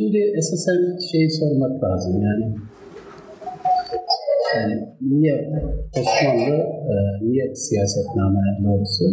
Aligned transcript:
Şimdi 0.00 0.20
esasen 0.38 0.80
şeyi 1.12 1.30
sormak 1.30 1.84
lazım 1.84 2.22
yani 2.22 2.54
yani 4.56 4.74
niye 5.00 5.36
Osmanlı, 5.98 6.54
e, 6.92 6.94
niye 7.22 7.54
siyasetname 7.54 8.40
doğrusu? 8.64 9.04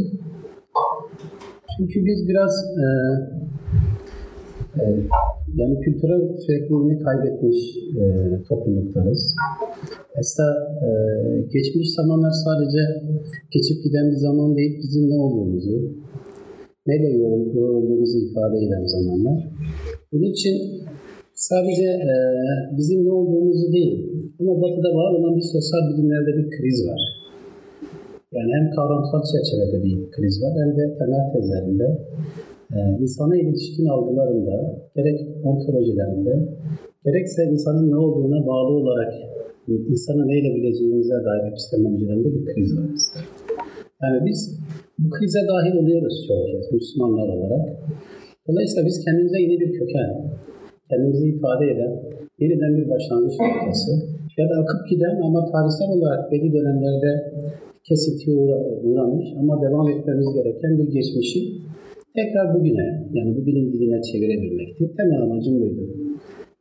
Çünkü 1.77 2.05
biz 2.05 2.27
biraz 2.29 2.53
e, 2.83 2.85
e, 4.79 4.83
yani 5.55 5.79
kültürel 5.79 6.37
sürekliliğini 6.37 7.03
kaybetmiş 7.03 7.57
e, 8.01 8.03
topluluklarız. 8.49 9.35
Aslında 10.19 10.49
e, 10.85 10.89
geçmiş 11.53 11.93
zamanlar 11.93 12.31
sadece 12.31 12.81
geçip 13.51 13.83
giden 13.83 14.11
bir 14.11 14.17
zaman 14.27 14.57
değil, 14.57 14.79
bizim 14.83 15.09
ne 15.09 15.21
olduğumuzu, 15.21 15.75
neyle 16.87 17.09
yorulduğumuzu 17.17 18.17
ifade 18.17 18.57
eden 18.57 18.85
zamanlar. 18.85 19.47
Bunun 20.11 20.29
için 20.35 20.55
sadece 21.33 21.87
e, 22.11 22.13
bizim 22.77 23.05
ne 23.05 23.11
olduğumuzu 23.11 23.71
değil, 23.71 23.93
ama 24.39 24.61
Batı'da 24.61 24.89
var 24.99 25.11
olan 25.19 25.35
bir 25.35 25.47
sosyal 25.55 25.81
bilimlerde 25.89 26.31
bir 26.37 26.47
kriz 26.55 26.87
var. 26.89 27.01
Yani 28.35 28.51
hem 28.57 28.65
kavramsal 28.75 29.21
çerçevede 29.31 29.83
bir 29.83 30.11
kriz 30.11 30.43
var 30.43 30.53
hem 30.61 30.71
de 30.77 30.97
temel 30.99 31.23
tezlerinde, 31.33 31.87
e, 32.75 32.77
insana 33.01 33.35
ilişkin 33.37 33.85
algılarında, 33.85 34.55
gerek 34.95 35.19
ontolojilerinde, 35.43 36.33
gerekse 37.05 37.43
insanın 37.43 37.91
ne 37.91 37.95
olduğuna 37.95 38.47
bağlı 38.47 38.71
olarak 38.81 39.13
insanı 39.67 40.27
neyle 40.27 40.55
bileceğimize 40.55 41.15
dair 41.25 41.51
epistemolojilerinde 41.51 42.29
bir 42.35 42.45
kriz 42.45 42.77
var. 42.77 42.85
Yani 44.03 44.25
biz 44.25 44.59
bu 44.99 45.09
krize 45.09 45.39
dahil 45.47 45.75
oluyoruz 45.81 46.25
çoğu 46.27 46.45
kez 46.45 46.71
Müslümanlar 46.71 47.27
olarak. 47.37 47.65
Dolayısıyla 48.47 48.85
biz 48.87 49.05
kendimize 49.05 49.39
yeni 49.41 49.59
bir 49.61 49.71
köken, 49.79 50.09
kendimizi 50.89 51.27
ifade 51.27 51.65
eden 51.73 51.93
yeniden 52.39 52.73
bir 52.77 52.89
başlangıç 52.89 53.35
noktası 53.39 53.91
ya 54.37 54.45
da 54.49 54.55
akıp 54.61 54.89
giden 54.89 55.15
ama 55.27 55.39
tarihsel 55.51 55.89
olarak 55.97 56.31
belli 56.31 56.53
dönemlerde 56.53 57.11
kesintiye 57.87 58.37
uğramış 58.83 59.25
ama 59.39 59.61
devam 59.61 59.87
etmemiz 59.89 60.27
gereken 60.33 60.77
bir 60.77 60.87
geçmişi 60.95 61.39
tekrar 62.17 62.45
bugüne, 62.55 62.87
yani 63.13 63.37
bugünün 63.37 63.73
diline 63.73 64.01
çevirebilmekti. 64.01 64.91
Temel 64.97 65.21
amacım 65.21 65.59
buydu. 65.61 65.83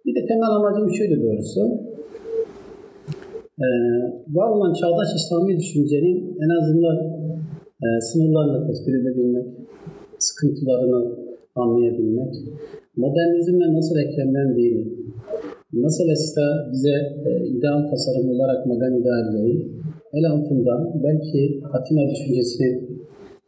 Bir 0.05 0.14
de 0.14 0.27
temel 0.27 0.51
amacım 0.59 0.91
şuydu 0.91 1.23
doğrusu. 1.23 1.61
Ee, 3.61 3.67
var 4.37 4.48
olan 4.51 4.73
çağdaş 4.81 5.09
İslami 5.17 5.57
düşüncenin 5.57 6.19
en 6.45 6.51
azından 6.59 6.97
e, 7.84 7.87
sınırlarını 8.01 8.67
tespit 8.67 8.95
edebilmek, 8.95 9.47
sıkıntılarını 10.19 11.25
anlayabilmek, 11.62 12.34
modernizmle 12.96 13.66
nasıl 13.78 13.96
eklemlendiğini, 14.04 14.84
nasıl 15.72 16.06
esna 16.14 16.48
bize 16.72 16.96
e, 17.26 17.30
ideal 17.54 17.80
tasarım 17.90 18.28
olarak 18.34 18.66
modern 18.66 18.94
idealleri 19.00 19.54
el 20.16 20.24
altından 20.32 21.02
belki 21.04 21.60
Atina 21.72 22.10
düşüncesinin 22.10 22.77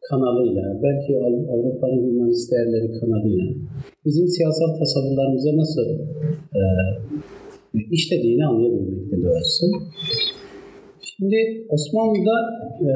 kanalıyla, 0.09 0.65
belki 0.83 1.11
Avrupa'nın 1.53 2.03
humanist 2.07 2.53
değerleri 2.53 3.01
kanalıyla 3.01 3.47
bizim 4.05 4.29
siyasal 4.29 4.71
tasavvurlarımıza 4.79 5.57
nasıl 5.57 5.89
e, 6.59 6.63
işlediğini 7.91 8.47
anlayabilmekte 8.47 9.17
doğrusu. 9.25 9.67
Şimdi 11.01 11.37
Osmanlı'da 11.69 12.37
e, 12.89 12.91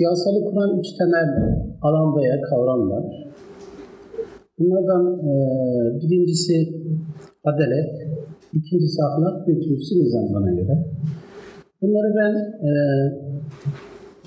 siyasalı 0.00 0.44
kuran 0.44 0.78
üç 0.80 0.88
temel 0.98 1.28
alan 1.82 2.16
veya 2.16 2.36
kavram 2.48 2.90
var. 2.90 3.04
Bunlardan 4.58 5.04
e, 5.30 5.32
birincisi 6.00 6.54
adalet, 7.44 7.90
ikincisi 8.52 8.98
ahlak 9.08 9.48
ve 9.48 9.52
üçüncüsü 9.52 9.94
nizam 9.94 10.34
bana 10.34 10.50
göre. 10.50 10.74
Bunları 11.82 12.10
ben 12.20 12.34
e, 12.68 12.70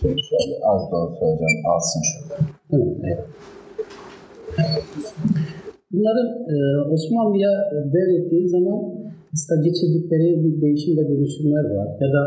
şöyle, 0.02 0.56
az 0.72 0.92
da 0.92 0.96
olsa 0.96 1.26
hocam 1.26 1.56
alsın 1.74 2.02
şurada. 2.10 2.36
Evet, 2.74 2.98
evet. 3.04 3.24
Bunların 5.92 6.30
e, 6.54 6.56
Osmanlı'ya 6.94 7.54
devrettiği 7.94 8.50
zaman 8.50 8.80
işte 9.34 9.54
geçirdikleri 9.64 10.44
bir 10.44 10.62
değişim 10.62 10.98
ve 10.98 11.10
dönüşümler 11.10 11.66
var. 11.76 11.88
Ya 12.02 12.08
da 12.14 12.24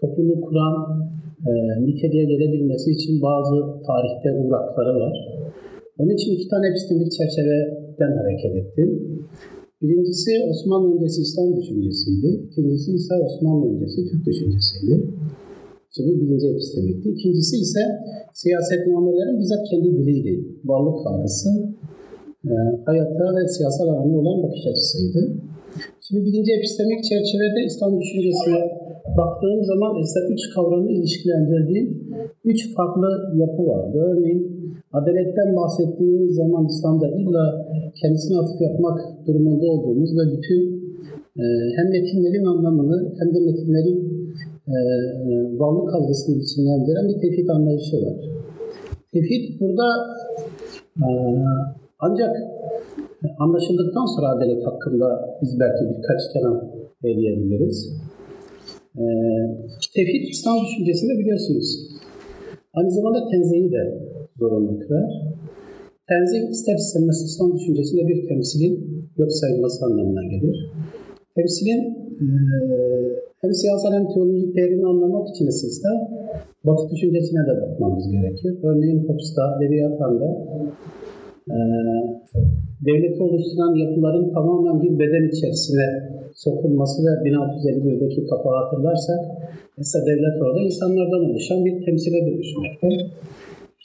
toplumu 0.00 0.40
kuran 0.40 1.06
e, 1.48 1.52
niteliğe 1.86 2.24
gelebilmesi 2.24 2.90
için 2.90 3.22
bazı 3.22 3.56
tarihte 3.88 4.28
uğrakları 4.40 4.94
var. 5.02 5.16
Onun 5.98 6.14
için 6.18 6.30
iki 6.36 6.48
tane 6.48 6.64
epistemik 6.68 7.12
çerçeveden 7.12 8.12
hareket 8.20 8.52
ettim. 8.60 8.88
Birincisi 9.82 10.30
Osmanlı 10.50 10.94
öncesi 10.94 11.22
İslam 11.22 11.56
düşüncesiydi. 11.56 12.28
İkincisi 12.46 12.90
ise 12.98 13.14
Osmanlı 13.26 13.64
öncesi 13.72 14.00
Türk 14.08 14.26
düşüncesiydi. 14.26 14.94
İşte 15.90 16.00
bu 16.08 16.20
birinci 16.20 16.46
epistemikti. 16.46 17.08
İkincisi 17.16 17.56
ise 17.56 17.82
siyasetnamelerin 18.34 19.40
bizzat 19.40 19.62
kendi 19.70 19.88
diliydi. 19.98 20.34
Varlık 20.64 21.06
algısı, 21.06 21.50
e, 22.44 22.52
hayata 22.86 23.24
ve 23.36 23.48
siyasal 23.48 23.88
alana 23.88 24.16
olan 24.20 24.42
bakış 24.42 24.66
açısıydı. 24.66 25.20
Şimdi 26.04 26.20
birinci 26.26 26.52
epistemik 26.58 27.00
çerçevede 27.10 27.60
İslam 27.66 28.00
düşüncesine 28.00 28.60
baktığım 29.18 29.64
zaman 29.64 29.90
aslında 30.00 30.26
üç 30.34 30.42
kavramı 30.54 30.90
ilişkilendirdiğim 30.90 31.88
üç 32.44 32.74
farklı 32.74 33.08
yapı 33.34 33.66
vardı. 33.66 33.98
Örneğin 34.10 34.42
adaletten 34.92 35.56
bahsettiğimiz 35.56 36.34
zaman 36.34 36.66
İslam'da 36.66 37.08
illa 37.08 37.66
kendisine 38.02 38.38
atıf 38.38 38.60
yapmak 38.60 38.98
durumunda 39.26 39.66
olduğumuz 39.66 40.10
ve 40.18 40.24
bütün 40.36 40.60
e, 41.42 41.44
hem 41.76 41.90
metinlerin 41.90 42.44
anlamını 42.44 43.14
hem 43.18 43.34
de 43.34 43.40
metinlerin 43.40 43.98
e, 44.68 44.76
varlık 45.58 45.94
algısını 45.94 46.40
biçimlendiren 46.40 47.08
bir 47.08 47.20
tevhid 47.20 47.48
anlayışı 47.48 47.96
var. 47.96 48.16
Tevhid 49.12 49.60
burada 49.60 49.86
e, 50.96 51.10
ancak 51.98 52.36
anlaşıldıktan 53.38 54.06
sonra 54.16 54.28
adalet 54.28 54.66
hakkında 54.66 55.36
biz 55.42 55.60
belki 55.60 55.84
birkaç 55.96 56.32
kelam 56.32 56.70
söyleyebiliriz. 57.02 57.92
Ee, 58.98 59.04
tevhid 59.94 60.28
İslam 60.32 60.56
düşüncesinde 60.64 61.18
biliyorsunuz. 61.18 61.68
Aynı 62.74 62.90
zamanda 62.90 63.28
tenzihi 63.30 63.72
de 63.72 63.82
zorunlu 64.38 64.78
kırar. 64.78 65.10
Tenzih 66.08 66.50
ister 66.50 66.74
istemez 66.74 67.22
İslam 67.28 67.58
düşüncesinde 67.58 68.02
bir 68.08 68.28
temsilin 68.28 68.74
yok 69.16 69.32
sayılması 69.32 69.84
anlamına 69.84 70.24
gelir. 70.32 70.56
Temsilin 71.36 71.80
e, 72.22 72.26
hem 73.40 73.52
siyasal 73.54 73.92
hem 73.92 74.06
teolojik 74.14 74.56
değerini 74.56 74.86
anlamak 74.86 75.28
için 75.28 75.46
esasda 75.46 75.90
Batı 76.66 76.90
düşüncesine 76.90 77.42
de 77.48 77.60
bakmamız 77.62 78.10
gerekir. 78.10 78.58
Örneğin 78.62 79.08
Hobbes'ta, 79.08 79.58
Leviathan'da 79.60 80.28
e, 81.54 81.56
devleti 82.86 83.22
oluşturan 83.22 83.74
yapıların 83.84 84.32
tamamen 84.34 84.82
bir 84.82 84.98
beden 84.98 85.28
içerisine 85.32 85.86
sokulması 86.34 86.98
ve 87.06 87.12
1651'deki 87.28 88.26
kapağı 88.30 88.56
hatırlarsak 88.62 89.20
mesela 89.78 90.06
devlet 90.06 90.42
orada 90.42 90.60
insanlardan 90.60 91.30
oluşan 91.30 91.64
bir 91.64 91.84
temsile 91.84 92.20
dönüşmekte. 92.26 92.88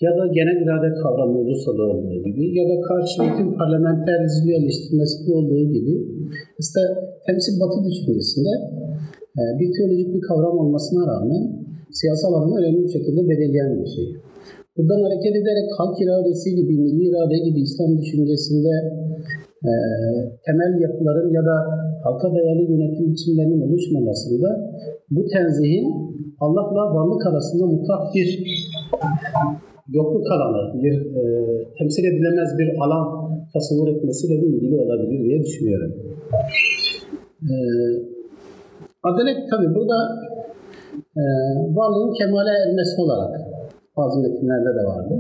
Ya 0.06 0.12
da 0.18 0.28
genel 0.38 0.58
irade 0.64 0.90
kavramı 1.04 1.40
Rusya'da 1.50 1.84
olduğu 1.84 2.24
gibi 2.24 2.44
ya 2.60 2.66
da 2.70 2.82
karşılıklı 2.82 3.58
parlamenterizmi 3.58 4.54
eleştirmesinde 4.60 5.32
olduğu 5.36 5.66
gibi 5.76 5.94
işte 6.60 6.80
temsil 7.26 7.60
batı 7.62 7.80
düşüncesinde 7.88 8.54
e, 9.40 9.42
bir 9.60 9.70
teolojik 9.76 10.16
bir 10.16 10.22
kavram 10.22 10.58
olmasına 10.58 11.04
rağmen 11.12 11.44
siyasal 11.92 12.34
alanı 12.34 12.60
önemli 12.60 12.84
bir 12.84 12.94
şekilde 12.98 13.30
belirleyen 13.30 13.84
bir 13.84 13.90
şey. 13.96 14.06
Buradan 14.78 15.04
hareket 15.04 15.36
ederek 15.42 15.70
halk 15.78 15.96
iradesi 16.04 16.50
gibi, 16.56 16.74
milli 16.84 17.04
irade 17.10 17.38
gibi 17.46 17.60
İslam 17.62 17.98
düşüncesinde 18.00 18.74
e, 19.70 19.72
temel 20.46 20.72
yapıların 20.82 21.30
ya 21.38 21.44
da 21.50 21.56
halka 22.04 22.28
dayalı 22.36 22.64
yönetim 22.72 23.12
biçimlerinin 23.12 23.62
oluşmamasında 23.68 24.50
bu 25.10 25.22
tenzihin 25.34 25.86
Allah'la 26.40 26.96
varlık 26.96 27.28
arasında 27.28 27.66
mutlak 27.66 28.16
bir 28.16 28.30
yokluk 29.90 30.32
alanı, 30.32 30.84
bir 30.84 30.96
e, 31.20 31.24
temsil 31.78 32.04
edilemez 32.04 32.50
bir 32.60 32.70
alan 32.84 33.06
tasavvur 33.54 33.88
etmesiyle 33.96 34.42
de 34.42 34.46
ilgili 34.46 34.76
olabilir 34.76 35.24
diye 35.24 35.40
düşünüyorum. 35.44 35.92
E, 37.50 37.54
adalet 39.04 39.38
tabi 39.52 39.76
burada 39.76 39.98
e, 41.18 41.24
varlığın 41.76 42.14
kemale 42.14 42.50
ermesi 42.50 43.02
olarak 43.02 43.51
bazı 44.02 44.20
metinlerde 44.22 44.72
de 44.80 44.84
vardı. 44.92 45.14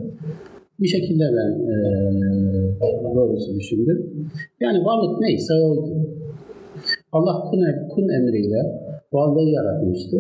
Bir 0.80 0.88
şekilde 0.88 1.24
ben 1.38 1.52
e, 1.72 1.76
doğrusu 3.16 3.56
düşündüm. 3.56 4.00
Yani 4.62 4.86
varlık 4.86 5.22
neyse 5.22 5.54
oydu. 5.54 5.94
Allah 7.12 7.36
kun, 7.50 7.60
kun 7.90 8.10
emriyle 8.10 8.62
varlığı 9.14 9.50
yaratmıştı. 9.50 10.18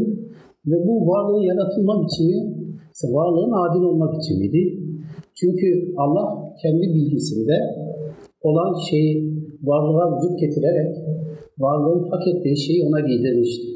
Ve 0.68 0.88
bu 0.88 1.08
varlığın 1.08 1.44
yaratılma 1.52 2.04
biçimi 2.04 2.62
varlığın 3.04 3.52
adil 3.52 3.84
olma 3.84 4.14
biçimiydi. 4.18 4.80
Çünkü 5.36 5.94
Allah 5.98 6.54
kendi 6.62 6.82
bilgisinde 6.82 7.58
olan 8.42 8.76
şeyi 8.90 9.34
varlığa 9.64 10.18
vücut 10.18 10.40
getirerek 10.40 10.96
varlığın 11.60 12.10
hak 12.10 12.28
ettiği 12.28 12.58
şeyi 12.58 12.86
ona 12.88 13.00
giydirmişti. 13.00 13.68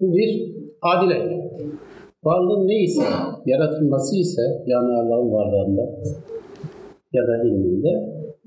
Bu 0.00 0.14
bir 0.14 0.54
adil 0.82 1.10
eylem. 1.10 1.44
Varlığın 2.24 2.68
neyse, 2.68 3.02
yaratılması 3.46 4.16
ise 4.16 4.42
yani 4.66 4.90
Allah'ın 5.00 5.32
varlığında 5.32 5.82
ya 7.12 7.22
da 7.28 7.44
ilminde 7.44 7.92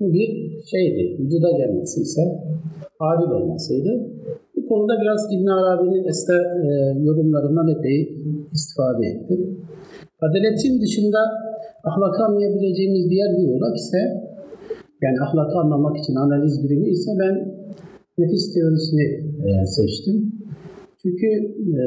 bu 0.00 0.12
bir 0.12 0.28
şeydi, 0.70 1.16
vücuda 1.20 1.50
gelmesi 1.50 2.00
ise 2.00 2.22
adil 3.00 3.30
olmasıydı. 3.30 3.90
Bu 4.56 4.66
konuda 4.68 5.00
biraz 5.02 5.20
İbn 5.32 5.46
Arabi'nin 5.46 6.04
este 6.08 6.32
yorumlarından 7.02 7.68
epey 7.68 7.98
istifade 8.52 9.06
ettim. 9.06 9.60
Adaletin 10.20 10.80
dışında 10.80 11.18
ahlakı 11.84 12.24
anlayabileceğimiz 12.24 13.10
diğer 13.10 13.30
bir 13.36 13.48
olarak 13.48 13.76
ise 13.76 13.98
yani 15.02 15.18
ahlakı 15.26 15.58
anlamak 15.58 15.96
için 15.98 16.14
analiz 16.14 16.64
birimi 16.64 16.88
ise 16.88 17.10
ben 17.20 17.34
nefis 18.18 18.54
teorisini 18.54 19.06
e, 19.46 19.66
seçtim. 19.66 20.32
Çünkü 21.02 21.26
e, 21.78 21.82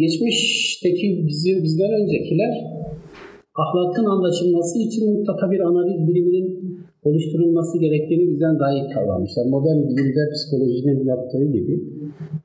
geçmişteki 0.00 1.06
bizim 1.28 1.62
bizden 1.64 1.92
öncekiler 2.00 2.52
ahlakın 3.62 4.04
anlaşılması 4.04 4.78
için 4.78 5.02
mutlaka 5.14 5.50
bir 5.50 5.60
analiz 5.60 6.08
biliminin 6.08 6.46
oluşturulması 7.08 7.78
gerektiğini 7.78 8.30
bizden 8.30 8.58
daha 8.58 8.72
iyi 8.72 8.88
kavramışlar. 8.94 9.44
Modern 9.54 9.80
bilimde 9.88 10.22
psikolojinin 10.34 11.04
yaptığı 11.12 11.44
gibi 11.56 11.74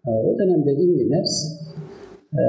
e, 0.08 0.12
o 0.28 0.40
dönemde 0.40 0.72
ilmi 0.84 1.06
nefs 1.12 1.36
e, 2.40 2.44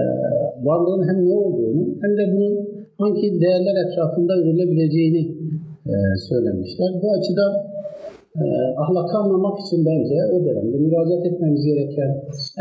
varlığın 0.66 1.08
hem 1.08 1.18
ne 1.28 1.34
olduğunu 1.44 1.82
hem 2.02 2.12
de 2.18 2.24
bunun 2.34 2.54
hangi 2.98 3.40
değerler 3.40 3.76
etrafında 3.84 4.32
ürülebileceğini 4.42 5.22
e, 5.92 5.94
söylemişler. 6.28 6.90
Bu 7.02 7.12
açıdan 7.18 7.52
ahlakı 8.82 9.16
anlamak 9.18 9.60
için 9.60 9.86
bence 9.86 10.14
o 10.32 10.44
dönemde 10.44 10.76
müracaat 10.76 11.26
etmemiz 11.26 11.64
gereken 11.66 12.10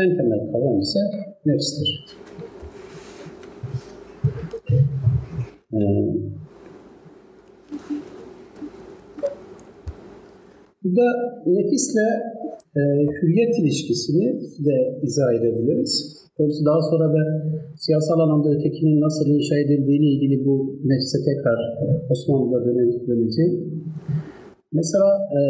en 0.02 0.16
temel 0.16 0.52
kavram 0.52 0.78
ise 0.78 1.00
nefstir. 1.46 2.06
Burada 10.84 11.08
nefisle 11.46 12.06
e, 12.76 12.80
hürriyet 13.22 13.58
ilişkisini 13.58 14.40
de 14.66 15.00
izah 15.02 15.34
edebiliriz. 15.34 16.22
Doğrusu 16.38 16.64
daha 16.64 16.82
sonra 16.82 17.14
ben 17.14 17.28
siyasal 17.76 18.18
alanda 18.20 18.48
ötekinin 18.50 19.00
nasıl 19.00 19.26
inşa 19.26 19.56
edildiğiyle 19.56 20.06
ilgili 20.06 20.44
bu 20.46 20.80
nefse 20.84 21.18
tekrar 21.28 21.58
Osmanlı'da 22.10 22.64
döneceğim. 23.06 23.82
Mesela 24.72 25.08
e, 25.38 25.40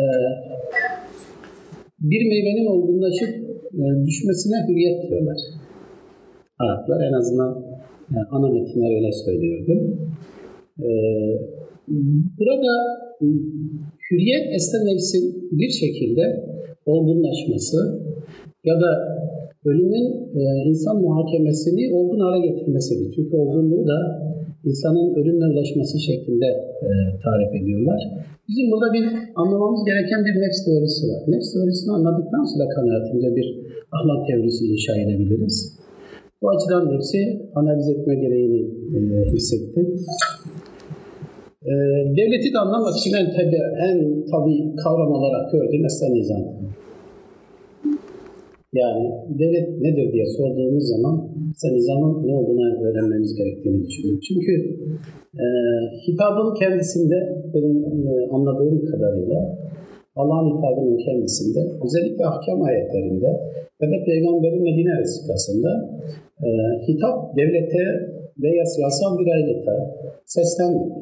bir 2.00 2.28
meyvenin 2.28 2.66
olgunlaşıp 2.66 3.28
e, 3.74 4.06
düşmesine 4.06 4.56
hürriyet 4.68 5.10
diyorlar. 5.10 5.36
Araplar 6.62 7.00
en 7.08 7.12
azından 7.12 7.50
yani 8.14 8.26
ana 8.30 8.48
metinler 8.48 8.96
öyle 8.96 9.12
söylüyordu. 9.12 9.74
E, 10.78 10.90
burada 12.38 12.74
hürriyet 14.10 14.44
nefsin 14.84 15.48
bir 15.52 15.70
şekilde 15.70 16.24
olgunlaşması 16.86 18.00
ya 18.64 18.74
da 18.80 18.90
ölümün 19.64 20.06
e, 20.40 20.42
insan 20.68 20.96
muhakemesini 21.02 21.94
olgun 21.94 22.20
hale 22.20 22.46
getirmesidir. 22.46 23.12
Çünkü 23.16 23.36
olgunluğu 23.36 23.86
da 23.86 23.98
insanın 24.64 25.14
ölümle 25.14 25.46
ulaşması 25.46 25.98
şeklinde 26.00 26.46
e, 26.86 26.88
tarif 27.24 27.62
ediyorlar. 27.62 28.00
Bizim 28.48 28.70
burada 28.70 28.92
bir 28.92 29.04
anlamamız 29.34 29.84
gereken 29.84 30.20
bir 30.26 30.34
nefs 30.42 30.64
teorisi 30.64 31.02
var. 31.10 31.22
Nefs 31.28 31.52
teorisini 31.52 31.92
anladıktan 31.92 32.44
sonra 32.44 32.68
kanaatimce 32.68 33.36
bir 33.36 33.48
ahlak 33.96 34.28
teorisi 34.28 34.64
inşa 34.72 34.94
edebiliriz. 35.02 35.81
Bu 36.42 36.50
açıdan 36.50 36.94
nefsi 36.94 37.20
analiz 37.54 37.88
etme 37.88 38.14
gereğini 38.14 38.60
e, 38.96 39.32
hissettim. 39.32 39.86
E, 41.64 41.72
devleti 42.16 42.54
de 42.54 42.58
anlamak 42.58 42.96
için 42.96 43.12
en 43.20 43.26
tabi, 43.36 43.56
en 43.88 43.98
tabi 44.32 44.76
kavram 44.82 45.12
olarak 45.12 45.52
gördüğüm 45.52 45.82
mesela 45.82 46.12
nizam. 46.12 46.44
Yani 48.74 49.04
devlet 49.38 49.68
nedir 49.80 50.12
diye 50.12 50.26
sorduğumuz 50.26 50.84
zaman 50.88 51.28
mesela 51.48 51.74
nizamın 51.74 52.26
ne 52.26 52.34
olduğunu 52.34 52.84
öğrenmemiz 52.86 53.34
gerektiğini 53.34 53.86
düşünüyorum. 53.86 54.20
Çünkü 54.28 54.52
e, 55.44 55.46
hitabın 56.06 56.54
kendisinde 56.54 57.18
benim 57.54 57.76
e, 58.08 58.28
anladığım 58.30 58.84
kadarıyla 58.84 59.58
Allah'ın 60.16 60.48
hitabının 60.56 60.98
kendisinde 61.06 61.60
özellikle 61.84 62.26
ahkam 62.26 62.62
ayetlerinde 62.62 63.30
ya 63.80 63.88
da 63.90 64.04
Peygamberin 64.04 64.62
Medine 64.62 65.00
vesikasında 65.00 65.70
e, 66.46 66.48
hitap 66.88 67.36
devlete 67.36 67.84
veya 68.42 68.64
siyasal 68.64 69.18
bir 69.18 69.32
aygıta 69.32 69.76
seslenmiyor. 70.24 70.96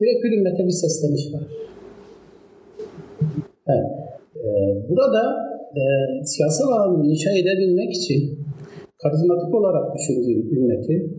Direkt 0.00 0.24
bir 0.24 0.38
ümmete 0.38 0.64
bir 0.64 0.70
sesleniş 0.70 1.34
var. 1.34 1.42
Evet. 3.68 3.90
E, 4.36 4.48
burada 4.88 5.22
e, 5.80 5.82
siyasal 6.24 6.68
alanı 6.72 7.06
inşa 7.06 7.30
edebilmek 7.30 7.90
için 7.92 8.38
karizmatik 9.02 9.54
olarak 9.54 9.94
düşündüğüm 9.94 10.56
ümmeti 10.56 11.10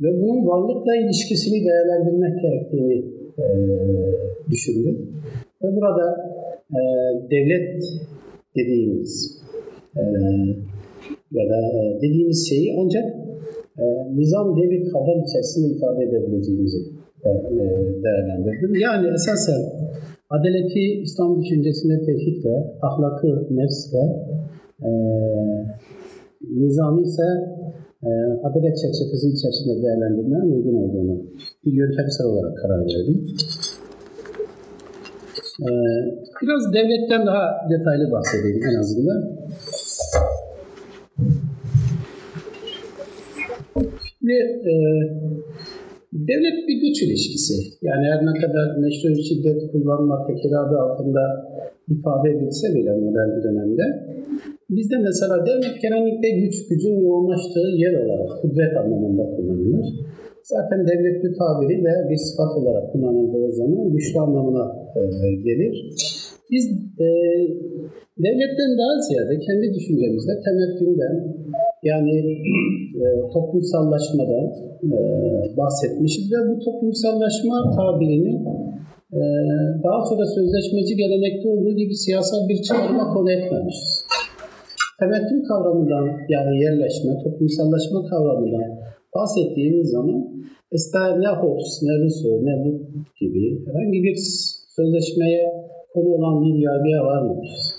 ve 0.00 0.22
bunun 0.22 0.46
varlıkla 0.46 0.96
ilişkisini 0.96 1.64
değerlendirmek 1.64 2.42
gerektiğini 2.42 3.04
e, 3.38 3.44
düşündüm. 4.50 5.10
Ve 5.62 5.76
burada 5.76 6.30
e, 6.78 6.80
devlet 7.30 7.82
dediğimiz 8.56 9.42
e, 9.96 10.02
ya 11.32 11.44
da 11.50 11.58
e, 11.78 12.02
dediğimiz 12.02 12.48
şeyi 12.48 12.76
ancak 12.84 13.04
e, 13.78 13.84
nizam 14.16 14.56
diye 14.56 14.70
bir 14.70 14.90
kavram 14.92 15.20
içerisinde 15.26 15.66
ifade 15.76 16.04
edebileceğimizi 16.04 16.78
e, 17.24 17.30
e, 17.30 17.64
değerlendirdim. 18.04 18.74
Yani 18.74 19.06
esasen 19.14 19.60
adaleti 20.30 21.02
İslam 21.02 21.40
düşüncesinde 21.40 22.02
tevhidle, 22.06 22.56
ahlakı 22.82 23.56
nefsle, 23.56 24.04
e, 24.82 24.90
nizamı 26.62 27.02
ise 27.02 27.26
e, 28.02 28.10
adalet 28.46 28.76
çerçevesi 28.82 29.28
içerisinde 29.28 29.82
değerlendirmenin 29.82 30.52
uygun 30.56 30.74
olduğunu 30.74 31.22
bir 31.64 31.72
yöntemsel 31.72 32.26
olarak 32.26 32.58
karar 32.58 32.80
verdim. 32.80 33.24
E, 35.68 35.70
biraz 36.42 36.62
devletten 36.74 37.26
daha 37.26 37.44
detaylı 37.70 38.10
bahsedeyim 38.10 38.60
en 38.70 38.78
azından. 38.82 39.20
Şimdi 44.08 44.36
e, 44.72 44.74
devlet 46.12 46.68
bir 46.68 46.76
güç 46.84 47.02
ilişkisi. 47.02 47.54
Yani 47.82 48.04
her 48.12 48.20
ne 48.26 48.40
kadar 48.40 48.76
meşru 48.76 49.22
şiddet 49.28 49.72
kullanma 49.72 50.26
tekil 50.26 50.52
adı 50.60 50.78
altında 50.78 51.22
ifade 51.88 52.30
edilse 52.30 52.74
bile 52.74 52.92
modern 52.92 53.42
dönemde 53.44 53.82
bizde 54.70 54.96
mesela 54.98 55.46
devlet 55.46 55.82
genellikle 55.82 56.30
güç, 56.30 56.68
gücün 56.68 57.00
yoğunlaştığı 57.00 57.68
yer 57.82 57.94
olarak 58.04 58.42
kudret 58.42 58.76
anlamında 58.76 59.22
kullanılır. 59.36 59.86
Zaten 60.44 60.86
devlet 60.86 61.24
bir 61.24 61.32
tabiri 61.38 61.84
de 61.84 61.94
bir 62.10 62.16
sıfat 62.16 62.52
olarak 62.58 62.92
kullanıldığı 62.92 63.52
zaman 63.52 63.92
güçlü 63.92 64.20
anlamına 64.20 64.64
e, 64.96 65.00
gelir. 65.34 65.74
Biz 66.50 66.64
e, 67.00 67.08
devletten 68.18 68.70
daha 68.80 68.94
ziyade 69.06 69.34
kendi 69.46 69.74
düşüncemizde 69.74 70.34
temettünden 70.44 71.14
yani 71.82 72.14
e, 73.02 73.04
toplumsallaşmadan 73.32 74.46
e, 74.96 74.98
bahsetmişiz 75.56 76.32
ve 76.32 76.38
bu 76.48 76.58
toplumsallaşma 76.64 77.56
tabirini 77.76 78.34
e, 79.12 79.20
daha 79.84 80.00
sonra 80.08 80.26
sözleşmeci 80.26 80.96
gelenekte 80.96 81.48
olduğu 81.48 81.74
gibi 81.76 81.94
siyasal 81.94 82.48
bir 82.48 82.62
çağrıma 82.62 83.14
konu 83.14 83.30
etmemişiz. 83.32 84.04
Temettüm 85.00 85.42
kavramından 85.48 86.06
yani 86.28 86.52
yerleşme, 86.64 87.12
toplumsallaşma 87.24 88.00
kavramından 88.10 88.89
bahsettiğimiz 89.14 89.90
zaman 89.90 90.28
ister 90.72 91.20
ne 91.20 91.28
Hobbes, 91.40 91.82
ne 91.82 91.94
Rousseau, 92.02 92.46
ne 92.46 92.54
Locke 92.64 92.84
gibi 93.20 93.66
herhangi 93.66 94.02
bir 94.02 94.16
sözleşmeye 94.76 95.42
konu 95.94 96.08
olan 96.08 96.42
bir 96.42 96.54
yargıya 96.58 97.04
varmamışız. 97.04 97.74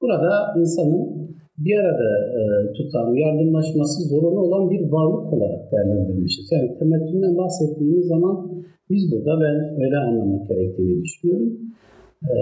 Burada 0.00 0.60
insanın 0.60 1.26
bir 1.58 1.76
arada 1.78 2.10
e, 2.38 2.72
tutan, 2.72 3.14
yardımlaşması 3.14 4.02
zorunlu 4.08 4.40
olan 4.40 4.70
bir 4.70 4.80
varlık 4.92 5.32
olarak 5.32 5.72
değerlendirmişiz. 5.72 6.52
Yani 6.52 6.78
temettümden 6.78 7.36
bahsettiğimiz 7.36 8.06
zaman 8.06 8.50
biz 8.90 9.12
burada 9.12 9.40
ben 9.40 9.84
öyle 9.84 9.96
anlamak 9.96 10.48
gerektiğini 10.48 11.02
düşünüyorum. 11.02 11.52
E, 12.22 12.34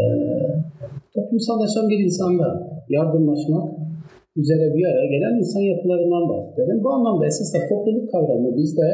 toplumsallaşan 1.15 1.89
bir 1.89 1.99
insanda 1.99 2.71
yardımlaşmak 2.89 3.69
üzere 4.37 4.75
bir 4.75 4.85
araya 4.85 5.09
gelen 5.15 5.39
insan 5.39 5.61
yapılarından 5.61 6.29
bahsedelim. 6.29 6.85
Bu 6.85 6.91
anlamda 6.91 7.27
esasında 7.27 7.63
topluluk 7.69 8.13
kavramı 8.13 8.57
bizde 8.57 8.89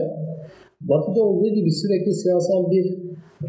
Batı'da 0.81 1.23
olduğu 1.23 1.49
gibi 1.49 1.71
sürekli 1.73 2.13
siyasal 2.15 2.71
bir 2.71 2.87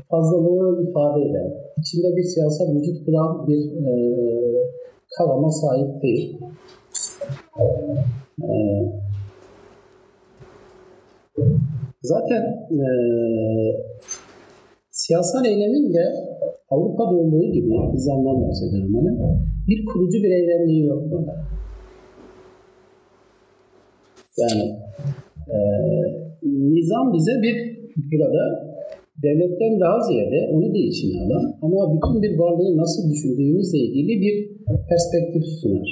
fazlalığı 0.10 0.89
ifade 0.89 1.21
eden, 1.29 1.50
içinde 1.79 2.15
bir 2.17 2.24
siyasal 2.24 2.75
vücut 2.75 3.07
bulan 3.07 3.48
bir 3.48 3.62
e, 3.88 3.93
kavrama 5.17 5.51
sahip 5.51 6.01
değil. 6.01 6.38
E, 7.60 8.51
zaten 12.01 12.43
e, 12.71 12.88
siyasal 14.89 15.45
eylemin 15.45 15.93
de 15.93 16.03
Avrupa'da 16.69 17.15
olduğu 17.15 17.51
gibi, 17.51 17.69
Nizam'dan 17.93 18.48
bahsediyorum 18.48 18.93
hani, 18.95 19.38
bir 19.67 19.86
kurucu 19.86 20.17
bir 20.24 20.31
eylemliği 20.31 20.86
yok 20.86 21.12
burada. 21.12 21.61
Yani 24.40 24.64
e, 25.56 25.58
nizam 26.44 27.14
bize 27.14 27.32
bir 27.42 27.56
burada 28.12 28.72
devletten 29.24 29.80
daha 29.80 30.00
ziyade 30.00 30.50
onu 30.54 30.74
da 30.74 30.78
içine 30.78 31.22
alan 31.24 31.46
ama 31.62 31.80
bütün 31.94 32.22
bir 32.24 32.40
varlığı 32.40 32.78
nasıl 32.78 33.12
düşündüğümüzle 33.12 33.78
ilgili 33.78 34.22
bir 34.22 34.36
perspektif 34.90 35.44
sunar. 35.62 35.90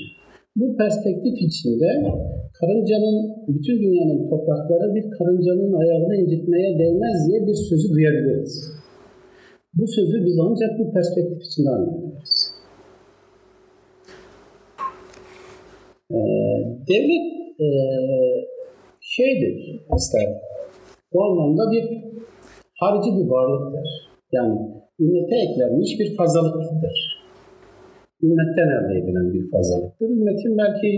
Bu 0.56 0.78
perspektif 0.78 1.36
içinde 1.42 1.88
karıncanın, 2.60 3.18
bütün 3.48 3.78
dünyanın 3.84 4.30
toprakları 4.30 4.96
bir 4.96 5.12
karıncanın 5.18 5.74
ayağını 5.74 6.16
incitmeye 6.16 6.80
değmez 6.80 7.28
diye 7.28 7.48
bir 7.48 7.54
sözü 7.54 7.94
duyabiliriz. 7.94 8.74
Bu 9.74 9.88
sözü 9.88 10.26
biz 10.26 10.40
ancak 10.40 10.80
bu 10.80 10.94
perspektif 10.94 11.42
içinde 11.46 11.70
anlayabiliriz. 11.70 12.52
Ee, 16.12 16.16
devlet 16.88 17.39
e, 17.60 17.68
şeydir 19.02 19.56
ister. 19.98 20.28
Bu 21.14 21.24
anlamda 21.24 21.72
bir 21.72 21.84
harici 22.80 23.10
bir 23.18 23.30
varlıktır. 23.30 23.90
Yani 24.32 24.60
ümmete 25.00 25.36
eklenmiş 25.36 26.00
bir 26.00 26.16
fazlalıktır. 26.18 26.96
Ümmetten 28.24 28.70
elde 28.78 28.94
edilen 29.00 29.34
bir 29.34 29.52
fazlalıktır. 29.52 30.10
Ümmetin 30.10 30.58
belki 30.58 30.90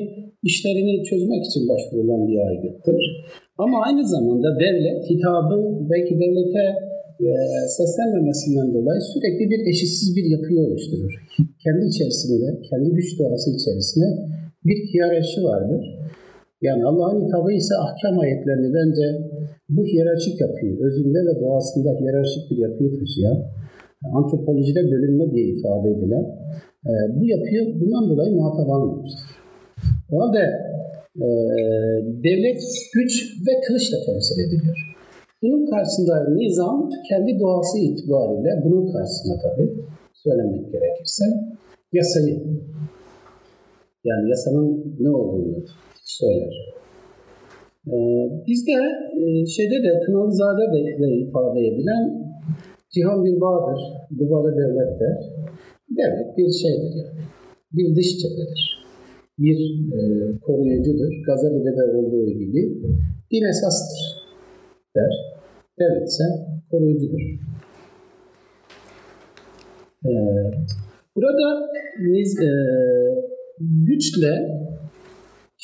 işlerini 0.44 1.04
çözmek 1.04 1.46
için 1.46 1.70
başvurulan 1.70 2.28
bir 2.28 2.38
aygıttır. 2.48 3.02
Ama 3.58 3.78
aynı 3.86 4.08
zamanda 4.08 4.60
devlet, 4.60 5.10
hitabın 5.10 5.90
belki 5.90 6.14
devlete 6.20 6.66
e, 7.20 7.32
seslenmemesinden 7.78 8.74
dolayı 8.74 9.02
sürekli 9.02 9.50
bir 9.52 9.60
eşitsiz 9.70 10.16
bir 10.18 10.26
yapıyı 10.36 10.60
oluşturur. 10.60 11.14
Kendi 11.64 11.86
içerisinde, 11.86 12.62
kendi 12.70 12.90
güç 12.90 13.20
doğası 13.20 13.50
içerisinde 13.58 14.06
bir 14.66 14.78
hiyerarşi 14.94 15.44
vardır. 15.44 15.82
Yani 16.62 16.86
Allah'ın 16.86 17.26
hitabı 17.26 17.52
ise 17.52 17.74
ahkam 17.86 18.20
ayetlerini 18.20 18.74
bence 18.78 19.06
bu 19.70 19.82
hiyerarşik 19.86 20.42
yapıyı, 20.42 20.74
özünde 20.86 21.20
ve 21.28 21.42
doğasında 21.42 21.90
hiyerarşik 22.00 22.52
bir 22.52 22.58
yapıyı 22.58 23.00
taşıyan, 23.00 23.38
antropolojide 24.14 24.92
bölünme 24.92 25.32
diye 25.32 25.46
ifade 25.46 25.90
edilen 25.90 26.26
e, 26.90 26.92
bu 27.16 27.26
yapıyı 27.26 27.80
bundan 27.80 28.10
dolayı 28.10 28.36
muhatap 28.36 28.70
almamıştır. 28.70 29.30
O 30.12 30.20
halde 30.22 30.44
e, 31.16 31.28
devlet 32.28 32.62
güç 32.94 33.14
ve 33.48 33.52
kılıçla 33.68 33.98
temsil 34.06 34.40
ediliyor. 34.46 34.78
Bunun 35.42 35.66
karşısında 35.72 36.30
nizam 36.30 36.90
kendi 37.10 37.40
doğası 37.40 37.78
itibariyle 37.78 38.62
bunun 38.66 38.92
karşısında 38.94 39.36
tabii 39.44 39.70
söylemek 40.14 40.72
gerekirse 40.72 41.26
yasayı 41.94 42.36
yani 44.06 44.30
yasanın 44.30 44.96
ne 45.00 45.10
olduğunu 45.10 45.66
söyler. 46.20 46.56
Ee, 47.88 47.92
bizde 48.48 48.78
e, 49.22 49.46
şeyde 49.46 49.84
de 49.84 50.00
Kınalızade'de 50.06 50.80
de, 50.86 51.00
de 51.02 51.10
ifade 51.26 51.60
edilen 51.68 52.04
cihan 52.94 53.26
bir 53.26 53.42
bağdır, 53.42 53.82
duvarı 54.20 54.58
devlet 54.58 55.00
der. 55.00 55.18
Devlet 55.98 56.38
bir 56.38 56.52
şeydir 56.62 56.94
yani. 57.02 57.22
Bir 57.74 57.96
dış 57.96 58.18
cephedir. 58.22 58.62
Bir 59.40 59.60
e, 59.98 60.02
koruyucudur. 60.40 61.14
Gazali'de 61.26 61.78
de 61.78 61.98
olduğu 61.98 62.26
gibi 62.26 62.82
din 63.32 63.44
esastır 63.50 64.02
der. 64.96 65.12
Devlet 65.80 66.08
ise 66.08 66.24
koruyucudur. 66.72 67.22
Ee, 70.06 70.10
burada 71.16 71.70
biz, 72.00 72.40
e, 72.40 72.52
güçle 73.60 74.34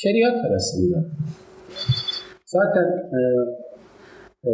şeriat 0.01 0.37
arasında 0.45 0.97
zaten 2.45 2.87
e, 3.17 3.21
e, 4.49 4.51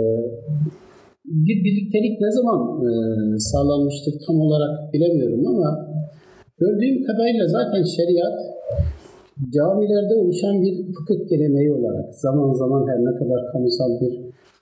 bir 1.45 1.57
birliktelik 1.65 2.21
ne 2.21 2.31
zaman 2.31 2.59
e, 2.87 2.89
sağlanmıştır 3.39 4.13
tam 4.27 4.41
olarak 4.41 4.93
bilemiyorum 4.93 5.47
ama 5.47 5.69
gördüğüm 6.57 7.03
kadarıyla 7.07 7.47
zaten 7.47 7.83
şeriat 7.83 8.37
camilerde 9.55 10.15
oluşan 10.15 10.61
bir 10.61 10.75
fıkıh 10.93 11.29
geleneği 11.29 11.71
olarak 11.73 12.15
zaman 12.15 12.53
zaman 12.53 12.87
her 12.89 12.99
ne 12.99 13.13
kadar 13.19 13.51
kamusal 13.51 14.01
bir 14.01 14.13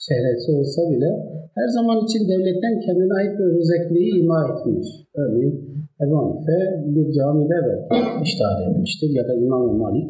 çehresi 0.06 0.52
olsa 0.52 0.82
bile 0.92 1.10
her 1.56 1.68
zaman 1.68 2.06
için 2.06 2.30
devletten 2.30 2.80
kendine 2.86 3.14
ait 3.14 3.40
bir 3.40 3.46
özelliği 3.60 4.20
ima 4.22 4.40
etmiş. 4.52 4.88
Örneğin 5.16 5.81
Ebu 6.04 6.16
Hanife 6.20 6.58
bir 6.96 7.08
camide 7.18 7.60
belki 7.92 8.24
iştihar 8.24 8.58
etmiştir 8.68 9.10
ya 9.20 9.24
da 9.28 9.34
İmam 9.44 9.78
Malik 9.78 10.10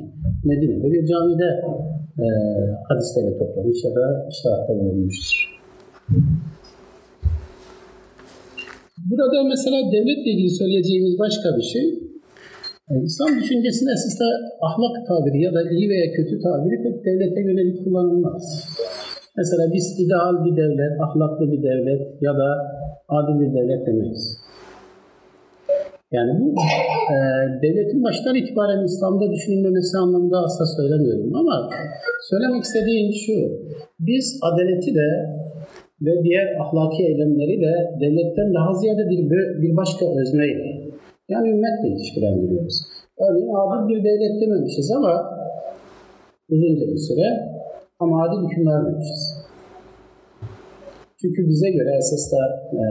Medine'de 0.50 0.88
bir 0.94 1.04
camide 1.12 1.50
e, 2.24 2.28
hadisleri 2.90 3.38
toplamış 3.40 3.80
ya 3.86 3.92
da 3.98 4.06
iştihatta 4.32 4.74
bulunmuştur. 4.80 5.38
Burada 9.10 9.38
mesela 9.54 9.78
devletle 9.96 10.30
ilgili 10.34 10.52
söyleyeceğimiz 10.62 11.14
başka 11.20 11.48
bir 11.58 11.68
şey, 11.74 11.86
e, 12.90 12.94
İslam 13.10 13.32
düşüncesinde 13.40 13.92
esasında 13.98 14.30
ahlak 14.68 14.96
tabiri 15.08 15.40
ya 15.48 15.52
da 15.54 15.62
iyi 15.76 15.90
veya 15.92 16.08
kötü 16.18 16.34
tabiri 16.46 16.78
pek 16.84 16.96
devlete 17.06 17.42
yönelik 17.48 17.78
kullanılmaz. 17.84 18.44
Mesela 19.38 19.64
biz 19.76 19.86
ideal 20.04 20.36
bir 20.46 20.54
devlet, 20.62 20.94
ahlaklı 21.06 21.52
bir 21.52 21.62
devlet 21.70 22.02
ya 22.22 22.34
da 22.42 22.48
adil 23.18 23.36
bir 23.42 23.52
devlet 23.58 23.88
demeyiz. 23.88 24.41
Yani 26.12 26.32
bu 26.40 26.48
e, 27.14 27.18
devletin 27.64 28.04
baştan 28.04 28.36
itibaren 28.36 28.86
İslam'da 28.86 29.32
düşünülmemesi 29.32 29.98
anlamında 29.98 30.38
asla 30.38 30.66
söylemiyorum 30.66 31.36
ama 31.36 31.70
söylemek 32.30 32.64
istediğim 32.64 33.14
şu. 33.14 33.36
Biz 34.00 34.40
adaleti 34.42 34.96
de 34.96 35.10
ve 36.02 36.24
diğer 36.24 36.48
ahlaki 36.64 37.04
eylemleri 37.04 37.62
de 37.66 37.74
devletten 38.02 38.54
daha 38.54 38.74
ziyade 38.74 39.10
bir, 39.10 39.30
bir 39.62 39.78
başka 39.78 40.06
özneyle 40.20 40.92
yani 41.30 41.50
ümmetle 41.50 41.88
ilişkilendiriyoruz. 41.88 42.78
Örneğin 43.20 43.54
adil 43.54 43.96
bir 43.96 44.04
devlet 44.04 44.42
dememişiz 44.42 44.92
ama 44.92 45.14
uzunca 46.50 46.86
bir 46.88 46.98
süre 47.08 47.28
ama 48.00 48.24
adil 48.24 48.50
hükümler 48.50 48.86
demişiz. 48.86 49.22
Çünkü 51.22 51.48
bize 51.48 51.70
göre 51.70 51.98
esas 51.98 52.32
da 52.32 52.42
e, 52.74 52.84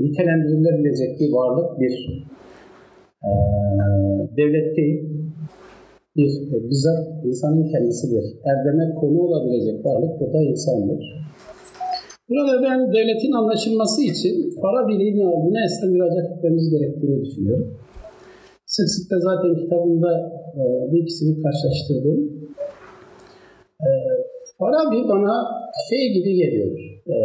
nitelendirilebilecek 0.00 1.20
bir 1.20 1.32
varlık 1.32 1.80
bir 1.80 1.94
e, 3.28 3.30
devlet 4.36 4.76
değil, 4.76 5.00
bir 6.16 6.32
e, 6.54 6.68
bizzat 6.70 7.24
insanın 7.24 7.68
kendisidir. 7.72 8.24
Erdeme 8.44 8.94
konu 8.94 9.18
olabilecek 9.20 9.86
varlık 9.86 10.20
burada 10.20 10.42
insandır. 10.42 11.20
Burada 12.28 12.62
ben 12.62 12.92
devletin 12.92 13.32
anlaşılması 13.32 14.02
için 14.02 14.34
Farabi'nin 14.60 15.18
ne 15.18 15.28
olduğunu 15.28 15.58
esne 15.64 15.88
müracaat 15.90 16.36
etmemiz 16.36 16.70
gerektiğini 16.70 17.24
düşünüyorum. 17.24 17.76
Sık 18.66 18.88
sık 18.88 19.10
da 19.10 19.18
zaten 19.18 19.54
kitabımda 19.62 20.12
e, 20.56 20.92
bu 20.92 20.96
ikisini 20.96 21.42
karşılaştırdım. 21.42 22.18
E, 23.80 23.88
Farabi 24.58 25.08
bana 25.08 25.34
şey 25.88 26.12
gibi 26.14 26.34
geliyor. 26.34 26.78
E, 27.06 27.16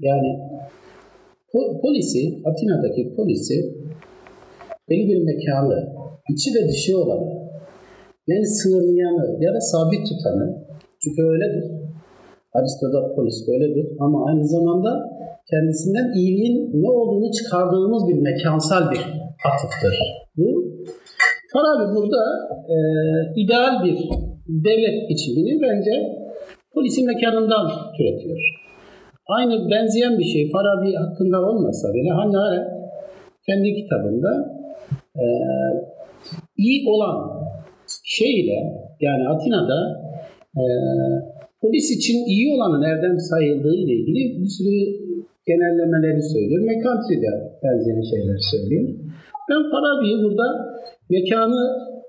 yani 0.00 0.38
polisi, 1.52 2.42
Atina'daki 2.44 3.14
polisi 3.16 3.54
belli 4.90 5.08
bir 5.08 5.22
mekanı, 5.24 5.78
içi 6.32 6.50
ve 6.54 6.68
dışı 6.68 6.98
olanı, 6.98 7.30
yani 8.28 8.46
sınırlayanı 8.46 9.44
ya 9.44 9.54
da 9.54 9.60
sabit 9.60 10.08
tutanı, 10.08 10.66
çünkü 11.02 11.22
öyledir. 11.22 11.64
Aristo'da 12.54 13.14
polis 13.14 13.48
böyledir 13.48 13.86
ama 14.00 14.26
aynı 14.28 14.44
zamanda 14.48 14.90
kendisinden 15.50 16.12
iyiliğin 16.18 16.82
ne 16.82 16.90
olduğunu 16.90 17.30
çıkardığımız 17.32 18.08
bir 18.08 18.18
mekansal 18.18 18.90
bir 18.90 19.00
atıftır. 19.50 19.94
Bu 20.36 20.66
Farabi 21.52 21.96
burada 21.96 22.22
e, 22.68 22.76
ideal 23.42 23.84
bir 23.84 23.98
devlet 24.48 25.10
biçimini 25.10 25.62
bence 25.62 25.92
polisin 26.74 27.06
mekanından 27.06 27.66
türetiyor. 27.96 28.65
Aynı 29.26 29.70
benzeyen 29.70 30.18
bir 30.18 30.24
şey 30.24 30.50
Farabi 30.50 30.94
hakkında 30.94 31.50
olmasa 31.50 31.94
bile 31.94 32.10
Hannare 32.10 32.60
kendi 33.46 33.74
kitabında 33.74 34.30
e, 35.16 35.24
iyi 36.56 36.88
olan 36.88 37.16
şeyle 38.04 38.58
yani 39.00 39.28
Atina'da 39.28 39.80
e, 40.56 40.64
polis 41.60 41.90
için 41.96 42.16
iyi 42.26 42.54
olanın 42.54 42.82
erdem 42.82 43.18
sayıldığı 43.18 43.74
ile 43.74 43.92
ilgili 43.92 44.42
bir 44.42 44.48
sürü 44.48 44.76
genellemeleri 45.46 46.22
söylüyor. 46.22 46.62
Mekantri 46.64 47.16
de 47.22 47.32
benzeyen 47.62 48.02
şeyler 48.12 48.38
söylüyor. 48.52 48.88
Ben 49.50 49.62
Farabi'yi 49.70 50.16
burada 50.24 50.48
mekanı 51.10 51.62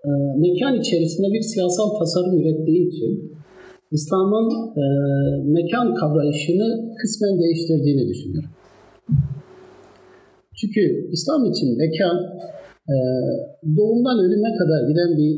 e, 0.06 0.10
mekan 0.38 0.80
içerisinde 0.82 1.28
bir 1.34 1.42
siyasal 1.42 1.90
tasarım 2.00 2.40
ürettiği 2.42 2.88
için 2.88 3.38
İslam'ın 3.92 4.48
e, 4.82 4.86
mekan 5.58 5.96
kavrayışını 5.96 6.94
kısmen 7.02 7.40
değiştirdiğini 7.42 8.08
düşünüyorum. 8.10 8.50
Çünkü 10.60 11.10
İslam 11.12 11.46
için 11.46 11.78
mekan 11.78 12.18
e, 12.94 12.96
doğumdan 13.78 14.20
ölüme 14.26 14.52
kadar 14.60 14.88
giden 14.90 15.18
bir 15.18 15.34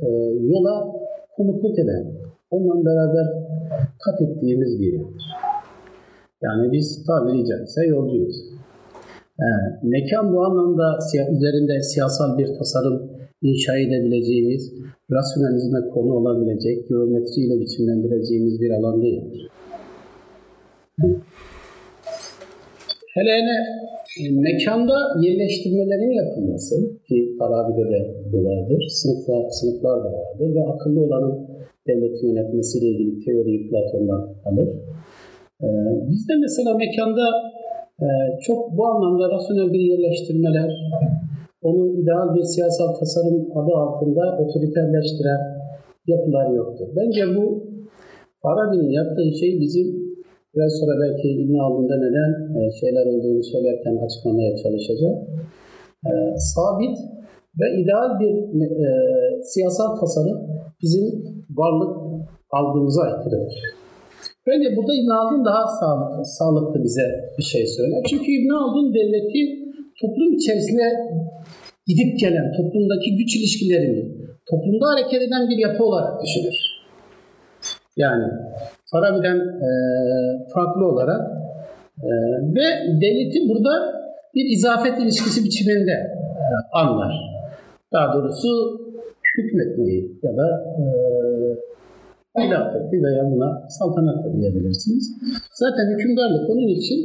e, 0.00 0.08
yola 0.52 0.92
konukluk 1.36 1.78
eden, 1.78 2.04
onunla 2.50 2.84
beraber 2.84 3.26
kat 4.04 4.20
ettiğimiz 4.20 4.80
bir 4.80 4.92
yerdir. 4.92 5.24
Yani 6.42 6.72
biz 6.72 7.04
tabiri 7.06 7.46
caizse 7.48 7.86
yolcuyuz. 7.86 8.36
E, 9.40 9.46
mekan 9.82 10.32
bu 10.32 10.44
anlamda 10.44 10.98
üzerinde 11.36 11.82
siyasal 11.82 12.38
bir 12.38 12.46
tasarım 12.58 13.05
inşa 13.42 13.78
edebileceğimiz, 13.78 14.72
rasyonalizme 15.10 15.80
konu 15.94 16.12
olabilecek, 16.14 16.88
geometriyle 16.88 17.60
biçimlendireceğimiz 17.60 18.60
bir 18.60 18.70
alan 18.70 19.02
değildir. 19.02 19.48
Hele 23.14 23.30
hele 23.38 23.56
e, 24.20 24.30
mekanda 24.30 24.94
yerleştirmelerin 25.20 26.10
yapılması 26.10 26.74
ki 27.08 27.36
Farabi'de 27.38 27.90
de 27.90 28.14
bu 28.32 28.44
vardır, 28.44 28.82
sınıflar, 28.88 29.50
sınıflar 29.50 30.04
da 30.04 30.12
vardır 30.12 30.54
ve 30.54 30.64
akıllı 30.72 31.00
olanın 31.04 31.56
devleti 31.86 32.26
yönetmesiyle 32.26 32.86
ilgili 32.86 33.24
teoriyi 33.24 33.68
Platon'dan 33.68 34.34
alır. 34.44 34.68
Ee, 35.62 35.66
bizde 36.10 36.34
mesela 36.40 36.74
mekanda 36.74 37.26
e, 38.00 38.06
çok 38.46 38.76
bu 38.76 38.86
anlamda 38.86 39.30
rasyonel 39.34 39.72
bir 39.72 39.80
yerleştirmeler, 39.80 40.70
onu 41.68 41.82
ideal 42.00 42.34
bir 42.34 42.42
siyasal 42.42 42.90
tasarım 43.00 43.38
adı 43.58 43.72
altında 43.84 44.38
otoriterleştiren 44.42 45.40
yapılar 46.06 46.50
yoktur. 46.50 46.88
Bence 46.96 47.22
bu 47.36 47.44
Farabi'nin 48.42 48.90
yaptığı 49.00 49.38
şey 49.40 49.60
bizim 49.60 49.86
biraz 50.54 50.72
sonra 50.80 50.94
belki 51.02 51.28
İbn 51.42 51.54
Haldun'da 51.62 51.96
neden 52.06 52.32
e, 52.56 52.70
şeyler 52.80 53.06
olduğunu 53.06 53.42
söylerken 53.42 53.96
açıklamaya 54.04 54.56
çalışacağım. 54.56 55.18
E, 56.08 56.12
sabit 56.54 56.96
ve 57.60 57.66
ideal 57.82 58.20
bir 58.20 58.34
e, 58.86 58.88
siyasal 59.42 59.96
tasarım 59.96 60.38
bizim 60.82 61.04
varlık 61.50 61.96
algımıza 62.50 63.02
aykırıdır. 63.02 63.54
Bence 64.46 64.76
burada 64.76 64.94
İbn 64.94 65.10
Haldun 65.10 65.44
daha 65.44 65.66
sağlıklı, 65.80 66.24
sağlıklı 66.24 66.84
bize 66.84 67.06
bir 67.38 67.42
şey 67.42 67.66
söyler. 67.66 68.02
Çünkü 68.10 68.32
İbn 68.32 68.50
Haldun 68.54 68.94
devleti 68.94 69.65
toplum 70.00 70.32
içerisinde 70.32 70.86
gidip 71.86 72.20
gelen 72.20 72.52
toplumdaki 72.56 73.16
güç 73.16 73.36
ilişkilerini 73.36 74.02
toplumda 74.50 74.86
hareket 74.92 75.22
eden 75.22 75.48
bir 75.48 75.58
yapı 75.58 75.84
olarak 75.84 76.22
düşünür. 76.22 76.56
Yani 77.96 78.24
Farabi'den 78.90 79.38
e, 79.66 79.70
farklı 80.54 80.86
olarak 80.86 81.20
e, 82.02 82.10
ve 82.56 82.66
devleti 83.02 83.48
burada 83.48 83.72
bir 84.34 84.44
izafet 84.56 84.98
ilişkisi 84.98 85.44
biçiminde 85.44 85.90
e, 85.90 86.44
anlar. 86.72 87.14
Daha 87.92 88.14
doğrusu 88.14 88.48
hükmetmeyi 89.38 90.18
ya 90.22 90.36
da 90.36 90.46
e, 90.80 90.84
hilafeti 92.42 93.02
veya 93.02 93.30
buna 93.30 93.68
saltanat 93.68 94.24
da 94.24 94.36
diyebilirsiniz. 94.36 95.16
Zaten 95.52 95.86
hükümdarlık 95.92 96.50
onun 96.50 96.68
için 96.68 96.98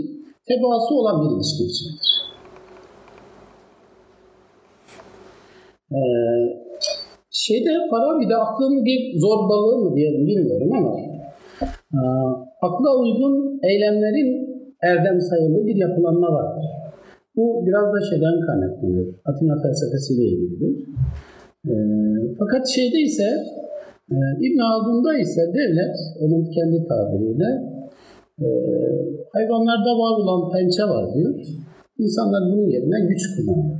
tebaası 0.48 0.96
olan 0.96 1.22
bir 1.22 1.36
ilişki 1.36 1.64
biçimidir. 1.64 2.11
Ee, 5.92 6.00
şeyde 7.30 7.70
de 8.30 8.36
aklın 8.36 8.86
bir 8.86 9.20
zorbalığı 9.20 9.78
mı 9.84 9.96
diyelim 9.96 10.28
bilmiyorum 10.28 10.70
ama 10.74 11.00
e, 12.00 12.02
akla 12.62 13.00
uygun 13.00 13.60
eylemlerin 13.64 14.30
erdem 14.82 15.22
sayıldığı 15.22 15.66
bir 15.66 15.76
yapılanma 15.76 16.32
vardır. 16.32 16.66
Bu 17.36 17.66
biraz 17.68 17.94
da 17.94 18.00
şeyden 18.10 18.46
kaynaklanıyor. 18.48 19.14
Atina 19.26 19.62
felsefesiyle 19.62 20.24
ilgilidir. 20.24 20.88
E, 21.70 21.74
fakat 22.40 22.68
şeyde 22.68 23.00
ise 23.00 23.30
e, 24.12 24.16
İbn 24.46 24.60
Haldun'da 24.60 25.18
ise 25.18 25.42
devlet 25.54 25.96
onun 26.22 26.44
kendi 26.56 26.88
tabiriyle 26.88 27.50
e, 28.40 28.48
hayvanlarda 29.34 29.92
var 30.02 30.14
olan 30.22 30.52
pençe 30.52 30.84
var 30.84 31.14
diyor. 31.14 31.34
İnsanlar 31.98 32.42
bunun 32.52 32.68
yerine 32.70 33.08
güç 33.08 33.36
kullanıyor. 33.36 33.80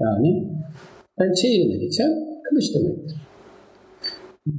Yani 0.00 0.48
pençe 1.20 1.48
yerine 1.48 1.76
geçen 1.84 2.10
kılıç 2.46 2.66
demektir. 2.74 3.16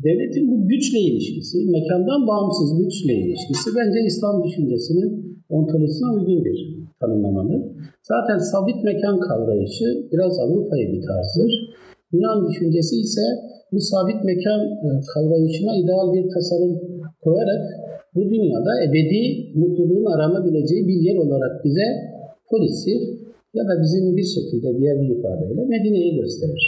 Devletin 0.06 0.46
bu 0.52 0.68
güçle 0.68 1.00
ilişkisi, 1.00 1.58
mekandan 1.78 2.28
bağımsız 2.28 2.70
güçle 2.82 3.14
ilişkisi 3.14 3.70
bence 3.78 4.00
İslam 4.10 4.44
düşüncesinin 4.44 5.10
ontolojisine 5.50 6.10
uygun 6.16 6.46
bir 6.46 6.58
tanımlamadır. 7.00 7.62
Zaten 8.12 8.38
sabit 8.38 8.84
mekan 8.84 9.20
kavrayışı 9.20 9.88
biraz 10.12 10.40
Avrupa'ya 10.40 10.88
bir 10.94 11.02
tarzdır. 11.08 11.52
Yunan 12.14 12.48
düşüncesi 12.48 12.96
ise 13.06 13.26
bu 13.72 13.80
sabit 13.80 14.24
mekan 14.24 14.62
e, 14.86 14.90
kavrayışına 15.14 15.72
ideal 15.82 16.14
bir 16.14 16.26
tasarım 16.34 16.74
koyarak 17.24 17.62
bu 18.16 18.22
dünyada 18.34 18.72
ebedi 18.86 19.22
mutluluğun 19.56 20.06
aranabileceği 20.14 20.88
bir 20.88 21.00
yer 21.08 21.18
olarak 21.18 21.66
bize 21.66 21.88
polisi 22.50 22.92
ya 23.54 23.64
da 23.64 23.82
bizim 23.82 24.18
bir 24.18 24.28
şekilde 24.36 24.78
diğer 24.78 25.02
bir 25.02 25.10
ifadeyle 25.16 25.62
Medine'yi 25.66 26.22
gösterir. 26.22 26.64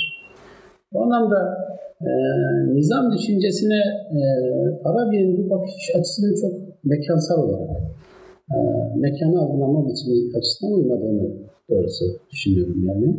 Bu 0.93 1.04
anlamda 1.04 1.39
e, 2.02 2.10
nizam 2.76 3.12
düşüncesine 3.13 3.80
e, 4.17 4.22
Farabi'nin 4.84 5.38
bu 5.38 5.50
bakış 5.50 5.96
açısının 6.00 6.36
çok 6.41 6.54
mekansal 6.84 7.43
olarak 7.43 7.82
e, 8.52 8.58
mekanı 8.96 9.39
algılama 9.41 9.88
biçimi 9.88 10.38
açısından 10.38 10.74
uymadığını 10.74 11.30
doğrusu 11.69 12.06
düşünüyorum 12.32 12.86
yani. 12.88 13.17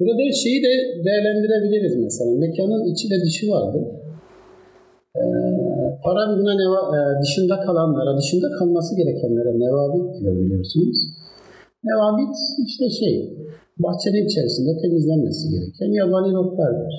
Burada 0.00 0.32
şeyi 0.32 0.62
de 0.62 0.72
değerlendirebiliriz 1.04 1.96
mesela. 1.96 2.30
Mekanın 2.30 2.84
içi 2.92 3.10
de 3.10 3.14
dışı 3.24 3.50
vardır. 3.50 3.82
E, 5.16 5.22
neva, 6.62 6.80
e, 6.96 7.22
dışında 7.22 7.60
kalanlara, 7.60 8.18
dışında 8.18 8.46
kalması 8.58 8.96
gerekenlere 8.96 9.58
nevabit 9.58 10.20
diyor 10.20 10.36
biliyorsunuz. 10.36 10.96
Nevabit 11.84 12.34
işte 12.66 12.90
şey, 12.90 13.14
bahçenin 13.78 14.26
içerisinde 14.26 14.72
temizlenmesi 14.82 15.44
gereken 15.50 15.92
yabani 15.92 16.38
otlardır. 16.38 16.94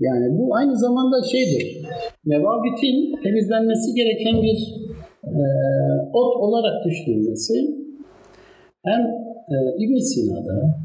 Yani 0.00 0.38
bu 0.38 0.54
aynı 0.56 0.78
zamanda 0.78 1.16
şeydir, 1.22 1.88
nevabitin 2.26 3.22
temizlenmesi 3.22 3.94
gereken 3.94 4.42
bir 4.42 4.58
e, 5.24 5.42
ot 6.12 6.36
olarak 6.36 6.84
düşünülmesi 6.84 7.54
hem 8.84 9.00
e, 9.54 9.56
ibn 9.78 9.98
Sina'da, 9.98 10.76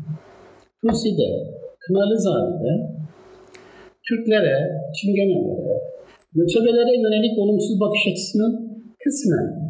Tusi'de, 0.81 1.29
Kınalızade'de 1.79 2.99
Türklere, 4.07 4.57
Çingenelere, 4.95 5.81
göçebelere 6.33 7.01
yönelik 7.01 7.39
olumsuz 7.39 7.79
bakış 7.79 8.07
açısının 8.11 8.83
kısmen 9.03 9.68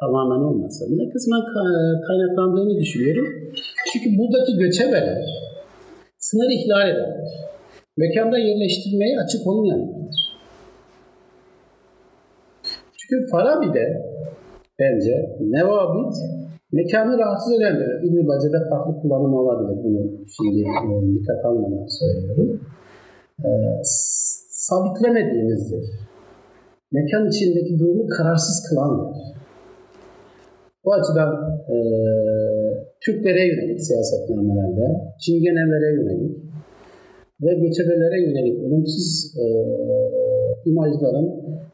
tamamen 0.00 0.44
olmasa 0.44 0.86
bile 0.90 1.10
kısmen 1.12 1.40
kaynaklandığını 2.06 2.80
düşünüyorum. 2.80 3.26
Çünkü 3.92 4.18
buradaki 4.18 4.56
göçebeler 4.56 5.24
sınır 6.18 6.50
ihlal 6.50 6.88
ederler. 6.88 7.48
Mekanda 7.96 8.38
yerleştirmeye 8.38 9.20
açık 9.24 9.46
olmayanlardır. 9.46 10.18
Çünkü 12.98 13.30
Farabi'de 13.30 13.86
bence 14.78 15.36
nevabit 15.40 16.14
mekanı 16.72 17.18
rahatsız 17.18 17.52
edenler. 17.52 18.02
İbn-i 18.04 18.28
Bace'de 18.28 18.68
farklı 18.70 19.02
kullanım 19.02 19.34
olabilir. 19.34 19.84
Bunu 19.84 20.00
şimdi 20.36 20.60
e, 20.60 21.14
dikkat 21.14 21.44
almadan 21.44 21.86
söylüyorum. 21.86 22.60
E, 23.44 23.48
sabitlemediğimizdir. 24.50 25.84
Mekan 26.92 27.28
içindeki 27.28 27.78
durumu 27.78 28.06
kararsız 28.08 28.68
kılandır. 28.68 29.37
Bu 30.88 30.92
açıdan 30.94 31.32
e, 31.74 31.76
Türklere 33.04 33.42
yönelik 33.50 33.80
siyasetnamelerde, 33.88 34.86
Çingenelere 35.20 35.90
yönelik 35.98 36.36
ve 37.42 37.54
göçebelere 37.54 38.18
yönelik 38.26 38.56
olumsuz 38.64 39.34
e, 39.42 39.44
imajların 40.70 41.28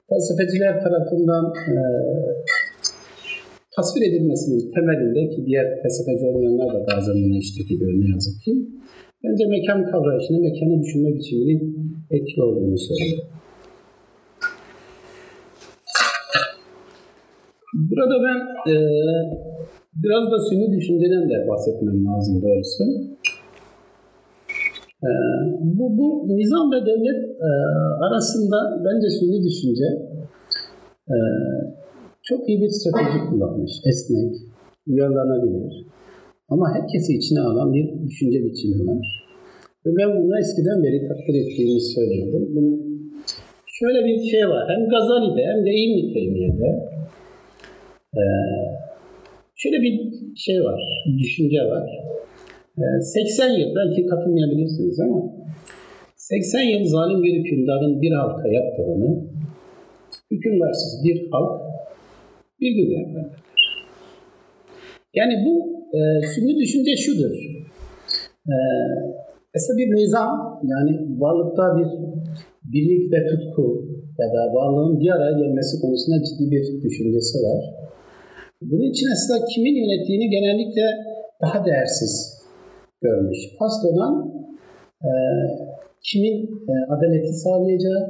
felsefeciler 0.09 0.83
tarafından 0.85 1.44
e, 1.72 1.77
tasvir 3.77 4.03
edilmesinin 4.09 4.72
temelinde 4.74 5.35
ki 5.35 5.46
diğer 5.46 5.66
felsefeci 5.83 6.27
olmayanlar 6.27 6.68
da 6.74 6.87
bazen 6.90 7.14
buna 7.24 7.37
eşlik 7.38 7.72
ediyor 7.72 7.92
ne 7.92 8.09
yazık 8.14 8.42
ki. 8.44 8.53
Bence 9.24 9.44
mekan 9.46 9.90
kavrayışını, 9.90 10.38
mekanı 10.38 10.83
düşünme 10.83 11.14
biçiminin 11.14 11.61
etkili 12.11 12.42
olduğunu 12.42 12.79
söylüyor. 12.79 13.18
Burada 17.74 18.16
ben 18.26 18.38
e, 18.72 18.74
biraz 20.02 20.30
da 20.32 20.38
sünni 20.48 20.76
düşünceden 20.76 21.30
de 21.30 21.48
bahsetmem 21.48 22.06
lazım 22.06 22.42
doğrusu. 22.42 22.84
E, 25.02 25.10
bu, 25.60 25.98
bu 25.98 26.28
nizam 26.28 26.72
ve 26.72 26.80
devlet 26.87 27.20
e, 27.48 27.50
arasında 28.06 28.56
bence 28.84 29.10
sünni 29.10 29.42
düşünce 29.48 29.84
e, 31.08 31.16
çok 32.22 32.48
iyi 32.48 32.60
bir 32.62 32.68
strateji 32.68 33.20
kullanmış. 33.30 33.72
Esnek, 33.90 34.34
uyarlanabilir. 34.87 35.87
Ama 36.48 36.66
herkesi 36.74 37.12
içine 37.12 37.40
alan 37.40 37.72
bir 37.74 38.08
düşünce 38.08 38.44
biçimi 38.44 38.87
var. 38.87 39.24
Ve 39.87 39.90
ben 39.98 40.22
bunu 40.22 40.38
eskiden 40.38 40.82
beri 40.84 41.08
takdir 41.08 41.34
ettiğimi 41.34 41.80
söylüyordum. 41.80 42.48
Bunun 42.54 42.76
şöyle 43.66 44.04
bir 44.04 44.18
şey 44.30 44.48
var. 44.48 44.64
Hem 44.68 44.88
Gazali'de 44.88 45.42
hem 45.50 45.66
de 45.66 45.70
İbn-i 45.70 46.93
ee, 48.16 48.24
şöyle 49.55 49.77
bir 49.83 49.94
şey 50.37 50.61
var, 50.61 50.81
düşünce 51.18 51.61
var. 51.61 51.85
Ee, 52.79 53.00
80 53.03 53.50
yıl, 53.50 53.74
belki 53.77 54.07
katılmayabilirsiniz 54.07 55.00
ama 55.00 55.33
80 56.16 56.61
yıl 56.61 56.85
zalim 56.85 57.22
bir 57.22 57.35
hükümdarın 57.38 58.03
bir 58.03 58.12
halka 58.12 58.48
yaptığını 58.48 59.24
hükümdarsız 60.31 61.05
bir 61.05 61.31
halk 61.31 61.62
bir 62.61 62.70
gün 62.70 62.90
yaparlar. 62.98 63.44
Yani 65.14 65.35
bu 65.46 65.55
e, 65.96 66.27
sünni 66.27 66.57
düşünce 66.57 66.96
şudur. 66.96 67.35
E, 68.48 68.57
Esas 69.55 69.77
bir 69.77 69.88
nizam, 69.96 70.61
yani 70.72 71.20
varlıkta 71.20 71.62
bir 71.79 71.88
birlik 72.72 73.12
ve 73.12 73.27
tutku 73.27 73.85
ya 74.18 74.27
da 74.35 74.55
varlığın 74.55 75.00
bir 75.00 75.11
araya 75.11 75.38
gelmesi 75.38 75.81
konusunda 75.81 76.16
ciddi 76.24 76.50
bir 76.50 76.83
düşüncesi 76.83 77.38
var. 77.38 77.64
Bunun 78.70 78.90
için 78.90 79.07
aslında 79.14 79.44
kimin 79.55 79.74
yönettiğini 79.83 80.31
genellikle 80.31 80.87
daha 81.42 81.64
değersiz 81.66 82.42
görmüş. 83.03 83.38
Asıl 83.61 83.88
olan 83.88 84.33
e, 85.03 85.11
kimin 86.03 86.37
e, 86.72 86.74
adaleti 86.94 87.33
sağlayacağı 87.33 88.00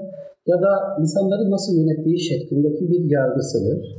ya 0.47 0.57
da 0.62 0.73
insanları 1.01 1.51
nasıl 1.51 1.73
yönettiği 1.81 2.21
şeklindeki 2.21 2.90
bir 2.90 3.11
yargısıdır. 3.11 3.97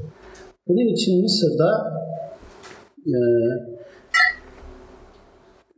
Bunun 0.67 0.87
için 0.93 1.21
Mısır'da 1.21 1.71
e, 3.07 3.17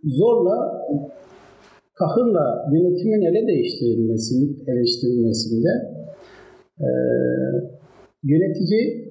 zorla 0.04 0.58
kahırla 1.96 2.68
yönetimin 2.74 3.22
ele 3.22 3.48
değiştirilmesinin 3.48 4.64
eleştirilmesinde 4.68 5.70
e, 6.80 6.90
yönetici 8.24 9.07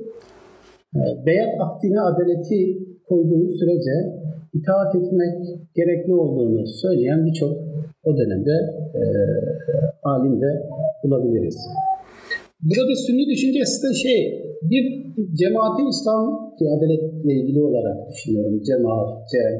beyat 1.26 1.54
akdine 1.60 2.00
adaleti 2.00 2.78
koyduğu 3.08 3.48
sürece 3.58 3.96
itaat 4.54 4.94
etmek 4.94 5.34
gerekli 5.74 6.14
olduğunu 6.14 6.66
söyleyen 6.66 7.26
birçok 7.26 7.56
o 8.04 8.18
dönemde 8.18 8.54
e, 8.94 9.02
alim 10.02 10.40
de 10.40 10.62
bulabiliriz. 11.04 11.58
Burada 12.62 12.94
sünni 13.06 13.26
düşüncesi 13.26 13.88
de 13.88 13.94
şey, 13.94 14.20
bir 14.62 14.84
cemaatin 15.38 15.88
İslam 15.88 16.52
adaletle 16.76 17.32
ilgili 17.34 17.62
olarak 17.62 18.08
düşünüyorum. 18.10 18.62
Cemaat, 18.62 19.30
cem, 19.30 19.54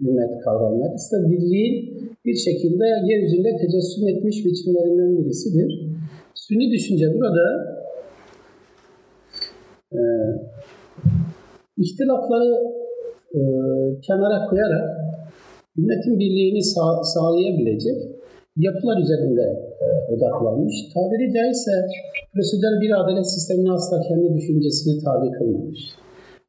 ümmet 0.00 0.44
kavramları. 0.44 0.94
İşte 0.96 1.16
birliğin 1.30 1.74
bir 2.24 2.34
şekilde 2.34 2.84
yeryüzünde 3.10 3.56
tecessüm 3.56 4.08
etmiş 4.08 4.44
biçimlerinden 4.44 5.18
birisidir. 5.18 5.70
Sünni 6.34 6.70
düşünce 6.70 7.06
burada 7.14 7.44
e, 9.94 10.02
ihtilafları 11.76 12.52
e, 13.34 13.40
kenara 14.06 14.46
koyarak 14.46 14.84
ümmetin 15.78 16.18
birliğini 16.18 16.62
sağ, 16.62 17.02
sağlayabilecek 17.02 17.98
yapılar 18.56 18.98
üzerinde 18.98 19.46
e, 19.84 19.86
odaklanmış. 20.12 20.74
Tabiri 20.94 21.32
caizse 21.32 21.72
prosedür 22.34 22.80
bir 22.82 22.90
adalet 23.00 23.26
sistemine 23.34 23.72
asla 23.72 24.00
kendi 24.08 24.34
düşüncesini 24.34 25.04
tabi 25.04 25.30
kılmamış. 25.30 25.80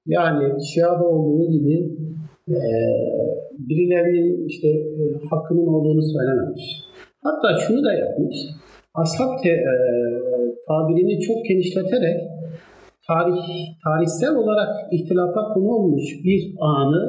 Yani 0.06 0.64
Şia'da 0.66 1.06
olduğu 1.08 1.52
gibi 1.52 1.76
e, 2.50 2.60
birilerinin 3.60 4.48
işte 4.48 4.68
e, 4.68 5.04
hakkının 5.30 5.68
olduğunu 5.68 6.04
söylememiş. 6.04 6.64
Hatta 7.24 7.60
şunu 7.60 7.84
da 7.84 7.94
yapmış. 7.94 8.38
Ashab 8.94 9.44
te, 9.44 9.50
e, 9.50 9.74
tabirini 10.68 11.20
çok 11.20 11.46
genişleterek 11.46 12.35
tarih 13.08 13.48
tarihsel 13.84 14.36
olarak 14.36 14.94
ihtilafa 14.94 15.54
konu 15.54 15.68
olmuş 15.68 16.04
bir 16.24 16.42
anı 16.60 17.02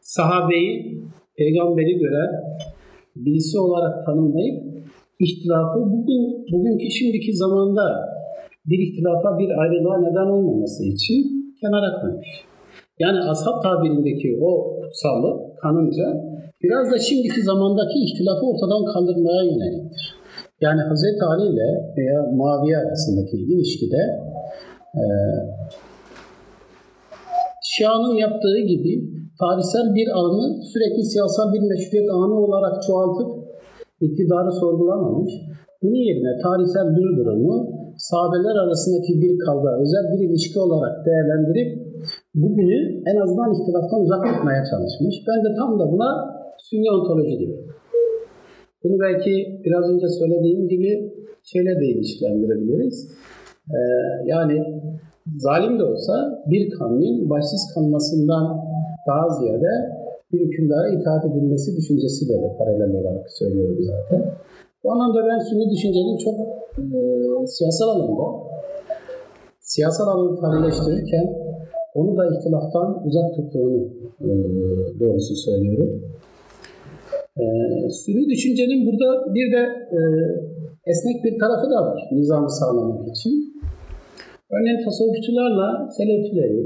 sahabeyi 0.00 1.00
peygamberi 1.36 1.98
gören 1.98 2.30
birisi 3.16 3.58
olarak 3.58 4.06
tanımlayıp 4.06 4.56
ihtilafı 5.20 5.78
bugün 5.80 6.22
bugünkü 6.52 6.90
şimdiki 6.90 7.36
zamanda 7.36 7.82
bir 8.66 8.78
ihtilafa 8.78 9.38
bir 9.38 9.48
ayrılığa 9.60 9.98
neden 10.00 10.30
olmaması 10.36 10.84
için 10.84 11.20
kenara 11.60 12.00
koymuş. 12.00 12.28
Yani 12.98 13.18
ashab 13.30 13.62
tabirindeki 13.62 14.38
o 14.42 14.80
kutsallık 14.80 15.58
kanınca 15.62 16.06
biraz 16.62 16.92
da 16.92 16.98
şimdiki 16.98 17.42
zamandaki 17.42 17.98
ihtilafı 18.06 18.46
ortadan 18.46 18.84
kaldırmaya 18.92 19.42
yöneliktir. 19.42 20.09
Yani 20.60 20.80
Hz. 20.90 21.02
Ali 21.32 21.46
ile 21.52 21.68
veya 21.96 22.18
Muaviye 22.38 22.76
arasındaki 22.78 23.36
ilişkide 23.36 24.02
e, 24.94 25.02
Şia'nın 27.62 28.14
yaptığı 28.24 28.58
gibi 28.72 28.92
tarihsel 29.40 29.94
bir 29.94 30.08
anı 30.20 30.62
sürekli 30.72 31.02
siyasal 31.12 31.52
bir 31.54 31.62
meşruiyet 31.70 32.10
anı 32.10 32.34
olarak 32.46 32.82
çoğaltıp 32.86 33.30
iktidarı 34.00 34.52
sorgulamamış. 34.52 35.32
Bunun 35.82 36.02
yerine 36.08 36.32
tarihsel 36.42 36.86
bir 36.96 37.16
durumu 37.18 37.56
sahabeler 37.96 38.56
arasındaki 38.64 39.12
bir 39.22 39.38
kavga, 39.38 39.70
özel 39.82 40.04
bir 40.12 40.20
ilişki 40.28 40.60
olarak 40.60 41.06
değerlendirip 41.06 41.70
bugünü 42.34 43.02
en 43.10 43.16
azından 43.22 43.52
ihtilaftan 43.56 44.00
uzak 44.00 44.22
tutmaya 44.26 44.62
çalışmış. 44.70 45.14
Ben 45.28 45.38
de 45.44 45.50
tam 45.58 45.78
da 45.80 45.92
buna 45.92 46.10
sünni 46.58 46.90
ontoloji 46.90 47.38
diyorum. 47.38 47.69
Bunu 48.84 49.00
belki 49.00 49.60
biraz 49.64 49.90
önce 49.90 50.08
söylediğim 50.08 50.68
gibi 50.68 51.12
şeyle 51.42 51.80
de 51.80 51.86
ilişkilendirebiliriz. 51.86 53.10
Ee, 53.70 53.76
yani 54.26 54.82
zalim 55.38 55.78
de 55.78 55.84
olsa 55.84 56.42
bir 56.46 56.70
kavmin 56.70 57.30
başsız 57.30 57.74
kalmasından 57.74 58.60
daha 59.06 59.28
ziyade 59.28 59.72
bir 60.32 60.40
hükümdara 60.40 60.88
itaat 60.88 61.24
edilmesi 61.24 61.76
düşüncesiyle 61.76 62.42
de 62.42 62.56
paralel 62.58 62.90
olarak 62.90 63.30
söylüyorum 63.30 63.78
zaten. 63.80 64.32
Bu 64.84 64.92
anlamda 64.92 65.26
ben 65.28 65.38
sünni 65.38 65.70
düşüncenin 65.70 66.16
çok 66.16 66.40
e, 66.78 67.46
siyasal 67.46 67.88
alanda, 67.88 68.26
siyasal 69.60 70.08
alanı 70.08 70.40
tanrılaştırırken 70.40 71.36
onu 71.94 72.16
da 72.16 72.26
ihtilaftan 72.36 73.06
uzak 73.06 73.34
tuttuğunu 73.36 73.88
e, 74.20 74.30
doğrusu 75.00 75.34
söylüyorum. 75.34 76.02
E, 77.38 77.44
sünni 77.90 78.28
düşüncenin 78.28 78.86
burada 78.86 79.34
bir 79.34 79.52
de 79.52 79.62
e, 79.96 80.00
esnek 80.86 81.24
bir 81.24 81.38
tarafı 81.38 81.70
da 81.70 81.82
var 81.86 82.08
nizamı 82.12 82.50
sağlamak 82.50 83.08
için. 83.08 83.32
Örneğin 84.50 84.84
tasavvufçularla 84.84 85.90
selefileri 85.96 86.62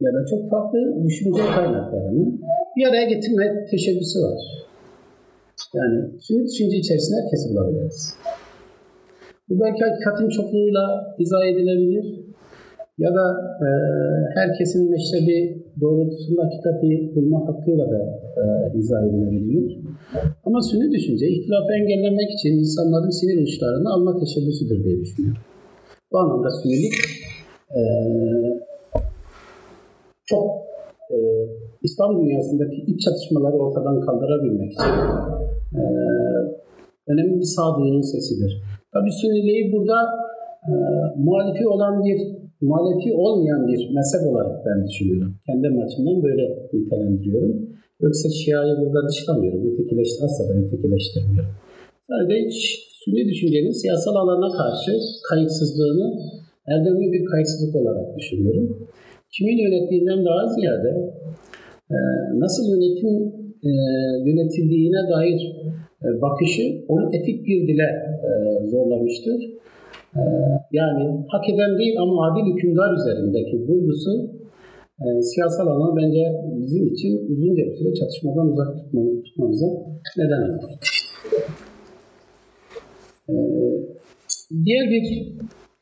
ya 0.00 0.10
da 0.14 0.26
çok 0.30 0.50
farklı 0.50 0.78
düşünce 1.06 1.42
kaynaklarını 1.54 2.38
bir 2.76 2.88
araya 2.88 3.04
getirme 3.04 3.66
teşebbüsü 3.70 4.18
var. 4.18 4.40
Yani 5.74 6.20
sünni 6.20 6.44
düşünce 6.44 6.76
içerisinde 6.76 7.20
herkesi 7.20 7.54
bulabiliriz. 7.54 8.14
Bu 9.48 9.60
belki 9.60 9.84
hakikatin 9.84 10.28
çokluğuyla 10.28 11.14
izah 11.18 11.44
edilebilir. 11.46 12.06
Ya 12.98 13.14
da 13.14 13.26
e, 13.66 13.68
herkesin 14.34 14.90
meşrebi 14.90 15.67
doğrultusunda 15.80 16.42
hakikati 16.44 17.12
bulma 17.14 17.48
hakkıyla 17.48 17.90
da 17.90 18.00
e, 18.42 18.44
izah 18.78 19.02
edilebilir. 19.06 19.78
Ama 20.44 20.60
sünni 20.60 20.92
düşünce 20.92 21.28
ihtilafı 21.28 21.72
engellemek 21.72 22.30
için 22.30 22.52
insanların 22.58 23.10
sinir 23.10 23.42
uçlarını 23.42 23.92
alma 23.94 24.20
teşebbüsüdür 24.20 24.84
diye 24.84 25.00
düşünüyorum. 25.00 25.42
Bu 26.12 26.18
anlamda 26.18 26.50
sünnilik 26.50 26.94
e, 27.78 27.80
çok 30.26 30.46
e, 31.10 31.16
İslam 31.82 32.20
dünyasındaki 32.20 32.76
iç 32.76 33.00
çatışmaları 33.00 33.56
ortadan 33.56 34.00
kaldırabilmek 34.00 34.72
için 34.72 34.92
e, 35.80 35.82
önemli 37.06 37.36
bir 37.36 37.50
sağduyunun 37.56 38.00
sesidir. 38.00 38.62
Tabi 38.92 39.12
Sünniliği 39.12 39.72
burada 39.72 39.98
e, 40.68 40.72
muhalifi 41.16 41.68
olan 41.68 42.04
bir, 42.04 42.37
muhalifi 42.60 43.10
olmayan 43.14 43.66
bir 43.66 43.80
mezhep 43.96 44.22
olarak 44.30 44.66
ben 44.66 44.86
düşünüyorum. 44.86 45.34
Kendi 45.46 45.66
açımdan 45.84 46.22
böyle 46.22 46.44
nitelendiriyorum. 46.72 47.52
Yoksa 48.00 48.28
Şia'yı 48.28 48.74
burada 48.80 49.08
dışlamıyorum. 49.08 49.72
Ötekileştir, 49.72 50.24
asla 50.24 50.48
da 50.48 50.52
ötekileştirmiyorum. 50.66 51.50
Sadece 52.08 52.50
Sünni 53.04 53.24
düşüncenin 53.30 53.70
siyasal 53.82 54.14
alana 54.14 54.50
karşı 54.60 54.92
kayıtsızlığını 55.28 56.06
erdemli 56.66 57.12
bir 57.12 57.24
kayıtsızlık 57.24 57.76
olarak 57.76 58.18
düşünüyorum. 58.18 58.88
Kimin 59.32 59.58
yönettiğinden 59.66 60.24
daha 60.24 60.42
ziyade 60.54 60.92
e, 61.90 61.96
nasıl 62.44 62.64
yönetim 62.72 63.14
e, 63.68 63.70
yönetildiğine 64.28 65.02
dair 65.12 65.40
e, 66.04 66.08
bakışı 66.22 66.62
onu 66.88 67.16
etik 67.16 67.46
bir 67.46 67.68
dile 67.68 67.88
zorlamıştır. 68.70 69.38
E, 70.16 70.22
yani 70.72 71.24
hak 71.28 71.48
eden 71.48 71.78
değil 71.78 71.96
ama 72.00 72.26
adil 72.26 72.52
hükümdar 72.52 72.90
üzerindeki 72.98 73.56
vurgusu 73.68 74.12
e, 75.04 75.22
siyasal 75.22 75.66
alanı 75.66 75.96
bence 75.96 76.22
bizim 76.62 76.86
için 76.86 77.12
uzunca 77.32 77.62
bir 77.66 77.76
süre 77.78 77.94
çatışmadan 77.94 78.46
uzak 78.52 78.68
tutmamıza 79.24 79.66
neden 80.16 80.42
olur. 80.48 80.72
E, 83.28 83.34
diğer 84.64 84.90
bir 84.90 85.04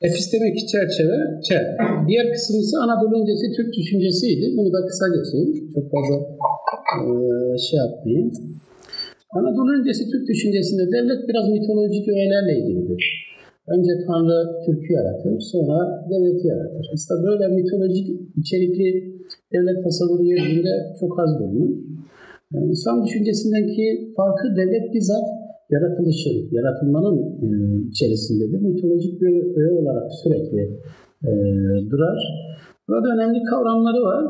epistemik 0.01 0.69
çerçeve, 0.69 1.19
çer. 1.49 1.65
Diğer 2.09 2.27
kısım 2.33 2.57
ise 2.61 2.77
Anadolu 2.85 3.21
öncesi 3.21 3.47
Türk 3.57 3.71
düşüncesiydi. 3.79 4.57
Bunu 4.57 4.73
da 4.73 4.87
kısa 4.87 5.07
geçeyim. 5.17 5.71
Çok 5.75 5.87
fazla 5.95 6.17
e, 6.95 7.09
şey 7.67 7.79
yapmayayım. 7.79 8.31
Anadolu 9.37 9.71
öncesi 9.79 10.05
Türk 10.11 10.29
düşüncesinde 10.29 10.85
devlet 10.95 11.29
biraz 11.29 11.49
mitolojik 11.49 12.09
öğelerle 12.09 12.53
ilgilidir. 12.59 13.03
Önce 13.75 13.93
Tanrı 14.07 14.39
Türk'ü 14.67 14.93
yaratır, 14.93 15.41
sonra 15.41 16.07
devleti 16.11 16.47
yaratır. 16.47 16.87
Aslında 16.95 17.23
böyle 17.29 17.49
mitolojik 17.49 18.09
içerikli 18.37 18.89
devlet 19.53 19.85
tasavvuru 19.85 20.23
yeryüzünde 20.23 20.75
çok 21.01 21.21
az 21.21 21.41
bulunur. 21.41 21.71
Yani 22.53 22.73
İslam 22.73 23.05
düşüncesindeki 23.05 24.13
farkı 24.17 24.57
devlet 24.57 24.95
bizzat 24.95 25.27
yaratılışın, 25.71 26.49
yaratılmanın 26.51 27.19
e, 27.45 27.49
içerisindedir. 27.91 28.61
Mitolojik 28.61 29.21
bir 29.21 29.57
öğe 29.57 29.73
olarak 29.81 30.13
sürekli 30.23 30.63
e, 31.25 31.31
durar. 31.91 32.19
Burada 32.89 33.09
önemli 33.15 33.43
kavramları 33.43 34.03
var. 34.03 34.25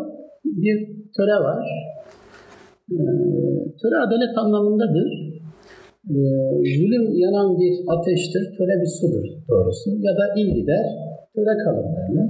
Bir 0.45 0.79
töre 1.17 1.39
var. 1.49 1.65
E, 2.91 2.99
töre 3.83 3.97
adalet 4.07 4.39
anlamındadır. 4.39 5.26
E, 6.11 6.19
zulüm 6.79 7.05
yanan 7.25 7.49
bir 7.61 7.75
ateştir, 7.95 8.45
töre 8.57 8.81
bir 8.83 8.93
sudur 9.01 9.25
doğrusu. 9.49 9.91
Ya 10.07 10.13
da 10.19 10.25
il 10.41 10.55
gider, 10.55 10.85
töre 11.35 11.55
kalır 11.65 11.87
derler. 11.97 12.29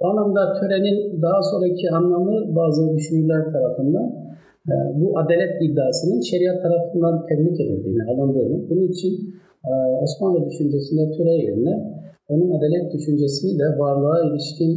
Bu 0.00 0.06
anlamda 0.08 0.52
törenin 0.60 1.22
daha 1.22 1.42
sonraki 1.42 1.90
anlamı 1.90 2.56
bazı 2.56 2.96
düşünürler 2.96 3.42
tarafından 3.52 4.22
ee, 4.68 4.74
bu 5.00 5.18
adalet 5.18 5.62
iddiasının 5.62 6.20
şeriat 6.20 6.62
tarafından 6.62 7.26
tebrik 7.26 7.60
edildiğini, 7.60 8.02
alındığını, 8.10 8.70
bunun 8.70 8.88
için 8.88 9.12
e, 9.64 9.72
Osmanlı 10.02 10.50
düşüncesinde 10.50 11.10
töre 11.16 11.34
yerine 11.34 11.74
onun 12.28 12.50
adalet 12.50 12.92
düşüncesini 12.94 13.58
de 13.58 13.78
varlığa 13.78 14.18
ilişkin 14.26 14.72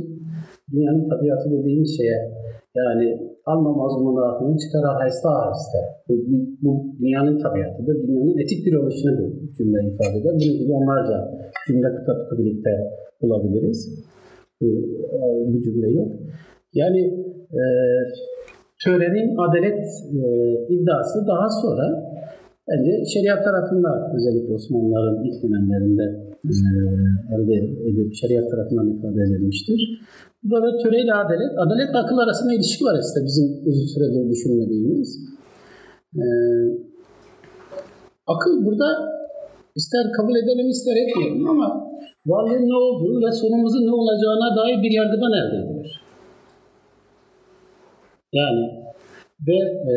dünyanın 0.71 1.10
tabiatı 1.10 1.51
dediğimiz 1.51 1.97
şeye 1.97 2.32
yani 2.75 3.35
alma 3.45 3.71
mazmunu 3.73 4.21
ahını 4.25 4.58
çıkar 4.58 4.84
aheste 4.93 5.27
aheste. 5.27 5.79
Bu, 6.08 6.13
bu, 6.29 6.38
bu 6.63 6.71
dünyanın 6.99 7.38
tabiatıdır. 7.39 7.95
Dünyanın 8.08 8.38
etik 8.43 8.65
bir 8.65 8.73
oluşunu 8.75 9.12
bu 9.19 9.53
cümle 9.58 9.79
ifade 9.91 10.17
eder. 10.19 10.34
Bunun 10.34 10.60
gibi 10.60 10.73
onlarca 10.73 11.17
cümle 11.67 11.89
kıta 11.95 12.13
birlikte 12.38 12.71
bulabiliriz. 13.21 13.79
Bu, 14.62 14.65
e, 14.65 15.19
bu 15.53 15.62
cümle 15.62 15.89
yok. 15.91 16.12
Yani 16.73 17.01
e, 17.60 17.63
törenin 18.84 19.27
adalet 19.38 19.81
e, 20.13 20.27
iddiası 20.73 21.27
daha 21.27 21.49
sonra 21.62 21.86
bence 22.69 22.91
şeriat 23.13 23.43
tarafından 23.43 23.97
özellikle 24.15 24.54
Osmanlıların 24.54 25.23
ilk 25.28 25.43
dönemlerinde 25.43 26.06
elde 27.36 27.58
edip 27.89 28.13
şeriat 28.21 28.51
tarafından 28.51 28.88
ifade 28.93 29.21
edilmiştir. 29.28 29.80
Burada 30.43 30.78
töreyle 30.78 31.13
adalet, 31.13 31.51
adalet 31.63 31.95
akıl 31.95 32.17
arasında 32.17 32.54
ilişki 32.54 32.86
var 32.86 32.95
aslında 32.99 33.25
bizim 33.25 33.45
uzun 33.67 33.88
süredir 33.93 34.30
düşünmediğimiz. 34.30 35.10
E, 36.15 36.25
akıl 38.28 38.65
burada 38.65 38.89
ister 39.75 40.12
kabul 40.17 40.36
edelim 40.36 40.69
ister 40.69 40.95
etmeyelim 41.04 41.49
ama 41.49 41.67
varlığın 42.25 42.69
ne 42.69 42.75
olduğu 42.75 43.25
ve 43.25 43.32
sonumuzun 43.32 43.88
ne 43.88 43.91
olacağına 44.01 44.56
dair 44.58 44.84
bir 44.84 44.91
yargıdan 44.91 45.34
elde 45.39 45.58
edilir. 45.63 46.01
Yani 48.34 48.63
ve 49.47 49.58
e, 49.91 49.95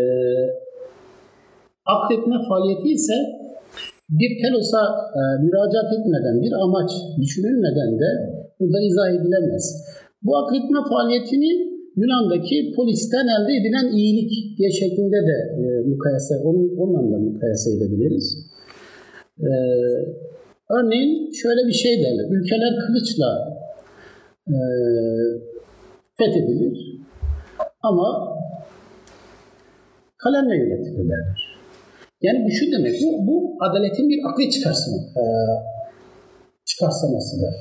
akletme 1.94 2.37
faaliyeti 2.48 2.88
ise 2.98 3.16
bir 4.18 4.31
telosa 4.42 4.81
e, 5.18 5.20
müracaat 5.44 5.90
etmeden, 5.96 6.37
bir 6.44 6.53
amaç 6.64 6.90
düşünülmeden 7.22 7.98
de 8.03 8.11
burada 8.61 8.81
izah 8.88 9.09
edilemez. 9.16 9.64
Bu 10.22 10.37
akletme 10.37 10.79
faaliyetini 10.90 11.79
Yunan'daki 11.96 12.72
polisten 12.77 13.27
elde 13.35 13.53
edilen 13.61 13.96
iyilik 13.96 14.59
diye 14.59 14.70
şeklinde 14.70 15.20
de 15.31 15.37
e, 15.62 15.88
mukayese, 15.88 16.35
onun, 16.44 16.77
onunla 16.79 17.12
da 17.12 17.18
mukayese 17.18 17.70
edebiliriz. 17.77 18.27
E, 19.40 19.51
örneğin 20.70 21.33
şöyle 21.33 21.66
bir 21.68 21.72
şey 21.72 22.03
derler, 22.03 22.27
ülkeler 22.31 22.72
kılıçla 22.87 23.31
e, 24.48 24.57
fethedilir. 26.18 26.98
Ama 27.83 28.37
kalemle 30.18 30.57
yönetilirler. 30.57 31.47
Yani 32.22 32.38
bu 32.44 32.50
şu 32.50 32.64
demek, 32.72 32.94
bu, 33.02 33.26
bu 33.26 33.37
adaletin 33.64 34.09
bir 34.09 34.20
akli 34.28 34.50
çıkarsama, 34.50 34.98
e, 35.20 35.22
çıkarsamasıdır. 36.70 37.54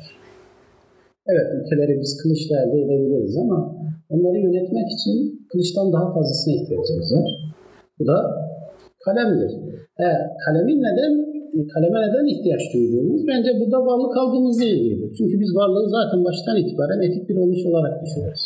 Evet, 1.31 1.47
ülkeleri 1.57 1.99
biz 2.01 2.17
kılıçla 2.21 2.55
elde 2.63 2.77
edebiliriz 2.83 3.37
ama 3.37 3.75
onları 4.09 4.37
yönetmek 4.37 4.87
için 4.95 5.15
kılıçtan 5.51 5.93
daha 5.93 6.13
fazlasına 6.13 6.53
ihtiyacımız 6.53 7.09
var. 7.15 7.29
Bu 7.99 8.07
da 8.07 8.17
kalemdir. 9.05 9.51
E, 10.05 10.07
kalemin 10.45 10.79
neden, 10.87 11.13
kaleme 11.73 11.97
neden 12.05 12.25
ihtiyaç 12.33 12.63
duyduğumuz 12.73 13.27
bence 13.27 13.49
burada 13.59 13.79
varlık 13.85 14.17
algımızla 14.17 14.65
ilgilidir. 14.65 15.15
Çünkü 15.17 15.39
biz 15.39 15.55
varlığı 15.55 15.89
zaten 15.89 16.25
baştan 16.25 16.57
itibaren 16.57 17.01
etik 17.01 17.29
bir 17.29 17.37
oluş 17.37 17.65
olarak 17.65 18.05
düşünüyoruz. 18.05 18.45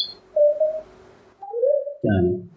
Yani 2.03 2.50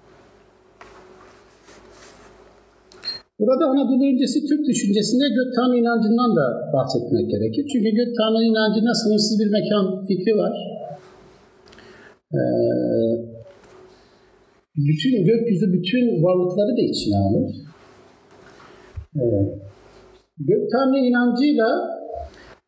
Burada 3.40 3.64
Anadolu 3.72 4.04
öncesi 4.12 4.46
Türk 4.48 4.62
düşüncesinde 4.70 5.24
gök 5.38 5.50
tanrı 5.56 5.76
inancından 5.82 6.30
da 6.38 6.46
bahsetmek 6.72 7.30
gerekir. 7.30 7.64
Çünkü 7.72 7.90
gök 8.00 8.10
tanrı 8.18 8.44
inancında 8.52 8.94
sınırsız 8.94 9.40
bir 9.40 9.50
mekan 9.56 10.06
fikri 10.06 10.32
var. 10.42 10.54
Ee, 12.34 12.40
bütün 14.76 15.24
gökyüzü, 15.24 15.72
bütün 15.72 16.22
varlıkları 16.24 16.76
da 16.76 16.82
içine 16.92 17.16
alır. 17.16 17.50
Ee, 19.16 19.24
gök 20.38 20.70
tanrı 20.72 20.98
inancıyla 20.98 21.68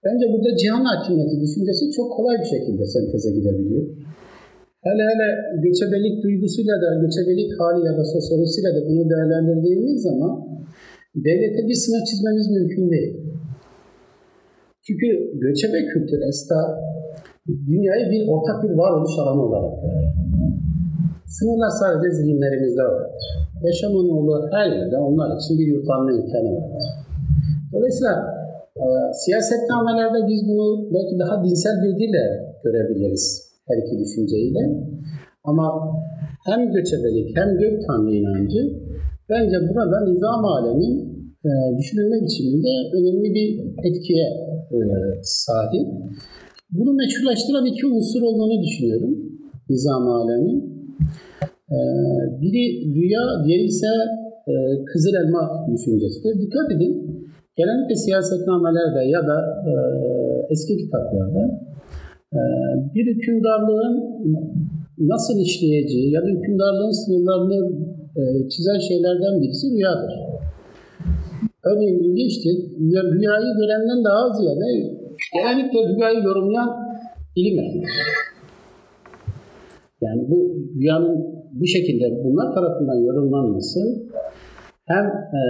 bence 0.04 0.24
burada 0.32 0.56
cihan 0.56 0.84
hakimiyeti 0.84 1.40
düşüncesi 1.40 1.92
çok 1.96 2.12
kolay 2.16 2.36
bir 2.42 2.50
şekilde 2.54 2.84
senteze 2.86 3.30
gidebiliyor. 3.30 3.84
Hele 4.86 5.02
hele 5.10 5.28
göçebelik 5.64 6.16
duygusuyla 6.24 6.76
da, 6.82 6.88
göçebelik 7.04 7.50
hali 7.60 7.80
ya 7.88 7.92
da 7.98 8.04
sosyolojisiyle 8.14 8.70
de 8.76 8.80
bunu 8.88 9.02
değerlendirdiğimiz 9.10 10.02
zaman 10.02 10.32
devlete 11.26 11.62
bir 11.68 11.78
sınır 11.82 12.02
çizmemiz 12.08 12.46
mümkün 12.56 12.90
değil. 12.90 13.14
Çünkü 14.86 15.06
göçebe 15.44 15.78
kültür 15.92 16.20
esta 16.30 16.58
dünyayı 17.70 18.10
bir 18.12 18.28
ortak 18.28 18.58
bir 18.64 18.72
varoluş 18.80 19.14
alanı 19.20 19.42
olarak 19.48 19.74
görür. 19.82 20.08
Sınırlar 21.36 21.72
sadece 21.80 22.08
zihinlerimizde 22.16 22.82
vardır. 22.82 23.24
Yaşamın 23.62 24.08
olduğu 24.16 24.48
her 24.52 24.66
yerde 24.76 24.98
onlar 24.98 25.28
için 25.36 25.58
bir 25.58 25.66
yurtlanma 25.66 26.12
imkanı 26.12 26.50
vardır. 26.56 26.84
Dolayısıyla 27.72 28.14
e, 28.76 28.84
siyasetnamelerde 29.24 30.28
biz 30.28 30.48
bunu 30.48 30.66
belki 30.94 31.18
daha 31.18 31.44
dinsel 31.44 31.76
bir 31.84 31.92
dille 32.00 32.24
görebiliriz 32.64 33.45
her 33.68 33.76
iki 33.82 33.94
düşünceyle. 34.02 34.62
Ama 35.44 35.66
hem 36.46 36.72
göçebelik 36.72 37.36
hem 37.36 37.58
gök 37.58 37.86
tanrı 37.86 38.14
inancı 38.14 38.60
bence 39.30 39.56
burada 39.68 39.96
nizam 40.10 40.44
alemin 40.44 40.94
e, 41.44 41.50
düşünülme 41.78 42.16
biçiminde 42.24 42.72
önemli 42.96 43.34
bir 43.34 43.48
etkiye 43.88 44.26
e, 44.72 44.78
sahip. 45.22 45.86
Bunu 46.70 46.92
meşrulaştıran 46.92 47.66
iki 47.66 47.86
unsur 47.86 48.22
olduğunu 48.22 48.62
düşünüyorum 48.62 49.12
nizam 49.70 50.08
alemin. 50.08 50.58
E, 51.70 51.78
biri 52.40 52.64
rüya, 52.94 53.22
diğeri 53.44 53.64
ise 53.64 53.86
e, 54.48 54.52
kızıl 54.84 55.14
elma 55.14 55.66
düşüncesidir. 55.72 56.40
Dikkat 56.40 56.72
edin, 56.76 56.92
genellikle 57.56 57.94
siyasetnamelerde 57.94 59.10
ya 59.10 59.22
da 59.26 59.36
e, 59.70 59.72
eski 60.50 60.76
kitaplarda 60.76 61.42
bir 62.94 63.06
hükümdarlığın 63.06 63.96
nasıl 64.98 65.40
işleyeceği 65.40 66.12
ya 66.12 66.22
da 66.22 66.26
hükümdarlığın 66.26 66.90
sınırlarını 66.90 67.86
e, 68.16 68.48
çizen 68.48 68.78
şeylerden 68.78 69.42
birisi 69.42 69.66
rüyadır. 69.70 70.12
Örneğin 71.64 71.98
ilginçtir, 71.98 72.56
rüyayı 72.80 73.50
görenden 73.60 74.04
daha 74.04 74.30
ziyade 74.38 74.64
genellikle 75.34 75.94
rüyayı 75.94 76.24
yorumlayan 76.24 76.70
ilim. 77.36 77.82
Yani 80.00 80.30
bu 80.30 80.56
rüyanın 80.80 81.36
bu 81.52 81.66
şekilde 81.66 82.24
bunlar 82.24 82.54
tarafından 82.54 82.94
yorumlanması 82.94 83.80
hem 84.84 85.04
e, 85.06 85.40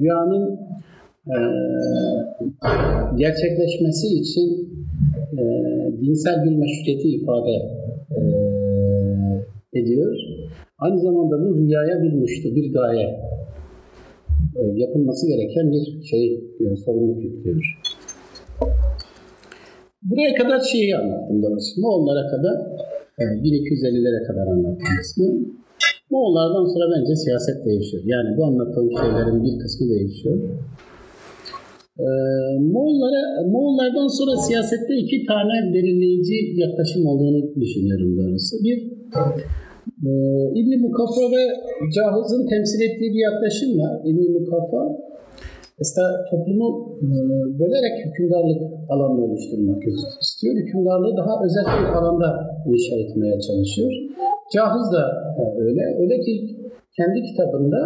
rüyanın 0.00 0.58
e, 1.26 1.36
gerçekleşmesi 3.16 4.06
için 4.06 4.73
e, 5.38 5.44
dinsel 6.00 6.44
bir 6.44 6.56
meşruiyeti 6.56 7.08
ifade 7.08 7.54
e, 8.10 8.20
ediyor. 9.80 10.16
Aynı 10.78 11.00
zamanda 11.00 11.44
bu 11.44 11.56
rüyaya 11.56 12.02
bir 12.02 12.12
muştu, 12.12 12.56
bir 12.56 12.72
gaye 12.72 13.20
e, 14.56 14.62
yapılması 14.74 15.28
gereken 15.28 15.72
bir 15.72 16.02
şey, 16.10 16.34
e, 16.60 16.76
sorumluluk 16.76 17.24
yüklüyor. 17.24 17.80
Buraya 20.02 20.34
kadar 20.34 20.60
şeyi 20.60 20.96
anlattım 20.96 21.42
doğrusu. 21.42 21.80
Moğollara 21.80 22.28
kadar, 22.28 22.56
e, 23.18 23.24
1250'lere 23.42 24.26
kadar 24.26 24.46
anlattım 24.46 24.86
kısmı. 25.00 25.26
Moğollardan 26.10 26.64
sonra 26.64 26.84
bence 26.96 27.16
siyaset 27.16 27.64
değişiyor. 27.64 28.02
Yani 28.06 28.36
bu 28.36 28.44
anlattığım 28.44 28.90
şeylerin 28.90 29.44
bir 29.44 29.58
kısmı 29.58 29.88
değişiyor. 29.88 30.38
Ee, 31.98 32.04
Moğollara, 32.74 33.22
Moğollardan 33.54 34.08
sonra 34.18 34.34
siyasette 34.46 34.94
iki 35.04 35.18
tane 35.30 35.54
belirleyici 35.74 36.36
yaklaşım 36.64 37.06
olduğunu 37.06 37.40
düşünüyorum 37.62 38.10
doğrusu. 38.18 38.52
Bir, 38.64 38.78
e, 40.08 40.10
İbn-i 40.58 40.76
Mukaffa 40.86 41.24
ve 41.34 41.42
Cahız'ın 41.94 42.46
temsil 42.52 42.80
ettiği 42.88 43.10
bir 43.14 43.22
yaklaşım 43.28 43.70
var. 43.82 43.94
İbn-i 44.08 44.28
Mukaffa, 44.38 44.82
mesela 45.80 46.08
toplumu 46.30 46.68
e, 47.02 47.08
bölerek 47.60 47.96
hükümdarlık 48.06 48.60
alanını 48.92 49.24
oluşturmak 49.24 49.82
istiyor. 50.20 50.54
Hükümdarlığı 50.62 51.16
daha 51.16 51.34
özel 51.44 51.64
bir 51.78 51.88
alanda 51.98 52.28
inşa 52.70 52.94
etmeye 53.02 53.36
çalışıyor. 53.48 53.92
Cahız 54.54 54.86
da 54.96 55.02
öyle. 55.58 55.82
Öyle 56.00 56.16
ki 56.24 56.32
kendi 56.96 57.18
kitabında 57.28 57.80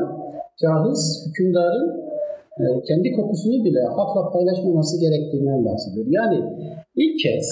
Cahız 0.62 1.02
hükümdarın 1.26 1.86
e, 2.07 2.07
kendi 2.88 3.08
kokusunu 3.12 3.64
bile 3.64 3.82
halkla 3.96 4.32
paylaşmaması 4.32 4.94
gerektiğinden 5.04 5.64
bahsediyor. 5.64 6.06
Yani 6.10 6.38
ilk 6.96 7.14
kez 7.22 7.46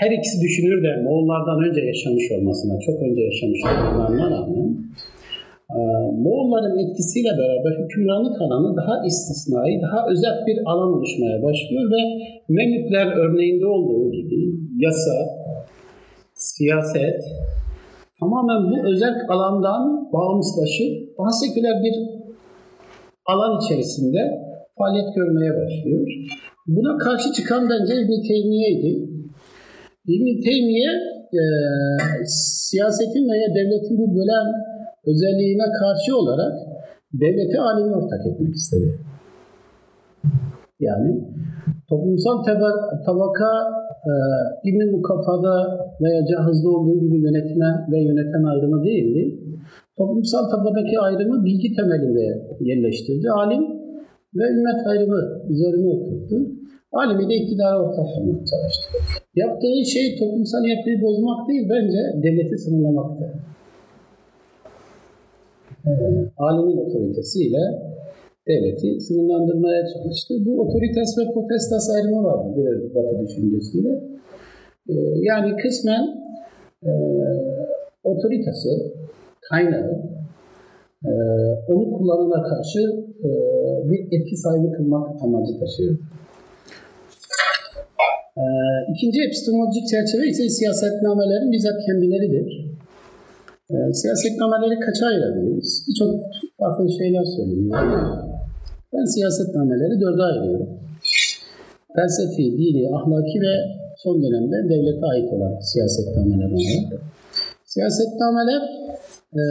her 0.00 0.10
ikisi 0.10 0.36
düşünür 0.46 0.78
de 0.86 1.02
Moğollardan 1.04 1.58
önce 1.66 1.80
yaşamış 1.80 2.26
olmasına, 2.34 2.74
çok 2.86 2.96
önce 3.06 3.22
yaşamış 3.30 3.60
olmalarına 3.70 4.26
rağmen 4.34 4.68
e, 5.76 5.80
Moğolların 6.24 6.78
etkisiyle 6.82 7.32
beraber 7.40 7.72
hükümranlık 7.82 8.36
alanı 8.42 8.76
daha 8.76 9.06
istisnai, 9.06 9.82
daha 9.82 10.00
özel 10.12 10.36
bir 10.46 10.58
alan 10.70 10.90
oluşmaya 10.96 11.42
başlıyor 11.42 11.84
ve 11.94 12.02
Memlükler 12.48 13.06
örneğinde 13.22 13.66
olduğu 13.66 14.12
gibi 14.12 14.40
yasa, 14.84 15.14
siyaset 16.34 17.20
tamamen 18.20 18.70
bu 18.70 18.88
özel 18.90 19.14
alandan 19.28 20.12
bağımsızlaşıp 20.12 21.18
daha 21.18 21.32
seküler 21.32 21.76
bir 21.84 22.13
alan 23.26 23.60
içerisinde 23.60 24.18
faaliyet 24.78 25.14
görmeye 25.14 25.52
başlıyor. 25.60 26.06
Buna 26.66 26.98
karşı 26.98 27.32
çıkan 27.32 27.70
bence 27.70 27.94
İbn 27.94 28.28
Teymiye'ydi. 28.28 28.90
İbn 30.06 30.40
Teymiye 30.44 30.90
e, 31.32 31.42
siyasetin 32.26 33.28
veya 33.30 33.48
devletin 33.54 33.98
bu 33.98 34.14
bölen 34.16 34.46
özelliğine 35.06 35.66
karşı 35.80 36.16
olarak 36.16 36.52
devleti 37.12 37.60
alemi 37.60 37.96
ortak 37.96 38.26
etmek 38.26 38.54
istedi. 38.54 38.98
Yani 40.80 41.24
toplumsal 41.88 42.42
tabaka 43.06 43.50
e, 44.06 44.12
İbn-i 44.64 44.90
Mukaffa'da 44.90 45.54
veya 46.00 46.26
Cahız'da 46.26 46.70
olduğu 46.70 47.00
gibi 47.00 47.16
yönetilen 47.26 47.92
ve 47.92 47.98
yöneten 48.02 48.42
ayrımı 48.42 48.84
değildi. 48.84 49.40
Toplumsal 49.98 50.50
tabadaki 50.50 50.98
ayrımı 51.00 51.44
bilgi 51.44 51.76
temelinde 51.76 52.26
yerleştirdi. 52.60 53.30
Alim 53.30 53.62
ve 54.34 54.44
ümmet 54.56 54.86
ayrımı 54.86 55.22
üzerine 55.48 55.88
oturttu. 55.88 56.36
Alimi 56.92 57.28
de 57.30 57.34
iktidara 57.34 57.82
ortak 57.82 58.06
olmaya 58.18 58.44
çalıştı. 58.52 58.86
Yaptığı 59.34 59.84
şey 59.94 60.18
toplumsal 60.18 60.64
yapıyı 60.64 61.02
bozmak 61.02 61.48
değil, 61.48 61.68
bence 61.70 62.00
devleti 62.22 62.58
sınırlamaktı. 62.58 63.24
Ee, 65.86 65.90
alimin 66.38 66.76
otoritesiyle 66.76 67.62
devleti 68.48 69.00
sınırlandırmaya 69.00 69.82
çalıştı. 69.86 70.34
Bu 70.46 70.60
otoritas 70.60 71.18
ve 71.18 71.32
potestas 71.34 71.90
ayrımı 71.94 72.24
vardı 72.24 72.48
bir 72.56 72.94
batı 72.94 73.26
düşüncesiyle. 73.26 73.92
Ee, 74.88 74.94
yani 75.30 75.56
kısmen 75.62 76.02
e, 76.82 76.90
otoritası, 78.04 78.68
kaynağı, 79.50 79.92
e, 81.04 81.12
onu 81.68 81.84
kullanana 81.98 82.42
karşı 82.42 82.80
e, 83.24 83.30
bir 83.90 84.00
etki 84.16 84.36
sahibi 84.36 84.72
kılmak 84.72 85.22
amacı 85.22 85.58
taşıyor. 85.60 85.98
E, 88.36 88.44
ikinci 88.92 89.18
epistemolojik 89.26 89.88
çerçeve 89.88 90.26
ise 90.28 90.48
siyasetnamelerin 90.48 91.52
bizzat 91.52 91.78
kendileridir. 91.86 92.74
E, 93.70 93.76
siyasetnameleri 93.92 94.80
kaça 94.80 95.06
ayırabiliriz? 95.06 95.84
Birçok 95.88 96.10
farklı 96.58 96.92
şeyler 96.98 97.24
söyleniyor. 97.24 97.78
Ben 98.92 99.04
siyasetnameleri 99.04 100.00
dörde 100.00 100.22
ayırıyorum. 100.22 100.68
Felsefi, 101.96 102.44
dini, 102.58 102.96
ahlaki 102.96 103.40
ve 103.40 103.54
son 103.96 104.22
dönemde 104.22 104.56
devlete 104.68 105.06
ait 105.06 105.32
olan 105.32 105.60
siyasetnameler 105.60 106.50
olarak. 106.50 107.02
Siyasetnameler 107.74 108.62
e, 109.40 109.42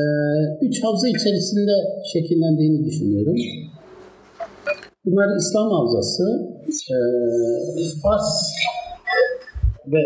üç 0.61 0.83
havza 0.83 1.07
içerisinde 1.07 1.75
şekillendiğini 2.13 2.85
düşünüyorum. 2.85 3.35
Bunlar 5.05 5.37
İslam 5.37 5.71
havzası, 5.71 6.23
e, 6.95 6.97
Fars 8.03 8.29
ve 9.87 10.03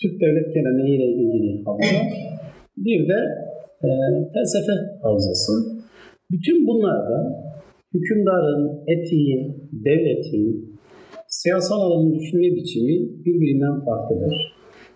Türk 0.00 0.20
devlet 0.20 0.54
geleneğiyle 0.54 1.04
ilgili 1.04 1.64
havza, 1.64 1.98
bir 2.76 3.08
de 3.08 3.20
e, 3.84 3.88
felsefe 4.32 4.72
havzası. 5.02 5.52
Bütün 6.30 6.66
bunlarda 6.66 7.18
hükümdarın, 7.94 8.80
etiğin, 8.86 9.70
devletin, 9.72 10.78
siyasal 11.28 11.80
alanın 11.80 12.14
düşünme 12.14 12.56
biçimi 12.56 13.24
birbirinden 13.24 13.84
farklıdır. 13.84 14.34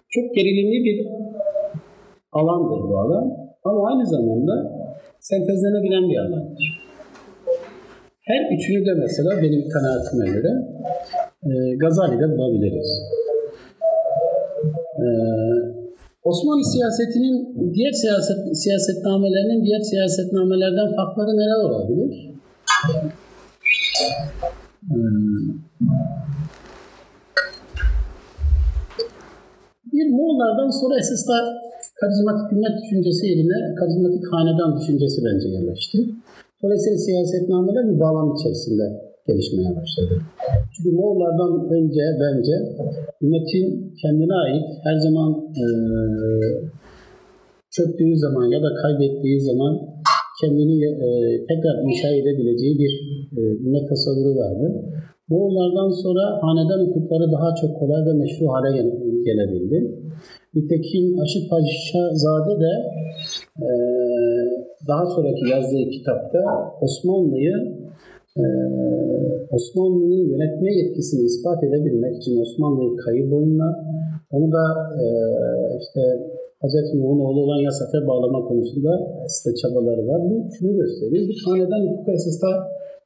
Çok 0.08 0.34
gerilimli 0.34 0.84
bir 0.84 1.06
alandır 2.34 2.80
bu 2.88 2.98
alan 2.98 3.24
ama 3.64 3.88
aynı 3.88 4.06
zamanda 4.06 4.54
sentezlenebilen 5.20 6.04
bir 6.10 6.18
alandır. 6.18 6.84
Her 8.20 8.40
üçünü 8.54 8.86
de 8.86 8.94
mesela 8.94 9.30
benim 9.42 9.68
kanaatime 9.68 10.26
göre 10.34 10.52
e, 11.50 11.76
Gazali'de 11.76 12.28
bulabiliriz. 12.36 12.90
E, 15.04 15.06
Osmanlı 16.24 16.64
siyasetinin 16.64 17.36
diğer 17.74 17.92
siyaset 17.92 18.58
siyasetnamelerinin 18.62 19.64
diğer 19.64 19.80
siyasetnamelerden 19.80 20.96
farkları 20.96 21.36
neler 21.36 21.60
olabilir? 21.68 22.34
Bir 29.92 30.10
Moğollardan 30.10 30.70
sonra 30.80 30.98
esasda 30.98 31.34
karizmatik 32.00 32.46
ümmet 32.54 32.74
düşüncesi 32.80 33.22
yerine 33.30 33.58
karizmatik 33.80 34.24
hanedan 34.32 34.70
düşüncesi 34.78 35.18
bence 35.26 35.48
yerleşti. 35.56 35.98
Dolayısıyla 36.62 36.98
siyasetnameler 37.06 37.84
bir 37.90 38.00
bağlam 38.00 38.28
içerisinde 38.36 38.86
gelişmeye 39.26 39.70
başladı. 39.80 40.14
Çünkü 40.72 40.90
Moğollardan 40.96 41.52
önce 41.76 42.04
bence 42.24 42.54
ümmetin 43.22 43.66
kendine 44.02 44.34
ait 44.44 44.68
her 44.86 44.96
zaman 45.06 45.30
e, 45.62 45.64
çöktüğü 47.76 48.16
zaman 48.16 48.46
ya 48.54 48.60
da 48.62 48.70
kaybettiği 48.82 49.40
zaman 49.40 49.72
kendini 50.40 50.76
e, 51.06 51.08
tekrar 51.48 51.74
inşa 51.86 52.08
edebileceği 52.08 52.78
bir 52.78 52.92
e, 53.38 53.40
ümmet 53.64 53.88
tasavvuru 53.88 54.32
vardı. 54.42 54.66
Moğollardan 55.28 55.90
sonra 56.02 56.24
hanedan 56.42 56.80
hukukları 56.86 57.32
daha 57.32 57.54
çok 57.60 57.70
kolay 57.78 58.06
ve 58.06 58.12
meşru 58.12 58.44
hale 58.52 58.70
gelebildi. 59.28 59.78
Nitekim 60.54 61.20
Aşık 61.20 61.50
Paşazade 61.50 62.60
de 62.64 62.72
e, 63.66 63.68
daha 64.88 65.06
sonraki 65.06 65.48
yazdığı 65.52 65.90
kitapta 65.90 66.38
Osmanlı'yı 66.80 67.56
e, 68.36 68.44
Osmanlı'nın 69.50 70.22
yönetme 70.32 70.74
yetkisini 70.74 71.24
ispat 71.24 71.64
edebilmek 71.64 72.16
için 72.16 72.40
Osmanlı'yı 72.40 72.96
kayı 72.96 73.30
boyunla 73.30 73.70
onu 74.30 74.52
da 74.52 74.64
e, 75.02 75.06
işte 75.80 76.00
Hz. 76.62 76.94
Nuh'un 76.94 77.20
oğlu 77.20 77.40
olan 77.40 77.60
Yasaf'e 77.62 78.06
bağlama 78.06 78.48
konusunda 78.48 78.92
aslında 79.24 79.56
çabaları 79.56 80.08
var. 80.08 80.20
Bu 80.30 80.52
şunu 80.58 80.76
gösteriyor. 80.76 81.28
Bir 81.28 81.42
hanedan 81.46 81.86
hukuku 81.86 82.10
esasda 82.10 82.48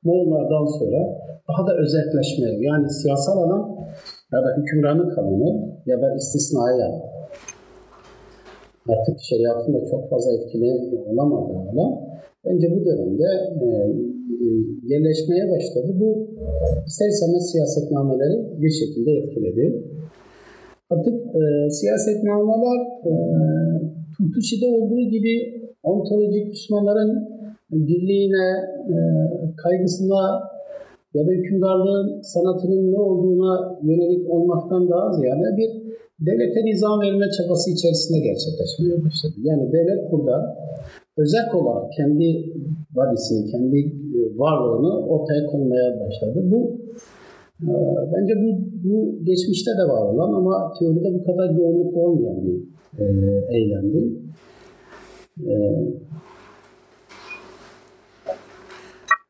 Moğollardan 0.05 0.67
sonra 0.79 1.01
daha 1.49 1.67
da 1.67 1.77
özelleşme 1.83 2.49
yani 2.61 2.91
siyasal 2.91 3.39
alan 3.43 3.77
ya 4.33 4.39
da 4.43 4.57
hükümranı 4.57 5.15
kanunu 5.15 5.69
ya 5.87 6.03
da 6.03 6.15
istisnai 6.15 6.83
artık 8.89 9.17
şeriatın 9.21 9.75
da 9.75 9.81
çok 9.91 10.11
fazla 10.11 10.31
etkili 10.33 10.71
olamadığı 11.11 11.59
alan 11.71 11.93
bence 12.45 12.67
bu 12.75 12.85
dönemde 12.87 13.29
e, 13.65 13.67
e, 14.45 14.47
yerleşmeye 14.93 15.51
başladı. 15.51 15.91
Bu 16.01 16.09
ister 16.87 17.09
istemez 17.09 17.51
siyasetnameleri 17.53 18.63
bir 18.63 18.71
şekilde 18.71 19.11
etkiledi. 19.11 19.65
Artık 20.91 21.15
e, 21.41 21.71
siyasetnameler 21.71 22.79
e, 23.11 23.13
Turtuşi'de 24.17 24.67
olduğu 24.67 25.05
gibi 25.15 25.35
ontolojik 25.83 26.47
Müslümanların 26.47 27.29
birliğine, 27.71 28.49
e, 28.93 28.97
kaygısına 29.63 30.23
ya 31.15 31.27
da 31.27 31.31
hükümdarlığın 31.31 32.21
sanatının 32.23 32.93
ne 32.93 32.99
olduğuna 32.99 33.79
yönelik 33.83 34.31
olmaktan 34.31 34.91
daha 34.91 35.13
ziyade 35.13 35.57
bir 35.57 35.71
devlete 36.21 36.65
nizam 36.65 37.01
verme 37.01 37.27
çabası 37.31 37.71
içerisinde 37.71 38.19
gerçekleşmeye 38.19 39.05
başladı. 39.05 39.35
Yani 39.43 39.73
devlet 39.73 40.13
burada 40.13 40.57
özel 41.17 41.47
olarak 41.55 41.93
kendi 41.93 42.53
vadisini, 42.95 43.51
kendi 43.51 43.79
e, 43.79 44.39
varlığını 44.39 45.07
ortaya 45.07 45.47
koymaya 45.47 46.01
başladı. 46.01 46.41
Bu 46.45 46.81
e, 47.63 47.73
bence 48.13 48.35
bu, 48.43 48.49
bu 48.85 49.25
geçmişte 49.25 49.71
de 49.71 49.85
var 49.93 50.13
olan 50.13 50.33
ama 50.35 50.73
teoride 50.79 51.15
bu 51.15 51.25
kadar 51.25 51.51
yoğunluk 51.51 51.97
olmayan 51.97 52.47
bir 52.47 52.59
e, 52.99 53.05
eylemdi. 53.57 54.29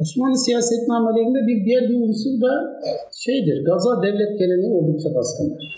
Osmanlı 0.00 0.38
siyasetnamelerinde 0.38 1.38
bir 1.46 1.64
diğer 1.64 1.88
bir 1.88 2.08
unsur 2.08 2.40
da 2.40 2.80
şeydir, 3.12 3.64
gaza 3.64 4.02
devlet 4.02 4.38
geleneği 4.38 4.72
oldukça 4.72 5.14
baskındır. 5.14 5.77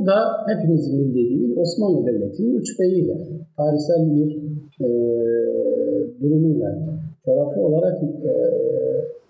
Bu 0.00 0.06
da 0.06 0.46
hepimizin 0.46 0.98
bildiği 0.98 1.28
gibi 1.28 1.60
Osmanlı 1.60 2.06
Devleti'nin 2.06 2.60
uç 2.60 2.80
beyiyle, 2.80 3.16
tarihsel 3.56 4.14
bir 4.16 4.30
e, 4.86 4.88
durumuyla, 6.22 6.78
coğrafi 7.24 7.60
olarak 7.60 8.02
e, 8.02 8.32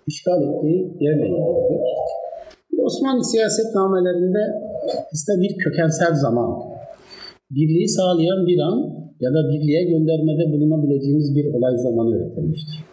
işgal 0.07 0.41
ettiği 0.43 0.97
yerle 0.99 1.27
ilgilidir. 1.27 1.81
Osmanlı 2.83 3.23
siyasetnamelerinde 3.23 4.43
işte 5.13 5.31
bir 5.41 5.57
kökensel 5.57 6.13
zaman, 6.15 6.49
birliği 7.51 7.87
sağlayan 7.87 8.47
bir 8.47 8.59
an 8.59 8.77
ya 9.19 9.29
da 9.33 9.49
birliğe 9.49 9.83
göndermede 9.83 10.53
bulunabileceğimiz 10.53 11.35
bir 11.35 11.53
olay 11.53 11.77
zamanı 11.77 12.15
üretilmiştir. 12.15 12.90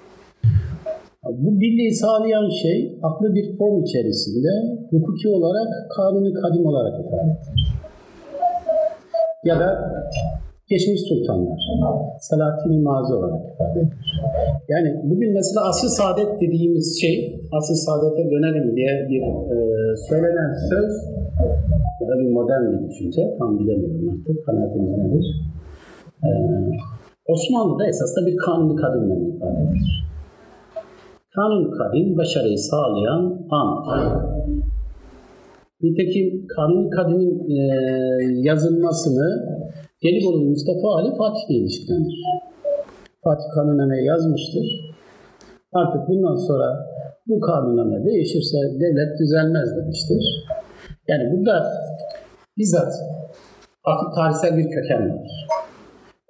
Bu 1.28 1.60
birliği 1.60 1.94
sağlayan 1.94 2.48
şey 2.62 2.98
aklı 3.02 3.34
bir 3.34 3.56
form 3.58 3.82
içerisinde 3.82 4.48
hukuki 4.90 5.28
olarak 5.28 5.68
kanuni 5.96 6.32
kadim 6.34 6.66
olarak 6.66 7.00
ifade 7.00 7.30
edilir. 7.30 7.68
Ya 9.44 9.60
da 9.60 9.68
geçmiş 10.68 11.00
sultanlar, 11.08 11.58
Salatin-i 12.20 12.80
Mazi 12.82 13.14
olarak 13.14 13.42
ifade 13.54 13.80
edilir. 13.80 14.20
Yani 14.68 14.88
bugün 15.04 15.32
mesela 15.32 15.68
asr 15.68 15.86
saadet 15.86 16.40
dediğimiz 16.40 17.00
şey, 17.00 17.40
asr 17.52 17.74
saadete 17.86 18.30
dönelim 18.30 18.76
diye 18.76 18.92
bir 19.10 19.22
e, 19.54 19.56
söylenen 20.08 20.52
söz 20.70 20.92
ya 22.00 22.08
da 22.08 22.14
bir 22.20 22.30
modern 22.30 22.64
bir 22.72 22.88
düşünce, 22.88 23.22
tam 23.38 23.58
bilemiyorum 23.58 24.08
artık, 24.12 24.46
kanaatiniz 24.46 24.98
nedir? 24.98 25.26
E, 26.24 26.30
Osmanlı'da 27.28 27.86
esasında 27.86 28.26
bir 28.26 28.36
kanuni 28.36 28.76
kadimle 28.76 29.14
ifade 29.36 29.60
edilir. 29.62 30.07
Kanun 31.38 31.70
kadim 31.78 32.16
başarıyı 32.18 32.58
sağlayan 32.58 33.46
an. 33.50 33.68
Nitekim 35.82 36.46
Kanun 36.46 36.90
kadimin 36.90 37.50
e, 37.50 37.60
yazılmasını 38.48 39.28
Gelibolu 40.02 40.44
Mustafa 40.44 40.88
Ali 40.98 41.16
Fatih 41.16 41.50
ile 41.50 41.58
ilişkilendirir. 41.58 42.24
Fatih 43.24 43.44
kanunname 43.54 44.04
yazmıştır. 44.04 44.66
Artık 45.72 46.08
bundan 46.08 46.36
sonra 46.36 46.86
bu 47.26 47.40
kanunname 47.40 48.04
değişirse 48.04 48.58
devlet 48.80 49.18
düzelmez 49.20 49.76
demiştir. 49.76 50.44
Yani 51.08 51.24
burada 51.32 51.66
bizzat 52.56 52.92
artık 53.84 54.14
tarihsel 54.14 54.58
bir 54.58 54.70
köken 54.70 55.10
var. 55.10 55.46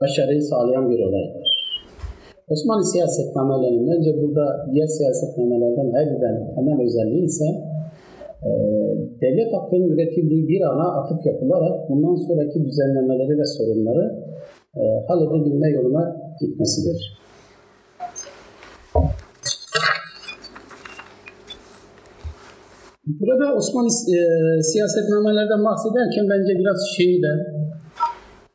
Başarıyı 0.01 0.43
sağlayan 0.43 0.91
bir 0.91 1.01
olay. 1.01 1.48
Osmanlı 2.51 2.85
siyasetnamelerinin 2.85 3.87
bence 3.91 4.23
burada 4.23 4.67
diğer 4.73 4.87
siyasetnamelerden 4.87 5.93
ayrılan 5.93 6.55
temel 6.55 6.81
özelliği 6.87 7.25
ise 7.25 7.45
e, 8.47 8.51
devlet 9.21 9.55
aklının 9.55 9.89
üretildiği 9.89 10.49
bir 10.49 10.61
ana 10.61 10.89
atıf 11.01 11.27
yapılarak 11.27 11.91
bundan 11.91 12.15
sonraki 12.15 12.65
düzenlemeleri 12.65 13.39
ve 13.39 13.45
sorunları 13.45 14.25
e, 14.77 14.83
halledebilme 15.09 15.71
yoluna 15.71 16.17
gitmesidir. 16.41 17.19
Burada 23.07 23.55
Osmanlı 23.57 23.89
e, 23.89 24.19
siyasetnamelerden 24.63 25.65
bahsederken 25.65 26.29
bence 26.31 26.59
biraz 26.59 26.77
şeyden, 26.97 27.39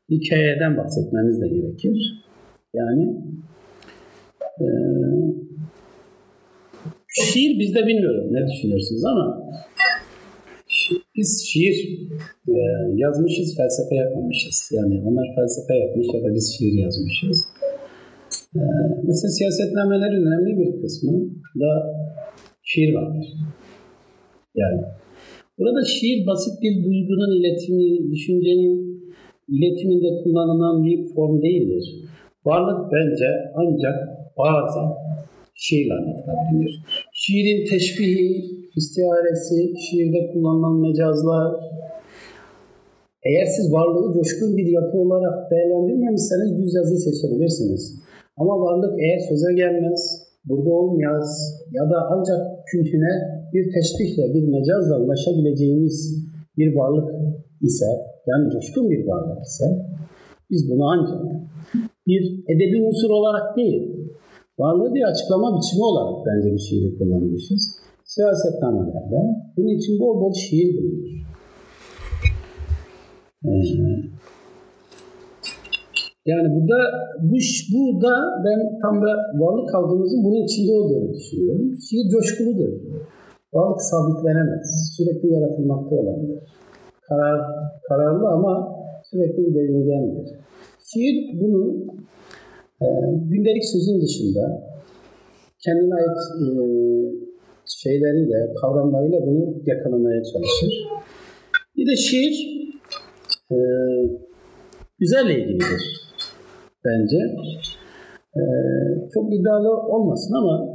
hikayeden 0.09 0.77
bahsetmemiz 0.77 1.41
de 1.41 1.47
gerekir. 1.47 2.23
Yani 2.73 3.23
ee, 4.61 4.65
şiir 7.07 7.59
bizde 7.59 7.87
bilmiyorum 7.87 8.27
ne 8.31 8.47
düşünüyorsunuz 8.47 9.05
ama 9.05 9.49
biz 11.15 11.45
şiir 11.47 11.99
e, 12.47 12.55
yazmışız, 12.95 13.57
felsefe 13.57 13.95
yapmamışız. 13.95 14.71
Yani 14.73 15.01
onlar 15.05 15.27
felsefe 15.35 15.73
yapmış 15.75 16.07
ya 16.13 16.23
da 16.23 16.35
biz 16.35 16.57
şiir 16.57 16.73
yazmışız. 16.83 17.45
E, 18.55 18.61
mesela 19.03 19.31
siyasetnamelerin 19.31 20.25
önemli 20.25 20.59
bir 20.59 20.81
kısmı 20.81 21.13
da 21.59 21.95
şiir 22.63 22.93
vardır. 22.93 23.25
Yani 24.55 24.81
burada 25.59 25.85
şiir 25.85 26.27
basit 26.27 26.61
bir 26.61 26.83
duygunun 26.83 27.39
iletimi, 27.39 28.11
düşüncenin 28.11 29.03
iletiminde 29.47 30.23
kullanılan 30.23 30.85
bir 30.85 31.13
form 31.13 31.41
değildir. 31.41 31.95
Varlık 32.45 32.91
bence 32.91 33.27
ancak 33.55 34.12
bazen 34.37 34.89
şiirle 35.55 35.93
anlatılabilir. 35.93 36.71
Şiirin 37.13 37.69
teşbihi, 37.71 38.27
istiharesi, 38.75 39.73
şiirde 39.85 40.31
kullanılan 40.33 40.75
mecazlar, 40.81 41.47
eğer 43.29 43.45
siz 43.45 43.73
varlığı 43.73 44.13
coşkun 44.13 44.57
bir 44.57 44.67
yapı 44.79 44.97
olarak 44.97 45.51
değerlendirmemişseniz 45.51 46.49
düz 46.57 46.75
yazıyı 46.75 46.99
seçebilirsiniz. 46.99 47.83
Ama 48.37 48.53
varlık 48.65 48.93
eğer 48.99 49.19
söze 49.29 49.53
gelmez, 49.53 50.01
burada 50.45 50.69
olmayaz 50.69 51.27
ya 51.71 51.83
da 51.91 51.97
ancak 52.13 52.41
küntüne 52.71 53.13
bir 53.53 53.65
teşbihle, 53.75 54.33
bir 54.33 54.47
mecazla 54.47 54.99
ulaşabileceğimiz 55.03 55.97
bir 56.57 56.75
varlık 56.75 57.09
ise, 57.61 57.85
yani 58.27 58.51
coşkun 58.53 58.89
bir 58.89 59.07
varlık 59.07 59.43
ise, 59.45 59.65
biz 60.49 60.69
bunu 60.69 60.83
ancak 60.93 61.21
bir 62.07 62.23
edebi 62.47 62.83
unsur 62.83 63.09
olarak 63.09 63.57
değil, 63.57 64.02
varlığı 64.59 64.93
bir 64.93 65.03
açıklama 65.03 65.57
biçimi 65.57 65.83
olarak 65.83 66.25
bence 66.27 66.53
bir 66.53 66.59
şiiri 66.59 66.97
kullanmışız. 66.97 67.79
Siyasetnamelerde 68.05 69.19
bunun 69.57 69.77
için 69.77 69.99
bol 69.99 70.21
bol 70.21 70.33
şiir 70.33 70.77
bulunur. 70.77 71.13
Ee, 73.45 73.49
yani 76.25 76.47
burada 76.55 76.77
bu, 77.21 77.37
bu 77.73 78.01
da 78.01 78.13
ben 78.45 78.79
tam 78.81 79.01
da 79.01 79.11
varlık 79.39 79.69
kavgamımızın 79.69 80.23
bunun 80.23 80.43
içinde 80.43 80.71
olduğunu 80.71 81.13
düşünüyorum. 81.13 81.77
Şiir 81.89 82.09
coşkuludur. 82.09 82.69
Varlık 83.53 83.81
sabitlenemez. 83.81 84.93
Sürekli 84.97 85.33
yaratılmakta 85.33 85.95
olabilir. 85.95 86.39
Karar, 87.07 87.41
kararlı 87.89 88.27
ama 88.27 88.75
sürekli 89.03 89.45
bir 89.45 89.55
devingendir. 89.55 90.27
Şiir 90.93 91.41
bunu 91.41 91.85
e, 92.83 92.87
gündelik 93.29 93.65
sözün 93.65 94.01
dışında 94.01 94.73
kendine 95.59 95.93
ait 95.93 96.17
e, 96.41 96.47
şeyleriyle, 97.65 98.53
kavramlarıyla 98.61 99.27
bunu 99.27 99.55
yakalamaya 99.65 100.23
çalışır. 100.23 100.87
Bir 101.77 101.87
de 101.91 101.95
şiir 101.95 102.35
e, 103.51 103.57
güzelle 104.99 105.39
ilgilidir 105.39 106.11
bence. 106.85 107.17
E, 108.35 108.41
çok 109.13 109.33
iddialı 109.33 109.77
olmasın 109.77 110.33
ama 110.33 110.67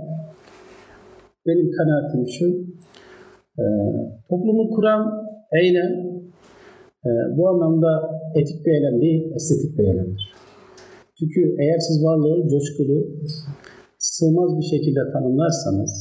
benim 1.46 1.70
kanaatim 1.70 2.28
şu, 2.28 2.46
e, 3.58 3.64
toplumu 4.28 4.70
kuran 4.70 5.28
eylem 5.52 6.08
bu 7.36 7.48
anlamda 7.48 8.10
etik 8.34 8.66
bir 8.66 8.72
eylem 8.72 9.00
değil, 9.00 9.32
estetik 9.34 9.78
bir 9.78 9.84
eylemdir. 9.84 10.27
Çünkü 11.18 11.40
eğer 11.62 11.78
siz 11.78 12.04
varlığı 12.04 12.48
coşkulu, 12.48 13.06
sığmaz 13.98 14.50
bir 14.58 14.68
şekilde 14.72 15.00
tanımlarsanız, 15.12 15.92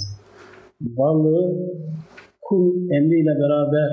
varlığı 0.82 1.47
kun 2.41 2.89
emriyle 2.97 3.34
beraber 3.43 3.89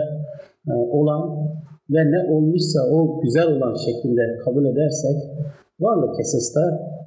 e, 0.68 0.72
olan 0.98 1.22
ve 1.90 2.02
ne 2.12 2.20
olmuşsa 2.34 2.80
o 2.90 3.20
güzel 3.22 3.46
olan 3.56 3.74
şeklinde 3.86 4.24
kabul 4.44 4.64
edersek 4.72 5.16
varlık 5.80 6.20
esas 6.20 6.54
da 6.54 6.64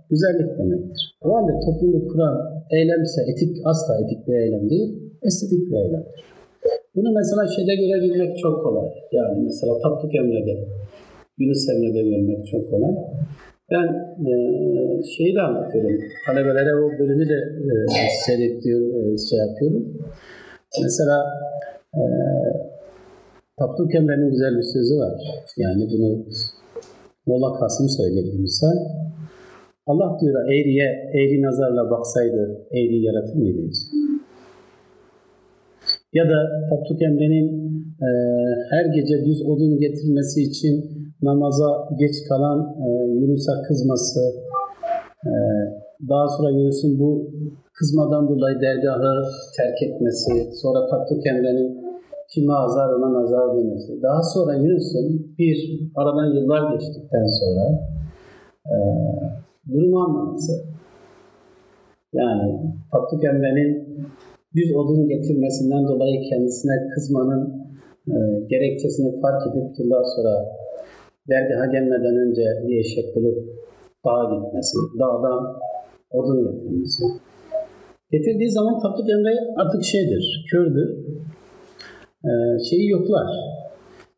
güzellik 0.09 0.59
demektir. 0.59 1.01
O 1.21 1.35
halde 1.35 1.53
toplumu 1.65 2.07
kuran 2.07 2.37
eylem 2.71 3.01
ise 3.03 3.21
etik, 3.31 3.57
asla 3.65 3.93
etik 4.03 4.27
bir 4.27 4.33
eylem 4.33 4.69
değil, 4.69 4.89
estetik 5.23 5.71
bir 5.71 5.77
eylemdir. 5.77 6.23
Bunu 6.95 7.09
mesela 7.19 7.47
şeyde 7.55 7.75
görebilmek 7.75 8.37
çok 8.37 8.63
kolay. 8.63 8.89
Yani 9.11 9.43
mesela 9.43 9.73
Tapduk 9.83 10.15
Emre'de, 10.15 10.55
Yunus 11.37 11.69
Emre'de 11.69 12.01
görmek 12.09 12.47
çok 12.47 12.69
kolay. 12.71 12.93
Ben 13.71 13.87
e, 14.29 14.33
şeyi 15.03 15.35
de 15.35 15.41
anlatıyorum. 15.41 15.99
Talebelere 16.25 16.75
o 16.75 16.99
bölümü 16.99 17.29
de 17.29 17.39
e, 17.63 17.73
seyrediyor, 18.25 18.81
e, 18.95 19.17
şey 19.17 19.39
yapıyorum. 19.39 19.83
Mesela 20.83 21.17
e, 21.95 22.01
Tapduk 23.59 23.95
Emre'nin 23.95 24.29
güzel 24.31 24.57
bir 24.57 24.67
sözü 24.73 24.95
var. 24.97 25.13
Yani 25.57 25.87
bunu 25.91 26.25
Molla 27.25 27.59
Kasım 27.59 27.89
söyledi 27.89 28.37
misal. 28.39 28.77
Allah 29.87 30.19
diyor 30.21 30.49
eğriye 30.53 30.87
eğri 31.13 31.41
nazarla 31.41 31.91
baksaydı 31.91 32.67
eğri 32.71 33.01
yaratır 33.03 33.35
mıydı? 33.35 33.61
Ya 36.13 36.29
da 36.29 36.37
Tapduk 36.69 37.01
Emre'nin 37.01 37.47
e, 38.01 38.09
her 38.69 38.85
gece 38.85 39.25
düz 39.25 39.41
odun 39.41 39.79
getirmesi 39.79 40.41
için 40.41 40.96
namaza 41.21 41.87
geç 41.99 42.15
kalan 42.29 42.59
e, 42.85 42.87
Yunus'a 43.19 43.61
kızması, 43.61 44.21
e, 45.25 45.31
daha 46.09 46.27
sonra 46.27 46.49
Yunus'un 46.49 46.99
bu 46.99 47.31
kızmadan 47.73 48.27
dolayı 48.29 48.61
dergahı 48.61 49.23
terk 49.57 49.81
etmesi, 49.81 50.31
sonra 50.61 50.87
Tapduk 50.89 51.27
Emre'nin 51.27 51.87
kime 52.33 52.53
azar 52.53 52.89
ona 52.93 53.13
nazar 53.13 53.57
demesi. 53.57 54.01
Daha 54.01 54.21
sonra 54.23 54.55
Yunus'un 54.55 55.35
bir 55.37 55.89
aradan 55.95 56.35
yıllar 56.35 56.73
geçtikten 56.73 57.25
sonra 57.39 57.65
e, 58.65 58.75
durumu 59.73 59.99
anlaması. 60.03 60.51
Yani 62.13 62.73
Tapduk 62.91 63.23
Emre'nin 63.23 63.87
düz 64.55 64.75
odun 64.75 65.07
getirmesinden 65.07 65.87
dolayı 65.87 66.29
kendisine 66.29 66.73
kızmanın 66.95 67.67
e, 68.07 68.15
gerekçesini 68.49 69.21
fark 69.21 69.41
edip 69.47 69.79
yıllar 69.79 70.03
sonra 70.15 70.56
dergaha 71.29 71.65
gelmeden 71.65 72.15
önce 72.15 72.43
bir 72.67 72.79
eşek 72.79 73.15
bulup 73.15 73.37
dağa 74.05 74.23
gitmesi, 74.35 74.77
dağdan 74.99 75.55
odun 76.11 76.39
getirmesi. 76.43 77.03
Getirdiği 78.11 78.51
zaman 78.51 78.79
Tapduk 78.79 79.09
Emre 79.09 79.33
artık 79.57 79.83
şeydir, 79.83 80.45
kördür. 80.51 80.89
Ee, 82.25 82.59
şeyi 82.69 82.89
yoklar. 82.89 83.27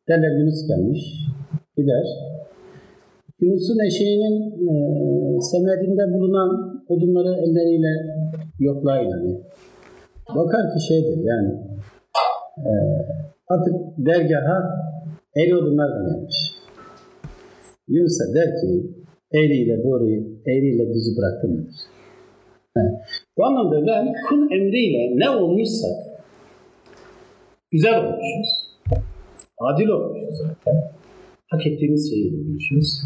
Derler 0.07 0.39
Yunus 0.39 0.67
gelmiş, 0.67 1.01
gider. 1.77 2.05
Yunus'un 3.41 3.85
eşeğinin 3.87 4.35
e, 4.69 4.73
semerinde 5.41 6.13
bulunan 6.13 6.81
odunları 6.87 7.33
elleriyle 7.45 7.93
yoklar 8.59 9.01
yani. 9.01 9.41
Bakar 10.35 10.61
ki 10.73 10.87
şeydir 10.87 11.23
yani 11.23 11.49
e, 12.57 12.71
artık 13.47 13.75
dergaha 13.97 14.57
el 15.35 15.53
odunlar 15.53 15.89
da 15.89 16.09
gelmiş. 16.09 16.38
Yunus'a 17.89 18.33
der 18.33 18.49
ki 18.61 18.69
eğriyle 19.33 19.83
doğruyu, 19.83 20.19
eğriyle 20.47 20.93
düzü 20.93 21.17
bıraktın 21.17 21.51
mıdır? 21.51 21.75
Bu 23.37 23.45
anlamda 23.45 23.87
ben 23.87 24.13
kul 24.29 24.51
emriyle 24.51 25.19
ne 25.19 25.29
olmuşsak 25.29 25.97
güzel 27.71 27.97
olmuşuz. 27.99 28.49
Adil 29.59 29.87
olmuşuz 29.87 30.37
zaten. 30.37 30.91
Hak 31.47 31.67
ettiğimiz 31.67 32.09
şeyi 32.09 32.33
bulmuşuz. 32.33 33.01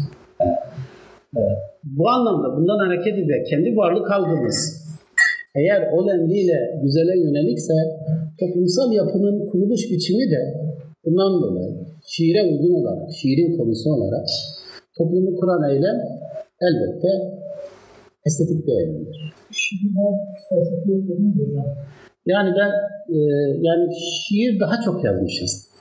Bu 1.84 2.08
anlamda 2.08 2.56
bundan 2.56 2.78
hareket 2.78 3.18
eder 3.18 3.44
kendi 3.50 3.76
varlık 3.76 4.10
algımız 4.10 4.84
eğer 5.54 5.88
o 5.92 6.10
emriyle 6.10 6.80
güzele 6.82 7.18
yönelikse 7.18 7.74
toplumsal 8.40 8.92
yapının 8.92 9.46
kuruluş 9.46 9.90
biçimi 9.90 10.30
de 10.30 10.40
bundan 11.04 11.42
dolayı 11.42 11.74
şiire 12.06 12.42
uygun 12.42 12.74
olarak, 12.74 13.12
şiirin 13.12 13.56
konusu 13.56 13.90
olarak 13.90 14.26
toplumu 14.98 15.36
kuran 15.36 15.70
eylem 15.70 15.98
elbette 16.60 17.08
estetik 18.26 18.66
bir 18.66 18.72
eylemdir. 18.72 19.34
Yani 22.26 22.50
ben 22.58 22.70
e, 23.14 23.18
yani 23.60 23.88
şiir 23.94 24.60
daha 24.60 24.80
çok 24.84 25.04
yazmışız. 25.04 25.74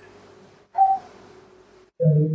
Yani, 2.02 2.26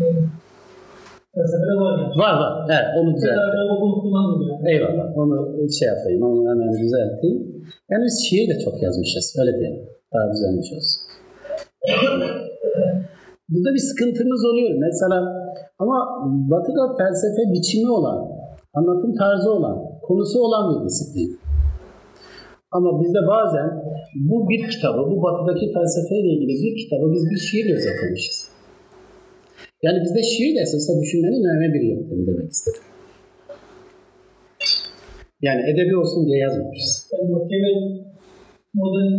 e, 0.00 1.40
var 1.80 1.98
yani. 1.98 2.18
Var 2.18 2.34
var. 2.34 2.66
Evet 2.70 2.86
onu 2.98 3.16
düzelttim. 3.16 4.66
Eyvallah. 4.66 5.16
Onu 5.16 5.72
şey 5.78 5.88
yapayım. 5.88 6.22
Onu 6.22 6.50
hemen 6.50 6.72
düzelteyim. 6.72 7.64
Yani 7.90 8.04
biz 8.04 8.26
şiir 8.28 8.48
de 8.48 8.58
çok 8.64 8.82
yazmışız. 8.82 9.36
Öyle 9.40 9.58
diyelim. 9.58 9.80
Daha 10.14 10.32
düzelmiş 10.32 10.72
olsun. 10.72 11.00
Burada 13.48 13.74
bir 13.74 13.78
sıkıntımız 13.78 14.44
oluyor. 14.44 14.70
Mesela 14.78 15.43
ama 15.78 15.96
Batı'da 16.50 16.96
felsefe 16.98 17.42
biçimi 17.52 17.90
olan, 17.90 18.18
anlatım 18.74 19.14
tarzı 19.14 19.52
olan, 19.52 19.76
konusu 20.02 20.38
olan 20.40 20.64
bir 20.70 20.88
disiplin. 20.88 21.38
Ama 22.70 23.02
bizde 23.02 23.18
bazen 23.26 23.68
bu 24.14 24.48
bir 24.48 24.68
kitabı, 24.68 25.10
bu 25.10 25.22
Batı'daki 25.22 25.72
felsefeyle 25.72 26.28
ilgili 26.28 26.54
bir 26.64 26.76
kitabı 26.82 27.12
biz 27.12 27.30
bir 27.30 27.36
şiirle 27.36 27.74
özetlemişiz. 27.74 28.48
Yani 29.82 29.98
bizde 30.04 30.22
şiir 30.22 30.56
de 30.56 30.60
esasında 30.60 31.02
düşünmenin 31.02 31.44
önemli 31.44 31.74
bir 31.74 31.82
yöntemi 31.90 32.26
demek 32.26 32.50
istedim. 32.50 32.82
Yani 35.42 35.70
edebi 35.70 35.96
olsun 35.96 36.26
diye 36.26 36.38
yazmamışız. 36.38 37.10
Yani 37.12 37.30
modern 38.74 39.12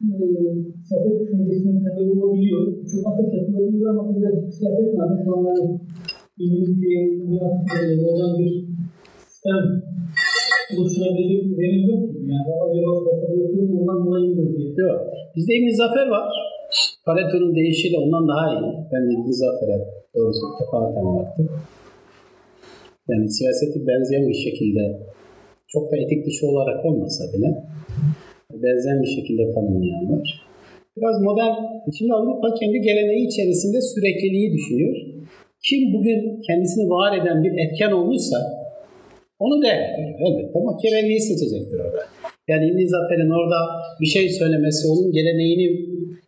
siyaset 0.00 1.20
düşüncesinin 1.20 1.84
temeli 1.84 2.10
olabiliyor. 2.20 2.62
Çok 2.90 3.02
atık 3.08 3.34
yapılabiliyor 3.34 3.90
ama 3.90 4.02
bizde 4.08 4.50
siyaset 4.56 4.88
ne 4.94 5.00
yapıyor? 5.00 5.24
Şu 5.24 5.32
an 5.36 5.46
yani 5.56 5.78
ünlü 6.40 6.62
bir 6.70 6.82
şey, 6.82 7.04
bir 8.38 8.52
sistem 9.18 9.62
oluşturabilecek 10.72 11.40
bir 11.44 11.54
zemin 11.56 11.84
yok 11.90 12.02
gibi. 12.12 12.32
Yani 12.32 12.48
o 12.54 12.56
acaba 12.66 12.90
felsefe 13.04 13.42
yapıyor 13.42 13.68
mu 13.68 13.80
ondan 13.80 14.06
dolayı 14.06 14.24
mıdır 14.30 14.48
diye. 14.56 14.68
Yok. 14.76 15.00
Bizde 15.36 15.52
İbn 15.58 15.70
Zafer 15.80 16.08
var. 16.16 16.28
Pareto'nun 17.06 17.54
deyişiyle 17.54 17.98
ondan 18.04 18.24
daha 18.28 18.44
iyi. 18.54 18.72
Ben 18.92 19.02
de 19.06 19.10
İbn 19.18 19.30
Zafer'e 19.42 19.78
doğrusu 20.14 20.44
tefaten 20.58 21.06
baktım. 21.16 21.48
Yani 23.08 23.30
siyaseti 23.36 23.86
benzeyen 23.86 24.28
bir 24.28 24.40
şekilde 24.46 24.84
çok 25.72 25.92
da 25.92 25.96
etik 25.96 26.26
dışı 26.26 26.46
olarak 26.46 26.84
olmasa 26.84 27.24
bile 27.32 27.50
benzeyen 28.62 29.02
bir 29.02 29.12
şekilde 29.16 29.52
tanımlayan 29.54 30.04
var. 30.12 30.26
Biraz 30.96 31.16
modern, 31.22 31.54
şimdi 31.96 32.12
Avrupa 32.12 32.48
kendi 32.60 32.78
geleneği 32.80 33.26
içerisinde 33.28 33.78
sürekliliği 33.80 34.52
düşünüyor. 34.56 34.96
Kim 35.66 35.80
bugün 35.94 36.40
kendisini 36.46 36.84
var 36.90 37.10
eden 37.18 37.44
bir 37.44 37.52
etken 37.64 37.92
olmuşsa 37.92 38.38
onu 39.38 39.62
değerlendiriyor 39.62 40.20
elbette. 40.26 40.58
Machiavelli'yi 40.68 41.20
seçecektir 41.20 41.78
orada. 41.84 42.02
Yani 42.48 42.64
İbn 42.70 42.84
Zafer'in 42.94 43.30
orada 43.38 43.58
bir 44.00 44.06
şey 44.06 44.28
söylemesi 44.28 44.88
onun 44.88 45.12
geleneğini 45.12 45.66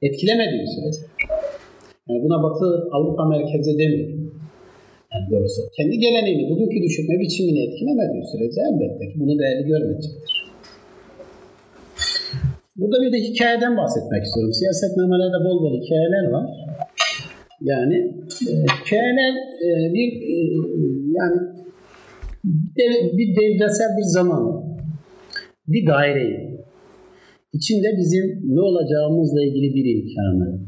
etkilemediği 0.02 0.66
sürece. 0.74 1.02
Yani 2.08 2.22
buna 2.24 2.42
Batı 2.42 2.66
Avrupa 2.92 3.24
merkezi 3.28 3.78
demiyorum. 3.78 4.32
Yani 5.12 5.24
doğrusu 5.30 5.60
kendi 5.76 5.98
geleneğini, 5.98 6.50
bugünkü 6.50 6.82
düşünme 6.82 7.14
biçimini 7.20 7.60
etkilemediği 7.66 8.24
sürece 8.32 8.60
elbette 8.68 9.04
ki 9.08 9.14
bunu 9.20 9.38
değerli 9.38 9.64
görmeyecektir. 9.68 10.51
Burada 12.76 13.02
bir 13.02 13.12
de 13.12 13.18
hikayeden 13.28 13.76
bahsetmek 13.76 14.22
istiyorum. 14.24 14.52
Siyasetnamelerde 14.52 15.38
bol 15.44 15.62
bol 15.62 15.74
hikayeler 15.82 16.30
var. 16.30 16.46
Yani 17.60 17.96
e, 18.50 18.52
hikayeler 18.80 19.32
e, 19.66 19.68
bir 19.94 20.08
e, 20.32 20.36
yani 21.18 21.38
bir, 22.44 23.18
bir 23.18 23.28
devresel 23.36 23.90
bir 23.98 24.08
zamanı, 24.18 24.62
bir 25.68 25.86
daireyi, 25.86 26.60
içinde 27.52 27.88
bizim 27.98 28.54
ne 28.54 28.60
olacağımızla 28.60 29.44
ilgili 29.44 29.74
bir 29.74 29.86
imkanı, 29.94 30.60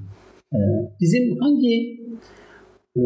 e, 0.53 0.59
bizim 1.01 1.37
hangi 1.41 1.75
e, 2.97 3.03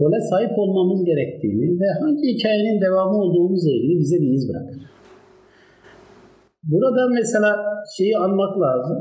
role 0.00 0.20
sahip 0.30 0.58
olmamız 0.58 1.04
gerektiğini 1.04 1.80
ve 1.80 1.86
hangi 2.00 2.34
hikayenin 2.34 2.80
devamı 2.80 3.16
olduğumuzla 3.22 3.70
ilgili 3.70 3.98
bize 3.98 4.16
bir 4.16 4.32
iz 4.32 4.48
bırakır. 4.48 4.80
Burada 6.62 7.08
mesela 7.08 7.56
şeyi 7.96 8.16
anmak 8.18 8.60
lazım. 8.60 8.98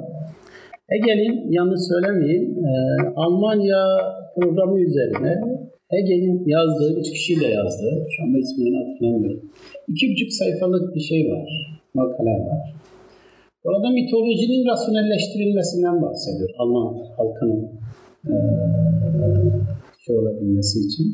Hegel'in 0.87 1.51
yanlış 1.51 1.81
söylemeyeyim 1.91 2.65
e, 2.65 2.71
Almanya 3.15 3.85
programı 4.35 4.81
üzerine 4.81 5.41
Hegel'in 5.89 6.47
yazdığı, 6.47 6.99
üç 6.99 7.09
kişiyle 7.11 7.47
yazdığı, 7.47 8.05
şu 8.09 8.23
anda 8.23 8.37
ismini 8.37 8.77
hatırlamıyorum. 8.77 9.51
İki 9.87 10.11
buçuk 10.11 10.31
sayfalık 10.31 10.95
bir 10.95 10.99
şey 10.99 11.31
var, 11.31 11.49
makale 11.93 12.29
var. 12.29 12.73
Orada 13.63 13.89
mitolojinin 13.89 14.67
rasyonelleştirilmesinden 14.71 16.01
bahsediyor 16.01 16.49
Alman 16.57 16.95
halkının 17.17 17.61
e, 18.25 18.35
şey 20.05 20.17
olabilmesi 20.17 20.79
için. 20.79 21.05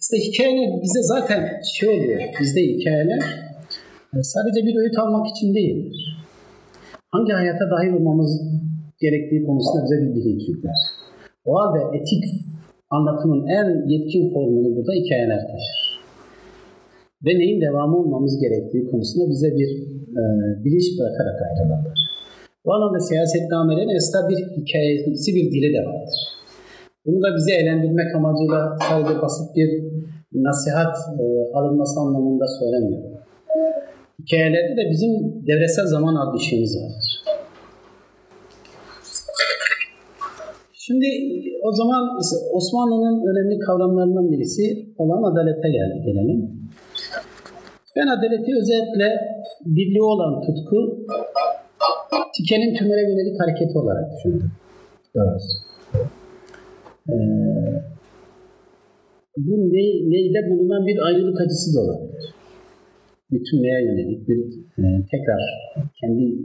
İşte 0.00 0.16
hikayeler 0.26 0.82
bize 0.82 1.02
zaten 1.02 1.60
şey 1.74 1.88
oluyor. 1.88 2.20
Bizde 2.40 2.60
hikayeler 2.60 3.43
sadece 4.22 4.66
bir 4.66 4.76
öğüt 4.76 4.98
almak 4.98 5.26
için 5.26 5.54
değildir. 5.54 5.96
Hangi 7.10 7.32
hayata 7.32 7.64
dahil 7.70 7.92
olmamız 7.92 8.42
gerektiği 9.00 9.46
konusunda 9.46 9.84
bize 9.84 9.96
bir 10.02 10.14
bilinç 10.14 10.48
yükler. 10.48 10.78
O 11.44 11.54
halde 11.58 11.98
etik 11.98 12.24
anlatımın 12.90 13.46
en 13.46 13.88
yetkin 13.88 14.32
formunu 14.32 14.76
burada 14.76 14.92
hikayeler 14.92 15.40
taşır. 15.40 15.80
Ve 17.24 17.38
neyin 17.38 17.60
devamı 17.60 17.96
olmamız 17.96 18.40
gerektiği 18.40 18.90
konusunda 18.90 19.30
bize 19.30 19.50
bir 19.58 19.70
e, 20.20 20.22
bilinç 20.64 20.98
bırakarak 20.98 21.42
ayrılırlar. 21.42 21.98
Bu 22.64 22.74
anlamda 22.74 23.00
siyasetnamelerin 23.00 23.96
esna 23.96 24.28
bir 24.28 24.38
hikayesi, 24.56 25.34
bir 25.36 25.52
dili 25.52 25.74
de 25.74 25.80
vardır. 25.88 26.18
Bunu 27.06 27.22
da 27.22 27.36
bizi 27.36 27.52
eğlendirmek 27.52 28.14
amacıyla 28.14 28.78
sadece 28.88 29.22
basit 29.22 29.56
bir 29.56 29.70
nasihat 30.32 30.96
e, 31.20 31.24
alınması 31.54 32.00
anlamında 32.00 32.46
söylemiyorum. 32.58 33.13
Hikayelerde 34.20 34.76
de 34.76 34.90
bizim 34.90 35.10
devresel 35.46 35.86
zaman 35.86 36.14
adlı 36.14 36.40
şeyimiz 36.40 36.76
vardır. 36.76 37.24
Şimdi 40.72 41.06
o 41.62 41.72
zaman 41.72 42.02
Osmanlı'nın 42.52 43.16
önemli 43.30 43.58
kavramlarından 43.58 44.32
birisi 44.32 44.88
olan 44.98 45.32
adalete 45.32 45.68
geldi 45.68 46.02
gelelim. 46.06 46.40
Ben 47.96 48.06
adaleti 48.06 48.50
özellikle 48.60 49.08
birliği 49.66 50.02
olan 50.02 50.42
tutku 50.46 51.06
tikenin 52.36 52.74
tümere 52.74 53.02
yönelik 53.02 53.40
hareketi 53.40 53.78
olarak 53.78 54.04
düşündüm. 54.16 54.50
Doğrusu. 55.14 55.54
Ee, 57.08 57.14
bu 59.36 59.52
ne, 59.52 60.10
neyde 60.10 60.50
bulunan 60.50 60.86
bir 60.86 61.06
ayrılık 61.06 61.40
acısı 61.40 61.76
da 61.76 61.80
olabilir. 61.80 62.33
Bütünlüğe 63.30 63.84
yönelik 63.84 64.28
bir 64.28 64.38
e, 64.78 65.06
tekrar 65.10 65.40
kendi 66.00 66.36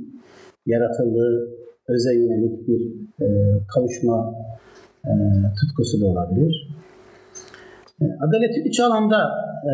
yaratıldığı 0.65 1.59
öze 1.88 2.15
yönelik 2.15 2.67
bir 2.67 2.82
e, 3.25 3.27
kavuşma 3.73 4.36
e, 5.05 5.11
tutkusu 5.59 6.01
da 6.01 6.05
olabilir. 6.05 6.69
E, 8.01 8.05
adaleti 8.05 8.69
üç 8.69 8.80
alanda 8.80 9.17
e, 9.63 9.73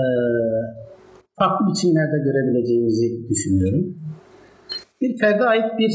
farklı 1.39 1.67
biçimlerde 1.67 2.17
görebileceğimizi 2.17 3.29
düşünüyorum. 3.29 3.97
Bir 5.01 5.17
ferde 5.17 5.43
ait 5.43 5.79
bir 5.79 5.93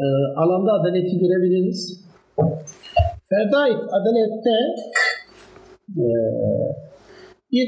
e, 0.00 0.04
alanda 0.36 0.72
adaleti 0.72 1.18
görebiliriz. 1.18 2.04
Ferde 3.28 3.56
ait 3.56 3.80
adalette 3.90 4.56
e, 5.98 6.06
bir 7.54 7.66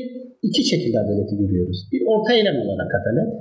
iki 0.49 0.63
şekilde 0.71 0.99
adaleti 1.05 1.35
görüyoruz. 1.43 1.79
Bir 1.93 2.03
orta 2.13 2.33
eylem 2.39 2.59
olarak 2.65 2.91
adalet. 2.99 3.33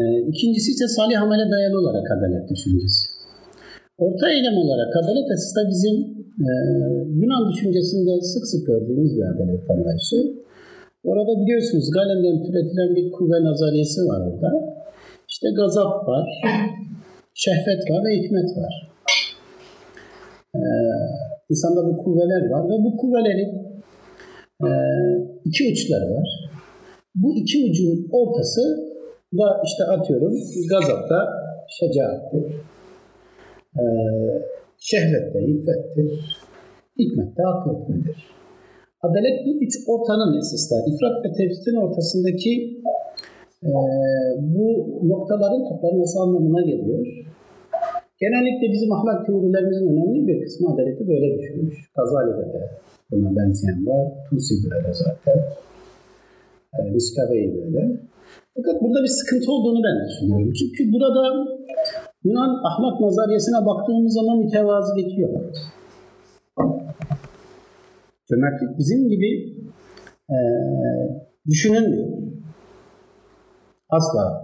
E, 0.00 0.02
ikincisi 0.30 0.68
ise 0.74 0.86
salih 0.88 1.22
amele 1.22 1.50
dayalı 1.50 1.76
olarak 1.82 2.06
adalet 2.16 2.44
düşüncesi. 2.50 3.02
Orta 3.98 4.26
eylem 4.30 4.56
olarak 4.64 4.90
adalet 5.00 5.28
aslında 5.34 5.68
bizim 5.72 5.96
e, 6.46 6.48
Yunan 7.20 7.42
düşüncesinde 7.50 8.12
sık 8.32 8.44
sık 8.46 8.66
gördüğümüz 8.66 9.16
bir 9.16 9.26
adalet 9.32 9.70
anlayışı. 9.70 10.18
Orada 11.04 11.32
biliyorsunuz 11.40 11.90
Galen'den 11.90 12.42
türetilen 12.46 12.90
bir 12.96 13.12
kuvve 13.12 13.44
nazariyesi 13.44 14.00
var 14.10 14.20
orada. 14.28 14.50
İşte 15.28 15.48
gazap 15.56 16.08
var, 16.08 16.26
şehvet 17.34 17.90
var 17.90 18.00
ve 18.06 18.10
hikmet 18.18 18.50
var. 18.56 18.74
Ee, 20.54 20.58
insanda 21.50 21.86
bu 21.88 21.96
kuvveler 22.04 22.50
var 22.50 22.64
ve 22.70 22.84
bu 22.84 22.96
kuvvelerin 22.96 23.65
e, 24.62 24.68
iki 25.44 25.72
uçları 25.72 26.14
var. 26.14 26.28
Bu 27.14 27.36
iki 27.36 27.56
ucun 27.70 28.08
ortası 28.12 28.62
da 29.38 29.62
işte 29.64 29.84
atıyorum 29.84 30.32
gazapta 30.70 31.18
şecaattir, 31.78 32.44
ee, 33.76 33.82
şehvette 34.78 35.38
iffettir, 35.52 36.38
hikmette 36.98 37.42
akletmedir. 37.52 38.16
Adalet 39.02 39.36
bu 39.46 39.50
üç 39.64 39.74
ortanın 39.88 40.38
esasında, 40.38 40.78
ifrat 40.90 41.16
ve 41.24 41.32
tefsirin 41.32 41.76
ortasındaki 41.76 42.52
e, 43.64 43.70
bu 44.40 44.66
noktaların 45.02 45.68
toplanması 45.68 46.20
anlamına 46.20 46.60
geliyor. 46.60 47.06
Genellikle 48.20 48.72
bizim 48.72 48.92
ahlak 48.92 49.26
teorilerimizin 49.26 49.88
önemli 49.92 50.26
bir 50.26 50.44
kısmı 50.44 50.74
adaleti 50.74 51.08
böyle 51.08 51.38
düşünmüş. 51.38 51.76
Gazali'de 51.96 52.52
de 52.52 52.70
buna 53.10 53.36
benzeyen 53.36 53.86
var. 53.86 54.12
Tusi 54.30 54.54
böyle 54.70 54.94
zaten. 54.94 55.38
E, 56.78 56.90
Miskave'yi 56.90 57.54
böyle. 57.54 58.00
Fakat 58.56 58.82
burada 58.82 59.02
bir 59.02 59.12
sıkıntı 59.20 59.52
olduğunu 59.52 59.80
ben 59.86 60.08
düşünüyorum. 60.08 60.52
Çünkü 60.52 60.92
burada 60.92 61.22
Yunan 62.24 62.52
ahlak 62.68 63.00
nazariyesine 63.00 63.66
baktığımız 63.66 64.14
zaman 64.14 64.38
mütevazilik 64.38 65.18
yok. 65.18 65.34
Cömertlik 68.28 68.78
bizim 68.78 69.08
gibi 69.08 69.30
e, 70.30 70.36
düşünülmüyor. 71.46 72.08
Asla 73.90 74.42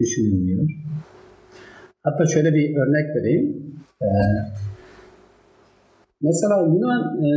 düşünülmüyor. 0.00 0.68
Hatta 2.02 2.26
şöyle 2.26 2.54
bir 2.54 2.76
örnek 2.76 3.16
vereyim. 3.16 3.74
E, 4.02 4.08
mesela 6.20 6.56
Yunan 6.60 7.02
e, 7.24 7.28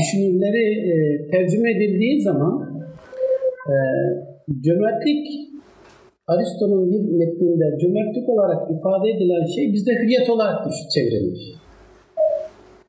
düşünürleri 0.00 0.64
e, 0.92 0.94
tercüme 1.30 1.70
edildiği 1.70 2.22
zaman 2.22 2.54
e, 3.68 3.74
cömertlik 4.64 5.26
Aristo'nun 6.26 6.92
bir 6.92 7.02
metninde 7.20 7.78
cömertlik 7.80 8.28
olarak 8.28 8.70
ifade 8.70 9.08
edilen 9.10 9.46
şey 9.54 9.72
bizde 9.72 9.92
hürriyet 9.92 10.30
olarak 10.30 10.66
çevrilmiş. 10.94 11.40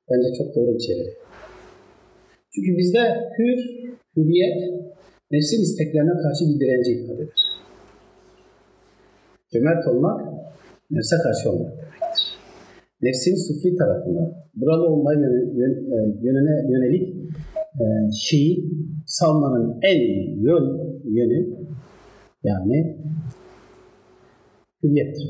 Bence 0.10 0.28
çok 0.38 0.56
doğru 0.56 0.74
bir 0.76 0.80
çeviri. 0.80 1.14
Çünkü 2.56 2.78
bizde 2.78 3.00
hür, 3.38 3.60
hürriyet, 4.18 4.58
nefsin 5.32 5.62
isteklerine 5.62 6.22
karşı 6.24 6.46
bir 6.50 6.60
direnci 6.60 6.92
ifade 6.92 7.24
eder. 7.24 7.30
Cömert 9.54 9.88
olmak, 9.88 10.22
nefse 10.92 11.16
karşı 11.24 11.50
olmak 11.52 11.72
demektir. 11.72 12.07
Nefsin 13.02 13.36
sufli 13.48 13.76
tarafında, 13.76 14.48
buralı 14.56 14.88
olma 14.88 15.14
yönüne 16.24 16.56
yönelik 16.72 17.16
e, 17.82 17.86
şeyi 18.28 18.72
salmanın 19.06 19.80
en 19.82 20.00
iyi 20.00 20.44
yön, 20.44 20.66
yönü 21.04 21.58
yani 22.44 22.98
hürriyettir. 24.84 25.30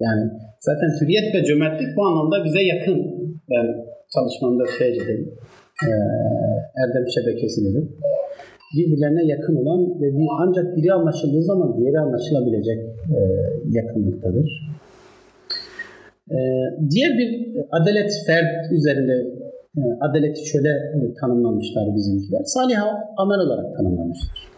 Yani 0.00 0.30
zaten 0.60 0.90
hürriyet 1.00 1.34
ve 1.34 1.44
cömertlik 1.44 1.96
bu 1.96 2.06
anlamda 2.06 2.44
bize 2.44 2.62
yakın. 2.62 2.98
Ben 3.50 3.66
çalışmamda 4.14 4.64
şey 4.78 4.94
dedim, 4.94 5.34
e, 5.86 5.90
erdem 6.82 7.06
şebekesi 7.14 7.60
dedim. 7.64 7.96
Birbirlerine 8.76 9.24
yakın 9.26 9.56
olan 9.56 10.00
ve 10.00 10.06
bir, 10.16 10.26
ancak 10.40 10.76
biri 10.76 10.92
anlaşıldığı 10.92 11.42
zaman 11.42 11.78
diğeri 11.78 11.98
anlaşılabilecek 11.98 12.78
e, 13.16 13.20
yakınlıktadır. 13.70 14.76
E, 16.30 16.38
diğer 16.90 17.18
bir 17.18 17.56
adalet 17.70 18.12
fert 18.26 18.72
üzerinde 18.72 19.12
e, 19.78 19.82
adaleti 20.00 20.46
şöyle 20.50 20.68
e, 20.68 21.14
tanımlamışlar 21.20 21.94
bizimkiler. 21.96 22.42
Salih 22.44 22.78
amel 23.16 23.38
olarak 23.38 23.76
tanımlamışlar. 23.76 24.48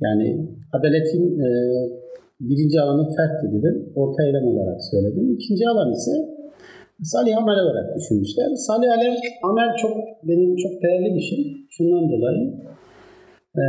Yani 0.00 0.48
adaletin 0.72 1.40
e, 1.40 1.48
birinci 2.40 2.80
alanı 2.80 3.04
fert 3.16 3.52
dedim. 3.52 3.92
Orta 3.94 4.22
eylem 4.26 4.46
olarak 4.46 4.84
söyledim. 4.90 5.34
İkinci 5.34 5.68
alan 5.68 5.92
ise 5.92 6.12
salih 7.02 7.36
amel 7.36 7.58
olarak 7.58 7.96
düşünmüşler. 7.96 8.48
Salih 8.54 8.88
amel 9.42 9.76
çok 9.82 9.96
benim 10.28 10.56
çok 10.56 10.82
değerli 10.82 11.14
bir 11.14 11.20
şey. 11.20 11.56
Şundan 11.70 12.10
dolayı 12.12 12.54
e, 13.56 13.62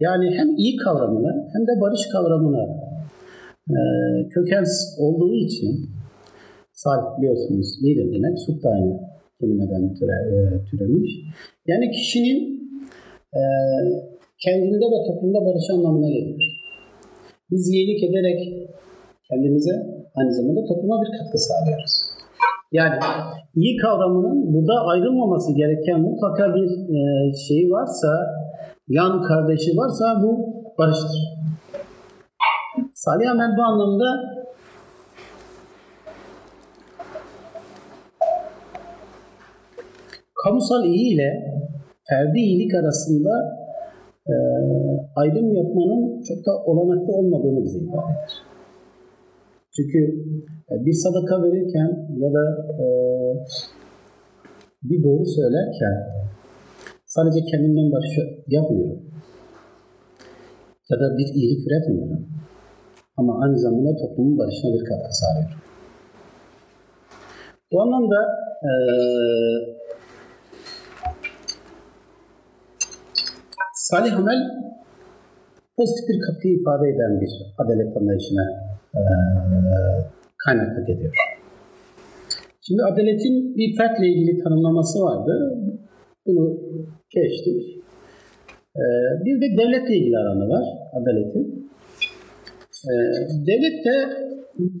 yani 0.00 0.26
hem 0.36 0.56
iyi 0.56 0.76
kavramını 0.76 1.48
hem 1.52 1.62
de 1.66 1.80
barış 1.80 2.00
kavramına 2.12 2.81
e, 3.70 3.78
köken 4.28 4.64
olduğu 4.98 5.34
için 5.34 5.90
salih 6.72 7.18
biliyorsunuz 7.18 7.78
iyi 7.82 7.96
de 7.96 8.12
demek. 8.12 8.38
Aynı 8.64 9.00
kelimeden 9.40 9.94
türe, 9.94 10.12
e, 10.12 10.64
türemiş. 10.70 11.10
Yani 11.66 11.90
kişinin 11.90 12.38
e, 13.34 13.40
kendinde 14.38 14.84
ve 14.92 14.98
toplumda 15.06 15.44
barış 15.46 15.70
anlamına 15.74 16.08
geliyor. 16.08 16.40
Biz 17.50 17.68
iyilik 17.68 18.04
ederek 18.04 18.40
kendimize 19.28 19.74
aynı 20.14 20.32
zamanda 20.32 20.64
topluma 20.64 21.02
bir 21.02 21.18
katkı 21.18 21.38
sağlıyoruz. 21.38 21.94
Yani 22.72 22.94
iyi 23.54 23.76
kavramının 23.76 24.54
burada 24.54 24.74
ayrılmaması 24.86 25.56
gereken 25.56 26.00
mutlaka 26.00 26.54
bir 26.54 26.68
e, 26.96 27.32
şeyi 27.48 27.70
varsa, 27.70 28.08
yan 28.88 29.22
kardeşi 29.22 29.76
varsa 29.76 30.22
bu 30.22 30.30
barıştır. 30.78 31.31
Salih 33.04 33.30
amel 33.30 33.52
bu 33.58 33.62
anlamda 33.62 34.08
kamusal 40.42 40.84
iyi 40.84 41.14
ile 41.14 41.30
ferdi 42.08 42.38
iyilik 42.38 42.74
arasında 42.74 43.32
e, 44.26 44.34
ayrım 45.16 45.54
yapmanın 45.54 46.22
çok 46.28 46.46
da 46.46 46.52
olanaklı 46.64 47.12
olmadığını 47.12 47.64
bize 47.64 47.78
ifade 47.78 48.12
eder. 48.12 48.32
Çünkü 49.76 50.00
e, 50.70 50.74
bir 50.86 50.92
sadaka 50.92 51.42
verirken 51.42 51.90
ya 52.22 52.32
da 52.32 52.44
e, 52.82 52.84
bir 54.82 55.04
doğru 55.04 55.24
söylerken 55.26 55.94
sadece 57.06 57.40
kendimden 57.50 57.92
başka 57.92 58.22
yapmıyorum. 58.48 59.02
Ya 60.90 61.00
da 61.00 61.18
bir 61.18 61.34
iyilik 61.34 61.66
üretmiyorum. 61.66 62.31
Ama 63.16 63.42
aynı 63.42 63.58
zamanda 63.58 63.96
toplumun 63.96 64.38
barışına 64.38 64.74
bir 64.74 64.84
katkı 64.84 65.12
sağlıyorum. 65.12 65.58
Bu 67.72 67.82
anlamda 67.82 68.16
e, 68.62 68.70
salih 73.74 74.16
amel 74.16 74.40
pozitif 75.76 76.08
bir 76.08 76.20
katkı 76.26 76.48
ifade 76.48 76.88
eden 76.88 77.20
bir 77.20 77.30
adalet 77.58 77.96
anlayışına 77.96 78.44
e, 78.94 79.00
kaynaklık 80.44 80.88
ediyor. 80.88 81.14
Şimdi 82.60 82.82
adaletin 82.82 83.56
bir 83.56 83.76
fertle 83.76 84.06
ilgili 84.08 84.42
tanımlaması 84.42 84.98
vardı. 85.02 85.32
Bunu 86.26 86.60
geçtik. 87.10 87.82
E, 88.76 88.82
bir 89.24 89.36
de 89.40 89.58
devletle 89.58 89.96
ilgili 89.96 90.18
alanı 90.18 90.48
var 90.48 90.64
adaletin. 90.92 91.61
E, 92.90 92.94
devlet 93.46 93.84
de, 93.86 93.94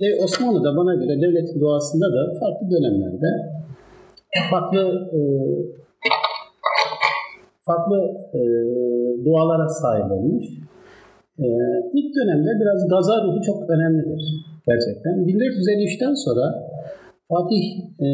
de 0.00 0.08
Osmanlı'da 0.24 0.76
bana 0.76 0.94
göre 0.94 1.20
devletin 1.20 1.60
doğasında 1.60 2.06
da 2.16 2.38
farklı 2.40 2.70
dönemlerde 2.70 3.26
farklı 4.50 4.82
e, 5.16 5.20
farklı 7.66 7.96
e, 8.34 8.40
dualara 9.24 9.68
sahip 9.68 10.12
olmuş. 10.12 10.46
E, 11.38 11.46
ilk 11.94 12.16
dönemde 12.16 12.50
biraz 12.60 12.88
gaza 12.88 13.24
ruhu 13.24 13.42
çok 13.42 13.70
önemlidir 13.70 14.22
gerçekten. 14.66 15.12
1453'ten 15.12 16.14
sonra 16.14 16.72
Fatih 17.28 17.64
e, 18.00 18.08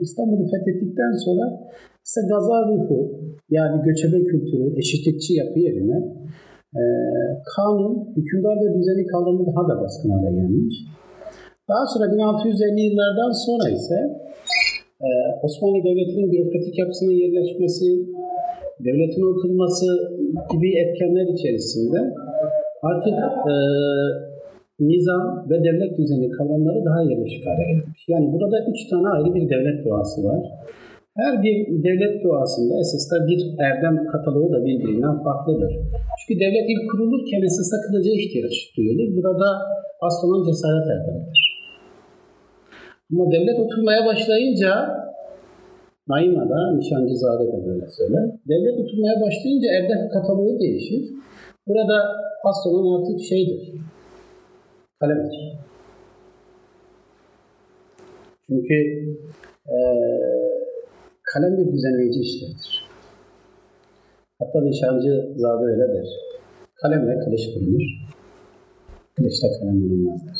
İstanbul'u 0.00 0.46
fethettikten 0.50 1.12
sonra 1.24 1.44
ise 2.04 2.20
gaza 2.30 2.68
ruhu 2.68 3.20
yani 3.50 3.82
göçebe 3.84 4.24
kültürü, 4.24 4.78
eşitlikçi 4.78 5.34
yapı 5.34 5.58
yerine 5.58 5.98
e, 6.76 6.82
kanun, 7.54 7.94
hükümdar 8.16 8.56
ve 8.62 8.68
düzeni 8.78 9.06
kavramı 9.06 9.46
daha 9.46 9.68
da 9.68 9.82
baskın 9.82 10.10
hale 10.10 10.30
gelmiş. 10.36 10.74
Daha 11.68 11.84
sonra 11.86 12.12
1650 12.12 12.80
yıllardan 12.80 13.32
sonra 13.46 13.66
ise 13.78 13.98
e, 15.06 15.08
Osmanlı 15.42 15.84
Devleti'nin 15.84 16.32
bürokratik 16.32 16.78
yapısının 16.78 17.16
yerleşmesi, 17.22 17.86
devletin 18.84 19.24
oturması 19.32 19.86
gibi 20.52 20.68
etkenler 20.82 21.26
içerisinde 21.34 21.98
artık 22.82 23.18
e, 23.52 23.54
nizam 24.80 25.46
ve 25.50 25.64
devlet 25.64 25.98
düzeni 25.98 26.30
kavramları 26.30 26.84
daha 26.84 27.02
yerleşik 27.02 27.46
hale 27.46 27.64
gelmiş. 27.70 28.04
Yani 28.08 28.32
burada 28.32 28.56
üç 28.70 28.88
tane 28.90 29.08
ayrı 29.08 29.34
bir 29.34 29.50
devlet 29.50 29.84
doğası 29.84 30.24
var. 30.24 30.40
Her 31.20 31.42
bir 31.42 31.56
devlet 31.84 32.24
doğasında 32.24 32.74
esasda 32.80 33.16
bir 33.28 33.40
erdem 33.58 34.06
kataloğu 34.12 34.52
da 34.52 34.64
birbirinden 34.64 35.22
farklıdır. 35.24 35.72
Çünkü 36.18 36.40
devlet 36.40 36.66
ilk 36.72 36.90
kurulurken 36.90 37.42
esasda 37.42 37.76
kılıca 37.86 38.12
ihtiyaç 38.20 38.54
duyulur. 38.76 39.16
Burada 39.16 39.48
asıl 40.00 40.28
olan 40.28 40.44
cesaret 40.48 40.86
erdemidir. 40.94 41.40
Ama 43.12 43.32
devlet 43.32 43.58
oturmaya 43.64 44.06
başlayınca 44.06 44.70
Naima 46.08 46.50
da, 46.50 46.76
Nişancızade 46.76 47.46
de 47.52 47.66
böyle 47.66 47.86
söyler. 47.90 48.24
Devlet 48.48 48.80
oturmaya 48.80 49.20
başlayınca 49.20 49.68
erdem 49.78 50.08
kataloğu 50.08 50.60
değişir. 50.60 51.02
Burada 51.66 51.96
asıl 52.44 52.70
olan 52.70 53.02
artık 53.02 53.20
şeydir, 53.20 53.72
kalemdir. 55.00 55.58
Çünkü 58.46 58.74
e, 59.68 59.76
kalem 61.32 61.58
bir 61.58 61.72
düzenleyici 61.72 62.20
işlevdir. 62.20 62.84
Hatta 64.38 64.60
nişancı 64.60 65.12
zade 65.36 65.64
öyle 65.64 65.94
der. 65.94 66.08
Kalemle 66.74 67.18
kılıç 67.18 67.40
bulunur. 67.54 67.82
Kılıçla 69.16 69.48
kalem 69.58 69.82
bulunmazlar. 69.82 70.38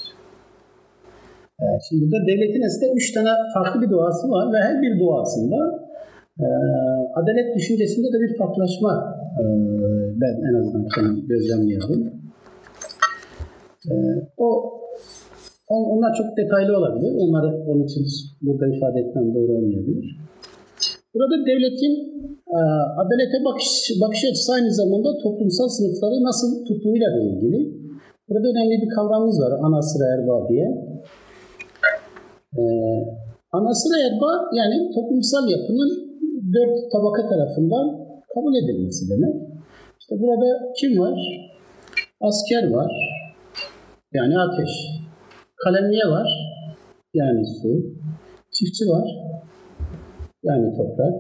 E, 1.61 1.65
şimdi 1.89 2.03
burada 2.05 2.27
devletin 2.27 2.63
aslında 2.63 2.93
üç 2.97 3.13
tane 3.13 3.29
farklı 3.55 3.83
bir 3.83 3.91
doğası 3.91 4.31
var 4.31 4.53
ve 4.53 4.59
her 4.59 4.83
bir 4.83 5.01
doğasında 5.01 5.57
e, 6.41 6.47
adalet 7.15 7.57
düşüncesinde 7.57 8.09
de 8.13 8.21
bir 8.21 8.39
farklılaşma 8.39 8.93
e, 9.41 9.45
ben 10.21 10.35
en 10.51 10.55
azından 10.61 10.89
kendim 10.95 11.29
gözlemliyorum. 11.29 12.13
E, 13.91 13.95
o 14.37 14.81
onlar 15.69 16.15
çok 16.15 16.37
detaylı 16.37 16.79
olabilir. 16.79 17.13
Onları 17.19 17.57
onun 17.67 17.85
için 17.85 18.07
burada 18.43 18.77
ifade 18.77 19.01
etmem 19.01 19.35
doğru 19.35 19.53
olmayabilir. 19.53 20.30
Burada 21.15 21.37
devletin 21.47 21.95
e, 22.57 22.59
adalete 23.03 23.39
bakış, 23.45 23.69
bakış 24.03 24.25
açısı 24.31 24.53
aynı 24.53 24.71
zamanda 24.75 25.19
toplumsal 25.23 25.69
sınıfları 25.69 26.17
nasıl 26.29 26.65
tuttuğuyla 26.67 27.09
da 27.15 27.21
ilgili. 27.31 27.59
Burada 28.29 28.49
önemli 28.53 28.83
bir 28.83 28.91
kavramımız 28.97 29.41
var. 29.45 29.53
Ana 29.67 29.83
sıra 29.83 30.05
erba 30.15 30.49
diye. 30.49 30.67
E, 32.59 32.63
ana 33.53 33.75
sıra 33.75 33.97
erba 34.09 34.31
yani 34.59 34.77
toplumsal 34.95 35.45
yapının 35.51 35.91
dört 36.55 36.93
tabaka 36.93 37.23
tarafından 37.29 37.87
kabul 38.35 38.55
edilmesi 38.55 39.11
demek. 39.11 39.35
İşte 40.01 40.15
burada 40.21 40.73
kim 40.81 40.99
var? 40.99 41.19
Asker 42.21 42.71
var. 42.71 42.93
Yani 44.13 44.35
ateş. 44.39 44.71
Kalemliye 45.57 46.07
var. 46.17 46.29
Yani 47.15 47.43
su. 47.47 47.71
Çiftçi 48.53 48.85
var 48.85 49.31
yani 50.43 50.77
toprak. 50.77 51.15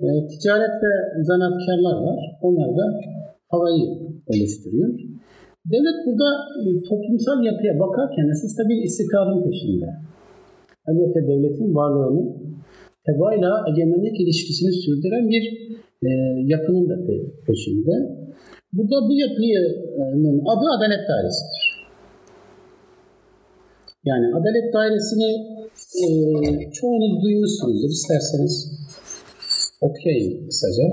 E, 0.00 0.06
ticaret 0.30 0.74
ve 0.82 0.92
zanaatkarlar 1.24 1.96
var. 2.06 2.18
Onlar 2.42 2.76
da 2.76 3.00
havayı 3.48 3.84
oluşturuyor. 4.26 4.88
Devlet 5.72 5.98
burada 6.06 6.28
e, 6.58 6.82
toplumsal 6.88 7.44
yapıya 7.44 7.78
bakarken 7.80 8.28
esas 8.32 8.58
da 8.58 8.68
bir 8.68 8.82
istikrarın 8.82 9.44
peşinde. 9.44 9.88
Elbette 10.88 11.20
devletin 11.28 11.74
varlığını 11.74 12.22
tebaayla 13.06 13.64
egemenlik 13.70 14.20
ilişkisini 14.20 14.72
sürdüren 14.72 15.28
bir 15.28 15.44
e, 16.06 16.10
yapının 16.52 16.88
da 16.88 16.96
peşinde. 17.46 17.94
Burada 18.72 18.96
bu 19.08 19.12
yapının 19.24 20.38
adı 20.52 20.64
Adalet 20.76 21.08
Dairesi'dir. 21.08 21.77
Yani 24.10 24.26
Adalet 24.36 24.74
Dairesi'ni 24.74 25.30
e, 26.02 26.06
çoğunuz 26.72 27.22
duymuşsunuzdur. 27.22 27.88
İsterseniz 27.88 28.54
okuyayım 29.80 30.46
kısaca. 30.46 30.84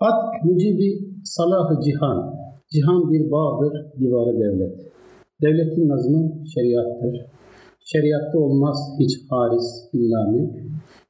At 0.00 0.44
mucibi 0.44 0.90
salahı 1.24 1.80
cihan. 1.84 2.34
Cihan 2.72 3.12
bir 3.12 3.30
bağdır, 3.30 3.72
divarı 4.00 4.40
devlet. 4.40 4.76
Devletin 5.42 5.88
nazmı 5.88 6.46
şeriattır. 6.54 7.26
Şeriatta 7.84 8.38
olmaz 8.38 8.76
hiç 9.00 9.12
haris 9.30 9.68
illa 9.92 10.30
mülk. 10.30 10.54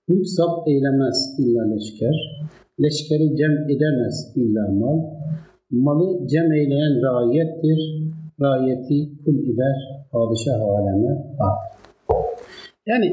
Mülk 0.09 0.29
zap 0.29 0.69
eylemez 0.69 1.37
illa 1.39 1.63
leşker. 1.75 2.48
Leşkeri 2.83 3.37
cem 3.37 3.55
edemez 3.73 4.17
illa 4.41 4.65
mal. 4.81 4.99
Malı 5.71 6.27
cem 6.27 6.53
eyleyen 6.53 6.95
raiyettir. 7.07 7.81
Raiyeti 8.41 8.99
kul 9.25 9.39
eder 9.51 9.77
padişah 10.13 10.61
aleme 10.61 11.13
at. 11.47 11.59
Yani 12.87 13.09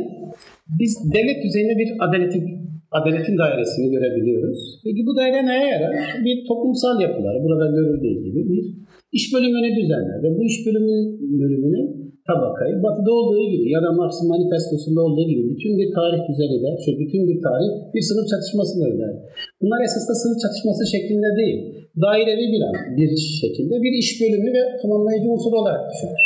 biz 0.79 0.91
devlet 1.13 1.43
düzeyinde 1.43 1.75
bir 1.81 1.89
adaletin, 2.05 2.43
adaletin 2.91 3.37
dairesini 3.37 3.91
görebiliyoruz. 3.91 4.81
Peki 4.83 5.01
bu 5.07 5.15
daire 5.17 5.45
neye 5.45 5.67
yarar? 5.73 5.95
Bir 6.25 6.47
toplumsal 6.47 7.01
yapılar, 7.01 7.43
burada 7.43 7.67
görüldüğü 7.77 8.23
gibi 8.25 8.49
bir 8.49 8.63
iş 9.11 9.33
bölümünü 9.33 9.69
düzenler 9.79 10.23
ve 10.23 10.37
bu 10.37 10.43
iş 10.43 10.65
bölümünün 10.65 11.39
bölümünü 11.41 12.04
tabakayı 12.29 12.75
batıda 12.85 13.11
olduğu 13.19 13.43
gibi 13.53 13.67
ya 13.75 13.79
da 13.85 13.89
Marx'ın 13.99 14.27
manifestosunda 14.33 15.01
olduğu 15.07 15.25
gibi 15.31 15.43
bütün 15.51 15.71
bir 15.79 15.89
tarih 15.97 16.21
düzen 16.29 16.51
eder. 16.57 16.73
Çünkü 16.83 16.99
bütün 17.03 17.21
bir 17.29 17.37
tarih 17.47 17.71
bir 17.93 18.03
sınıf 18.09 18.25
çatışmasıdır 18.31 18.91
der. 19.01 19.13
Bunlar 19.61 19.79
esasında 19.87 20.15
sınıf 20.23 20.37
çatışması 20.43 20.83
şeklinde 20.93 21.29
değil. 21.41 21.57
Dairevi 22.05 22.45
bir 22.53 22.61
an, 22.69 22.75
bir 22.97 23.11
şekilde 23.41 23.75
bir 23.83 23.93
iş 24.01 24.09
bölümü 24.21 24.49
ve 24.57 24.63
tamamlayıcı 24.81 25.27
unsur 25.33 25.53
olarak 25.61 25.81
düşünür. 25.91 26.23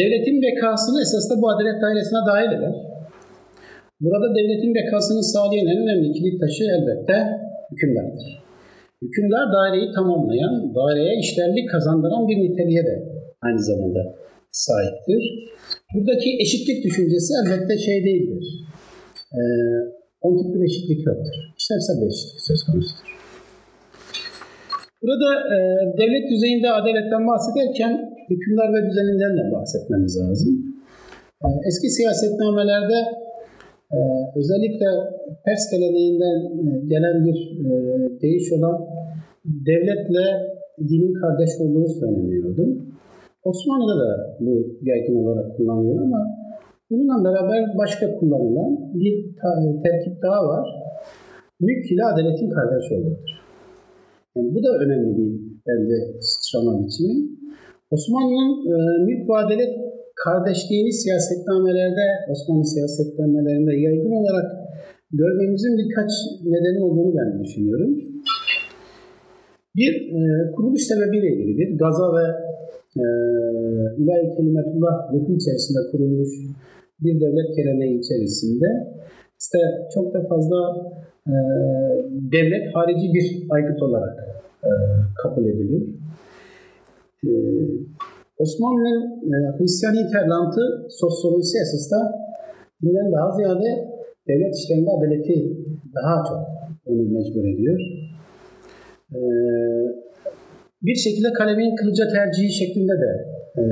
Devletin 0.00 0.42
bekasını 0.46 0.98
esasında 1.04 1.42
bu 1.42 1.46
adalet 1.50 1.78
dairesine 1.82 2.20
dahil 2.30 2.50
eder. 2.56 2.74
Burada 4.00 4.28
devletin 4.36 4.74
bekasını 4.74 5.22
sağlayan 5.32 5.66
en 5.66 5.78
önemli 5.82 6.12
kilit 6.12 6.40
taşı 6.40 6.64
elbette 6.76 7.16
hükümdardır. 7.70 8.47
Hükümdar 9.02 9.44
daireyi 9.56 9.88
tamamlayan, 9.96 10.74
daireye 10.74 11.14
işlerlik 11.24 11.70
kazandıran 11.70 12.28
bir 12.28 12.38
niteliğe 12.44 12.82
de 12.88 12.94
aynı 13.42 13.60
zamanda 13.68 14.00
sahiptir. 14.50 15.22
Buradaki 15.94 16.30
eşitlik 16.44 16.84
düşüncesi 16.84 17.30
elbette 17.40 17.78
şey 17.78 18.04
değildir. 18.04 18.44
E, 19.38 19.40
ontik 20.20 20.54
bir 20.54 20.62
eşitlik 20.68 21.06
yoktur. 21.06 21.36
İşlevsel 21.58 21.96
bir 22.00 22.06
eşitlik 22.12 22.40
söz 22.48 22.60
konusudur. 22.68 23.08
Burada 25.02 25.30
e, 25.54 25.58
devlet 26.00 26.30
düzeyinde 26.30 26.68
adaletten 26.78 27.24
bahsederken 27.30 27.92
hükümdar 28.30 28.68
ve 28.74 28.80
düzeninden 28.88 29.32
de 29.38 29.42
bahsetmemiz 29.56 30.14
lazım. 30.20 30.52
E, 31.44 31.46
eski 31.68 31.88
siyasetnamelerde 31.96 32.98
e, 33.92 33.98
özellikle 34.38 34.86
Pers 35.44 35.64
geleneğinden 35.72 36.38
e, 36.64 36.86
gelen 36.86 37.24
bir 37.26 37.38
e, 37.66 37.72
deyiş 38.22 38.52
olan 38.52 38.76
devletle 39.44 40.24
dinin 40.88 41.14
kardeş 41.14 41.50
olduğu 41.60 41.88
söyleniyordu. 42.00 42.64
Osmanlı'da 43.44 43.96
da 44.04 44.36
bu 44.40 44.78
yaygın 44.82 45.14
olarak 45.14 45.56
kullanılıyor 45.56 46.02
ama 46.02 46.20
bununla 46.90 47.24
beraber 47.24 47.78
başka 47.78 48.14
kullanılan 48.14 48.94
bir 48.94 49.14
terkip 49.82 50.22
daha 50.22 50.48
var. 50.48 50.68
Mülk 51.60 51.92
ile 51.92 52.04
adaletin 52.04 52.50
kardeş 52.50 52.92
olduğudur. 52.92 53.30
Yani 54.36 54.54
bu 54.54 54.62
da 54.62 54.68
önemli 54.84 55.16
bir 55.18 55.40
bence 55.66 56.20
sıçrama 56.20 56.84
biçimi. 56.84 57.14
Osmanlı'nın 57.90 58.52
e, 58.72 59.04
mülk 59.04 59.28
ve 59.28 59.34
adalet 59.36 59.87
kardeşliğini 60.24 60.92
siyasetnamelerde, 60.92 62.06
Osmanlı 62.30 62.64
siyasetnamelerinde 62.64 63.74
yaygın 63.86 64.14
olarak 64.20 64.46
görmemizin 65.12 65.78
birkaç 65.78 66.10
nedeni 66.44 66.80
olduğunu 66.84 67.12
ben 67.18 67.44
düşünüyorum. 67.44 67.90
Bir, 69.76 69.92
e, 70.16 70.52
kuruluş 70.52 70.82
sebebiyle 70.82 71.28
ilgilidir. 71.32 71.78
Gaza 71.78 72.06
ve 72.16 72.26
e, 73.02 73.04
ilahi 74.00 74.36
kelimetullah 74.36 75.12
ruhu 75.12 75.32
içerisinde 75.36 75.78
kurulmuş 75.90 76.28
bir 77.00 77.20
devlet 77.20 77.56
geleneği 77.56 77.98
içerisinde 77.98 78.66
işte 79.40 79.58
çok 79.94 80.14
da 80.14 80.20
fazla 80.28 80.58
e, 81.26 81.34
devlet 82.32 82.74
harici 82.74 83.14
bir 83.14 83.46
aygıt 83.50 83.82
olarak 83.82 84.18
e, 84.64 84.70
kabul 85.22 85.44
ediliyor. 85.46 85.82
E, 87.24 87.30
Osmanlı'nın 88.38 89.00
e, 89.32 89.58
Hristiyan 89.58 89.94
interlantı 89.94 90.60
sosyolojisi 90.88 91.58
esasında 91.58 92.00
dinden 92.82 93.12
daha 93.12 93.30
ziyade 93.36 93.70
devlet 94.28 94.54
işlerinde 94.56 94.90
adaleti 94.90 95.56
daha 95.94 96.24
çok 96.28 96.38
onu 96.86 97.02
mecbur 97.02 97.44
ediyor. 97.44 97.78
E, 99.14 99.20
bir 100.82 100.94
şekilde 100.94 101.32
kalemin 101.32 101.76
kılıca 101.76 102.04
tercihi 102.08 102.52
şeklinde 102.52 102.92
de 102.92 103.12
e, 103.60 103.62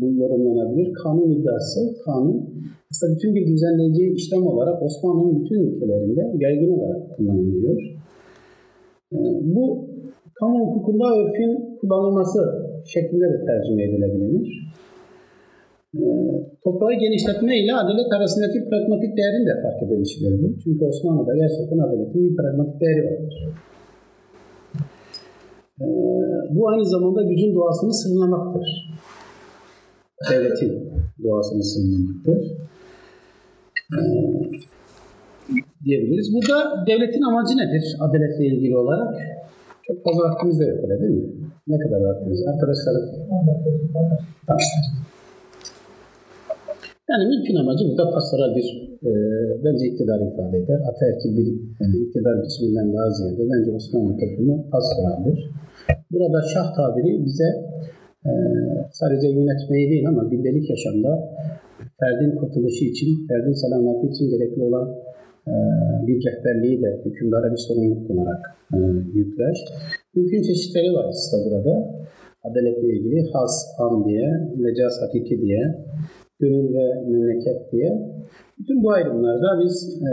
bu 0.00 0.12
yorumlanabilir. 0.12 0.92
Kanun 0.92 1.30
iddiası, 1.30 1.80
kanun 2.04 2.54
aslında 2.90 3.14
bütün 3.14 3.34
bir 3.34 3.46
düzenleyici 3.46 4.04
işlem 4.14 4.46
olarak 4.46 4.82
Osmanlı'nın 4.82 5.44
bütün 5.44 5.60
ülkelerinde 5.66 6.44
yaygın 6.44 6.70
olarak 6.78 7.16
kullanılıyor. 7.16 7.76
E, 9.12 9.18
bu 9.42 9.88
kamu 10.34 10.66
hukukunda 10.66 11.04
örfün 11.04 11.78
kullanılması 11.80 12.61
şeklinde 12.86 13.24
de 13.24 13.44
tercüme 13.46 13.82
edilebilir. 13.84 14.72
E, 15.94 16.04
toprağı 16.64 16.92
genişletme 16.92 17.58
ile 17.60 17.74
adalet 17.74 18.12
arasındaki 18.16 18.58
pragmatik 18.68 19.16
değerin 19.16 19.46
de 19.46 19.54
fark 19.62 19.82
edilişidir 19.82 20.42
bu. 20.42 20.58
Çünkü 20.64 20.84
Osmanlı'da 20.84 21.34
gerçekten 21.36 21.78
adaletin 21.78 22.30
bir 22.30 22.36
pragmatik 22.36 22.80
değeri 22.80 23.02
vardır. 23.06 23.34
E, 25.80 25.86
bu 26.50 26.68
aynı 26.68 26.84
zamanda 26.84 27.22
gücün 27.22 27.54
doğasını 27.54 27.94
sınırlamaktır. 27.94 28.66
Devletin 30.30 30.72
doğasını 31.24 31.62
sınırlamaktır. 31.62 32.38
E, 33.98 34.02
diyebiliriz. 35.84 36.34
Burada 36.34 36.86
devletin 36.86 37.22
amacı 37.22 37.56
nedir 37.56 37.96
adaletle 38.00 38.46
ilgili 38.46 38.76
olarak? 38.76 39.14
Çok 39.82 40.04
fazla 40.04 40.22
vaktimiz 40.22 40.60
de 40.60 40.64
yok 40.64 40.78
öyle 40.82 41.00
değil 41.00 41.10
mi? 41.10 41.41
Ne 41.68 41.78
kadar 41.78 42.00
vaktimiz? 42.00 42.46
Arkadaşlar. 42.46 42.94
Yani 47.10 47.24
mümkün 47.32 47.56
amacı 47.56 47.84
burada 47.88 48.10
pastoral 48.10 48.56
bir 48.56 48.66
e, 49.08 49.10
bence 49.64 49.86
iktidar 49.86 50.20
ifade 50.32 50.58
eder. 50.58 50.80
Ataerkil 50.90 51.36
bir 51.36 51.48
e, 51.80 51.84
iktidar 52.04 52.42
biçiminden 52.42 52.92
daha 52.94 53.10
ziyade 53.10 53.42
bence 53.52 53.70
Osmanlı 53.76 54.16
toplumu 54.20 54.70
pastoraldir. 54.70 55.50
Burada 56.10 56.42
şah 56.54 56.74
tabiri 56.76 57.24
bize 57.24 57.48
e, 58.26 58.30
sadece 58.92 59.28
yönetmeyi 59.28 59.90
değil 59.90 60.08
ama 60.08 60.24
gündelik 60.24 60.70
yaşamda 60.70 61.30
ferdin 62.00 62.36
kurtuluşu 62.36 62.84
için, 62.84 63.26
ferdin 63.28 63.52
selameti 63.52 64.06
için 64.06 64.30
gerekli 64.30 64.62
olan 64.62 64.88
e, 65.46 65.52
bir 66.06 66.24
rehberliği 66.26 66.82
de 66.82 67.00
hükümdara 67.04 67.52
bir 67.52 67.56
sorumluluk 67.56 68.10
olarak 68.10 68.56
e, 68.74 68.78
yükler. 69.14 69.56
Mümkün 70.16 70.42
çeşitleri 70.42 70.94
var 70.94 71.04
aslında 71.08 71.44
burada. 71.44 71.74
Adaletle 72.44 72.88
ilgili 72.96 73.30
has, 73.32 73.54
am 73.78 74.08
diye, 74.08 74.28
mecaz 74.56 74.92
hakiki 75.02 75.42
diye, 75.42 75.60
gönül 76.40 76.74
ve 76.74 76.86
memleket 77.10 77.72
diye. 77.72 77.90
Bütün 78.58 78.82
bu 78.82 78.90
ayrımlarda 78.90 79.64
biz 79.64 80.02
e, 80.08 80.10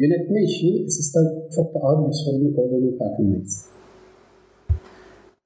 yönetme 0.00 0.44
işinin 0.44 0.86
esasında 0.86 1.48
çok 1.56 1.74
da 1.74 1.78
ağır 1.78 2.08
bir 2.08 2.12
sorumluluk 2.12 2.58
olduğunu 2.58 2.98
farkındayız. 2.98 3.66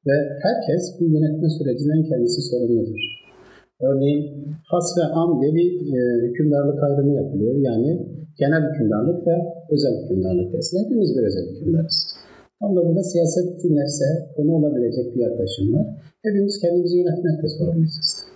Ve 0.06 0.16
herkes 0.42 0.82
bu 1.00 1.04
yönetme 1.04 1.48
sürecinden 1.48 2.02
kendisi 2.08 2.42
sorumludur. 2.50 3.00
Örneğin 3.80 4.22
has 4.64 4.98
ve 4.98 5.04
am 5.04 5.40
diye 5.40 5.54
bir 5.54 5.70
e, 5.96 6.28
hükümdarlık 6.28 6.82
ayrımı 6.82 7.14
yapılıyor. 7.14 7.54
Yani 7.56 8.06
genel 8.38 8.62
hükümdarlık 8.70 9.26
ve 9.26 9.36
özel 9.70 10.02
hükümdarlık 10.02 10.52
desin. 10.52 10.84
Hepimiz 10.84 11.16
bir 11.16 11.22
özel 11.22 11.46
hükümdarız. 11.50 12.16
Tam 12.60 12.76
da 12.76 12.86
burada 12.86 13.02
siyaset 13.02 13.64
nefse 13.64 14.04
konu 14.36 14.52
olabilecek 14.54 15.14
bir 15.14 15.20
yaklaşım 15.20 15.74
var. 15.74 15.86
Hepimiz 16.22 16.60
kendimizi 16.60 16.96
yönetmekle 16.98 17.48
sorumluyuz. 17.48 18.26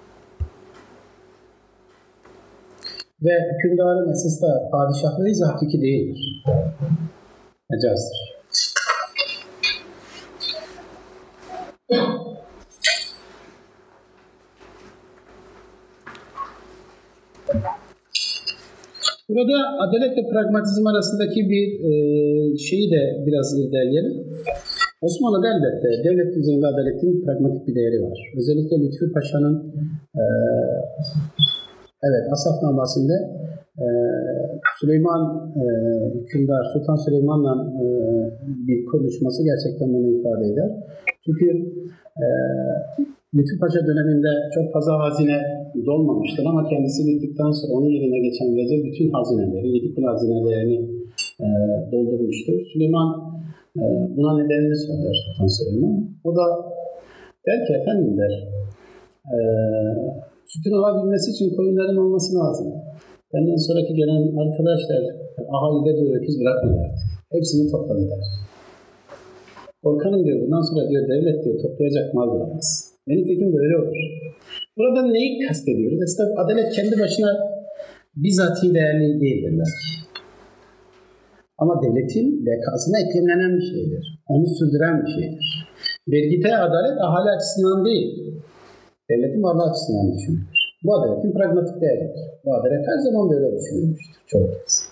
Ve 3.22 3.32
hükümdarın 3.54 4.12
esas 4.12 4.42
da 4.42 4.68
padişahlığı 4.72 5.28
ise 5.28 5.44
hakiki 5.44 5.82
değildir. 5.82 6.44
Mecazdır. 7.70 8.30
Burada 19.34 19.58
adalet 19.84 20.12
ve 20.18 20.22
pragmatizm 20.32 20.86
arasındaki 20.86 21.40
bir 21.52 21.66
e, 21.88 21.92
şeyi 22.68 22.90
de 22.94 23.02
biraz 23.26 23.46
irdeleyelim. 23.58 24.16
Osmanlı'da 25.06 25.48
elbette 25.54 25.88
devlet 26.04 26.36
düzeyinde 26.36 26.66
adaletin 26.66 27.24
pragmatik 27.24 27.66
bir 27.66 27.74
değeri 27.74 28.02
var. 28.02 28.18
Özellikle 28.38 28.76
Lütfü 28.82 29.12
Paşa'nın 29.12 29.56
e, 30.22 30.24
evet 32.08 32.24
Asafnaması'nda 32.32 33.16
e, 33.84 33.86
Süleyman 34.80 35.52
e, 35.62 35.64
hükümdar 36.14 36.64
Sultan 36.72 36.96
Süleyman'la 36.96 37.54
e, 37.82 37.84
bir 38.66 38.84
konuşması 38.86 39.44
gerçekten 39.44 39.88
bunu 39.94 40.08
ifade 40.18 40.46
eder. 40.52 40.70
Çünkü 41.24 41.46
e, 42.22 42.26
Lütfü 43.34 43.58
Paşa 43.62 43.80
döneminde 43.86 44.32
çok 44.54 44.72
fazla 44.72 44.92
hazine 45.04 45.38
dolmamıştır 45.86 46.44
ama 46.50 46.68
kendisi 46.70 47.00
gittikten 47.10 47.50
sonra 47.50 47.72
onun 47.76 47.90
yerine 47.96 48.18
geçen 48.26 48.56
vezir 48.56 48.84
bütün 48.86 49.10
hazineleri, 49.16 49.68
yedi 49.74 49.94
kul 49.94 50.04
hazinelerini 50.10 50.78
e, 51.44 51.46
doldurmuştur. 51.92 52.56
Süleyman 52.72 53.08
e, 53.80 53.82
buna 54.16 54.32
nedenini 54.38 54.76
söyler 54.86 55.14
Sultan 55.22 55.46
Süleyman. 55.56 55.94
O 56.24 56.36
da 56.36 56.44
der 57.46 57.58
ki 57.66 57.72
efendim 57.80 58.18
der, 58.18 58.32
e, 59.34 59.38
sütün 60.46 60.72
olabilmesi 60.78 61.30
için 61.30 61.56
koyunların 61.56 61.96
olması 61.96 62.30
lazım. 62.38 62.68
Benden 63.34 63.56
sonraki 63.66 63.94
gelen 63.94 64.22
arkadaşlar 64.42 65.02
ahalide 65.54 65.96
diyor 65.96 66.16
öküz 66.16 66.40
bırakmadı 66.40 66.78
artık. 66.86 67.06
Hepsini 67.32 67.70
topladı 67.70 68.10
der. 68.10 68.24
Korkanım 69.82 70.24
diyor 70.24 70.42
bundan 70.42 70.60
sonra 70.60 70.88
diyor 70.88 71.08
devlet 71.08 71.44
diyor 71.44 71.62
toplayacak 71.62 72.14
mal 72.14 72.28
bulamaz. 72.30 72.89
Ve 73.10 73.14
nitekim 73.16 73.52
de 73.52 73.58
öyle 73.64 73.76
olur. 73.78 73.96
Burada 74.78 75.02
neyi 75.02 75.46
kastediyoruz? 75.46 76.00
Aslında 76.02 76.40
adalet 76.42 76.72
kendi 76.72 76.94
başına 77.00 77.30
bizatihi 78.16 78.74
değerli 78.74 79.20
değildir 79.20 79.52
belki. 79.58 79.90
Ama 81.58 81.82
devletin 81.82 82.46
bekasına 82.46 82.96
eklemlenen 83.04 83.56
bir 83.56 83.66
şeydir. 83.72 84.04
Onu 84.28 84.46
sürdüren 84.46 84.96
bir 85.02 85.10
şeydir. 85.16 85.46
Vergide 86.08 86.56
adalet 86.56 86.98
ahali 87.06 87.30
açısından 87.36 87.84
değil, 87.84 88.08
devletin 89.10 89.42
varlığı 89.42 89.70
açısından 89.70 90.12
düşünülür. 90.12 90.60
Bu 90.84 90.94
adaletin 90.94 91.32
pragmatik 91.32 91.80
değeridir. 91.82 92.24
Bu 92.44 92.54
adalet 92.54 92.84
her 92.90 92.98
zaman 93.06 93.30
böyle 93.30 93.56
düşünülmüştür. 93.56 94.20
Çok 94.26 94.42
kez. 94.52 94.90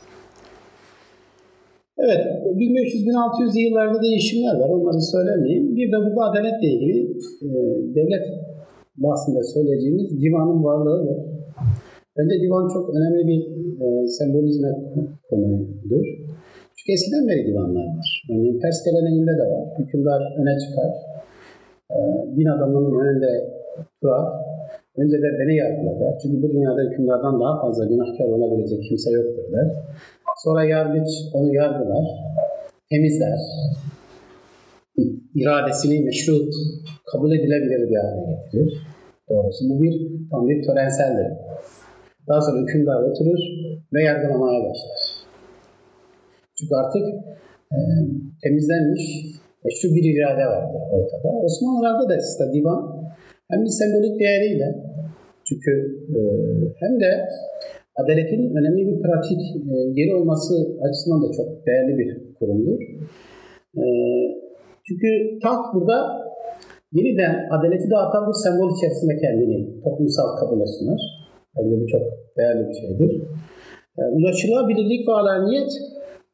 Evet, 1.99 2.23
1500-1600 2.45 3.59
yıllarda 3.65 4.03
değişimler 4.03 4.55
var, 4.61 4.69
onları 4.69 5.01
söylemeyeyim. 5.01 5.77
Bir 5.77 5.93
de 5.93 5.97
burada 5.97 6.31
adaletle 6.31 6.69
ilgili 6.69 7.19
e, 7.43 7.51
devlet 7.95 8.27
bahsinde 8.97 9.43
söyleyeceğimiz 9.55 10.23
divanın 10.23 10.65
varlığıdır. 10.65 11.19
Bence 12.17 12.35
divan 12.43 12.69
çok 12.75 12.85
önemli 12.97 13.23
bir 13.31 13.41
e, 13.85 14.07
sembolizme 14.07 14.71
konudur. 15.31 16.07
Çünkü 16.77 16.93
eskiden 16.93 17.29
beri 17.29 17.47
divanlar 17.47 17.87
var. 17.97 18.09
Örneğin 18.31 18.61
Pers 18.61 18.85
geleneğinde 18.85 19.35
de 19.41 19.45
var. 19.53 19.65
Hükümdar 19.79 20.21
öne 20.41 20.55
çıkar. 20.63 20.93
E, 21.91 21.97
din 22.37 22.47
adamının 22.47 23.01
önünde 23.01 23.33
durar. 24.03 24.27
Önce 24.97 25.17
de 25.25 25.29
beni 25.39 25.57
yargıla 25.57 26.01
der. 26.01 26.19
Çünkü 26.23 26.43
bu 26.43 26.53
dünyada 26.53 26.81
hükümdardan 26.81 27.41
daha 27.41 27.61
fazla 27.61 27.85
günahkar 27.85 28.25
olabilecek 28.25 28.83
kimse 28.89 29.11
yoktur 29.11 29.53
der. 29.53 29.69
Sonra 30.45 30.65
yargıç 30.65 31.09
onu 31.35 31.55
yargılar, 31.55 32.07
temizler, 32.91 33.39
iradesini 35.35 36.05
meşru 36.05 36.35
kabul 37.13 37.33
edilebilir 37.33 37.91
bir 37.91 37.97
hale 37.97 38.23
getirir. 38.31 38.73
Doğrusu 39.29 39.65
bu 39.71 39.83
bir 39.83 39.95
tam 40.31 40.49
bir 40.49 40.63
törenseldir. 40.67 41.33
Daha 42.29 42.41
sonra 42.41 42.61
hükümdar 42.63 43.03
oturur 43.03 43.39
ve 43.93 44.03
yargılamaya 44.03 44.61
başlar. 44.61 45.01
Çünkü 46.59 46.75
artık 46.75 47.05
e, 47.73 47.79
temizlenmiş 48.43 49.05
meşru 49.65 49.89
bir 49.97 50.05
irade 50.15 50.47
vardır 50.47 50.83
ortada. 50.93 51.29
Osmanlılarda 51.29 52.09
da 52.09 52.15
aslında 52.15 52.53
divan 52.53 52.81
hem 53.51 53.65
bir 53.65 53.75
sembolik 53.81 54.21
değeriyle 54.21 54.69
çünkü 55.49 55.73
e, 56.17 56.21
hem 56.81 57.01
de 57.01 57.29
adaletin 57.97 58.57
önemli 58.57 58.87
bir 58.89 59.03
pratik 59.03 59.41
e, 59.73 59.77
yeri 60.01 60.15
olması 60.15 60.55
açısından 60.83 61.23
da 61.23 61.33
çok 61.37 61.67
değerli 61.67 61.99
bir 61.99 62.35
kurumdur. 62.39 62.81
E, 63.77 63.85
çünkü 64.89 65.39
taht 65.43 65.75
burada 65.75 65.99
yeniden 66.93 67.35
adaleti 67.57 67.91
dağıtan 67.91 68.29
bir 68.29 68.37
sembol 68.45 68.71
içerisinde 68.77 69.15
kendini 69.17 69.81
toplumsal 69.85 70.37
kabul 70.37 70.67
sunar. 70.67 71.01
Bence 71.57 71.81
bu 71.81 71.87
çok 71.87 72.03
değerli 72.37 72.69
bir 72.69 72.75
şeydir. 72.75 73.11
E, 73.99 74.03
ulaşılabilirlik 74.17 75.09
ve 75.09 75.13
alaniyet 75.13 75.71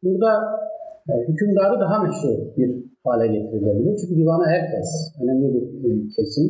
burada 0.02 0.32
e, 1.10 1.12
hükümdarı 1.28 1.80
daha 1.80 2.02
meşru 2.02 2.54
bir 2.56 2.70
hale 3.04 3.26
getirilebilir. 3.26 3.96
Çünkü 4.00 4.16
divana 4.20 4.46
herkes, 4.46 4.88
önemli 5.22 5.54
bir 5.54 5.64
e, 5.84 6.08
kesim, 6.16 6.46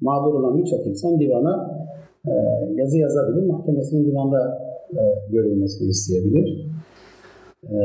mağdur 0.00 0.34
olan 0.34 0.58
birçok 0.58 0.86
insan 0.86 1.20
divana 1.20 1.54
e, 2.26 2.32
yazı 2.74 2.98
yazabilir. 2.98 3.46
Mahkemesinin 3.46 4.10
divanda 4.10 4.40
e, 4.92 5.00
görülmesini 5.32 5.88
isteyebilir. 5.88 6.66
E, 7.64 7.76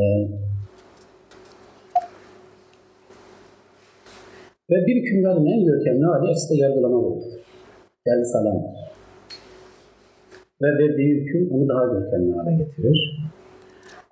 ve 4.69 4.75
bir 4.87 4.95
hükümdarın 5.01 5.45
en 5.45 5.65
görkemli 5.65 6.05
hali 6.05 6.31
aslında 6.31 6.61
yargılama 6.61 7.03
boyutudur. 7.03 7.39
Yani 8.07 8.25
salamdır. 8.25 8.75
Ve 10.61 10.67
verdiği 10.79 11.11
hüküm 11.15 11.51
onu 11.51 11.69
daha 11.69 11.85
görkemli 11.85 12.31
hale 12.33 12.55
getirir. 12.57 12.99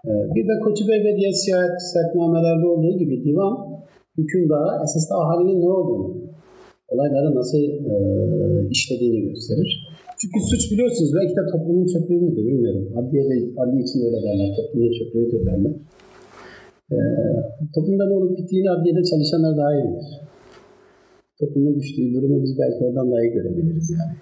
E, 0.05 0.11
bir 0.35 0.47
de 0.47 0.59
Koçu 0.63 0.87
Bey 0.87 0.99
ve 1.05 1.17
diğer 1.17 1.31
siyasetnamelerde 1.31 2.67
olduğu 2.67 2.97
gibi 2.97 3.23
divan 3.23 3.53
hükümdara 4.17 4.83
esasında 4.83 5.17
ahalinin 5.19 5.61
ne 5.61 5.69
olduğunu, 5.69 6.17
olayları 6.87 7.35
nasıl 7.35 7.57
e, 7.91 7.95
işlediğini 8.69 9.21
gösterir. 9.29 9.93
Çünkü 10.19 10.39
suç 10.49 10.71
biliyorsunuz 10.71 11.11
belki 11.15 11.35
de 11.35 11.43
toplumun 11.51 11.85
çöplüğü 11.85 12.21
müdür 12.21 12.45
bilmiyorum. 12.45 12.93
Adliye, 12.97 13.23
de, 13.23 13.35
adliye 13.61 13.83
için 13.83 13.99
öyle 14.05 14.19
derler. 14.25 14.55
Toplumun 14.55 14.91
çöplüğüdür 14.99 15.45
derler. 15.45 15.73
Ee, 16.91 16.95
toplumda 17.75 18.05
ne 18.07 18.13
olup 18.13 18.37
bittiğini 18.37 18.69
adliyede 18.69 19.03
çalışanlar 19.03 19.57
daha 19.57 19.73
iyi 19.75 19.83
bilir. 19.83 20.05
Toplumun 21.39 21.75
düştüğü 21.75 22.13
durumu 22.13 22.43
biz 22.43 22.59
belki 22.59 22.83
oradan 22.85 23.11
daha 23.11 23.21
iyi 23.23 23.33
görebiliriz 23.33 23.89
yani. 23.91 24.15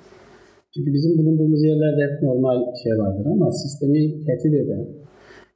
Çünkü 0.74 0.94
bizim 0.94 1.18
bulunduğumuz 1.18 1.64
yerlerde 1.64 2.02
hep 2.08 2.24
normal 2.24 2.58
şey 2.84 2.92
vardır 2.92 3.26
ama 3.26 3.52
sistemi 3.52 4.26
tehdit 4.26 4.54
eden 4.54 4.88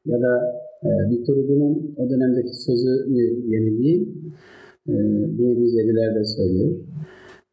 ya 0.06 0.22
da 0.22 0.32
e, 0.84 0.90
Victor 1.10 1.36
Hugo'nun 1.38 1.96
o 1.98 2.10
dönemdeki 2.10 2.54
sözü 2.68 2.92
yenildiği 3.54 3.98
e, 4.88 4.92
1750'lerde 4.92 6.24
söylüyor. 6.36 6.72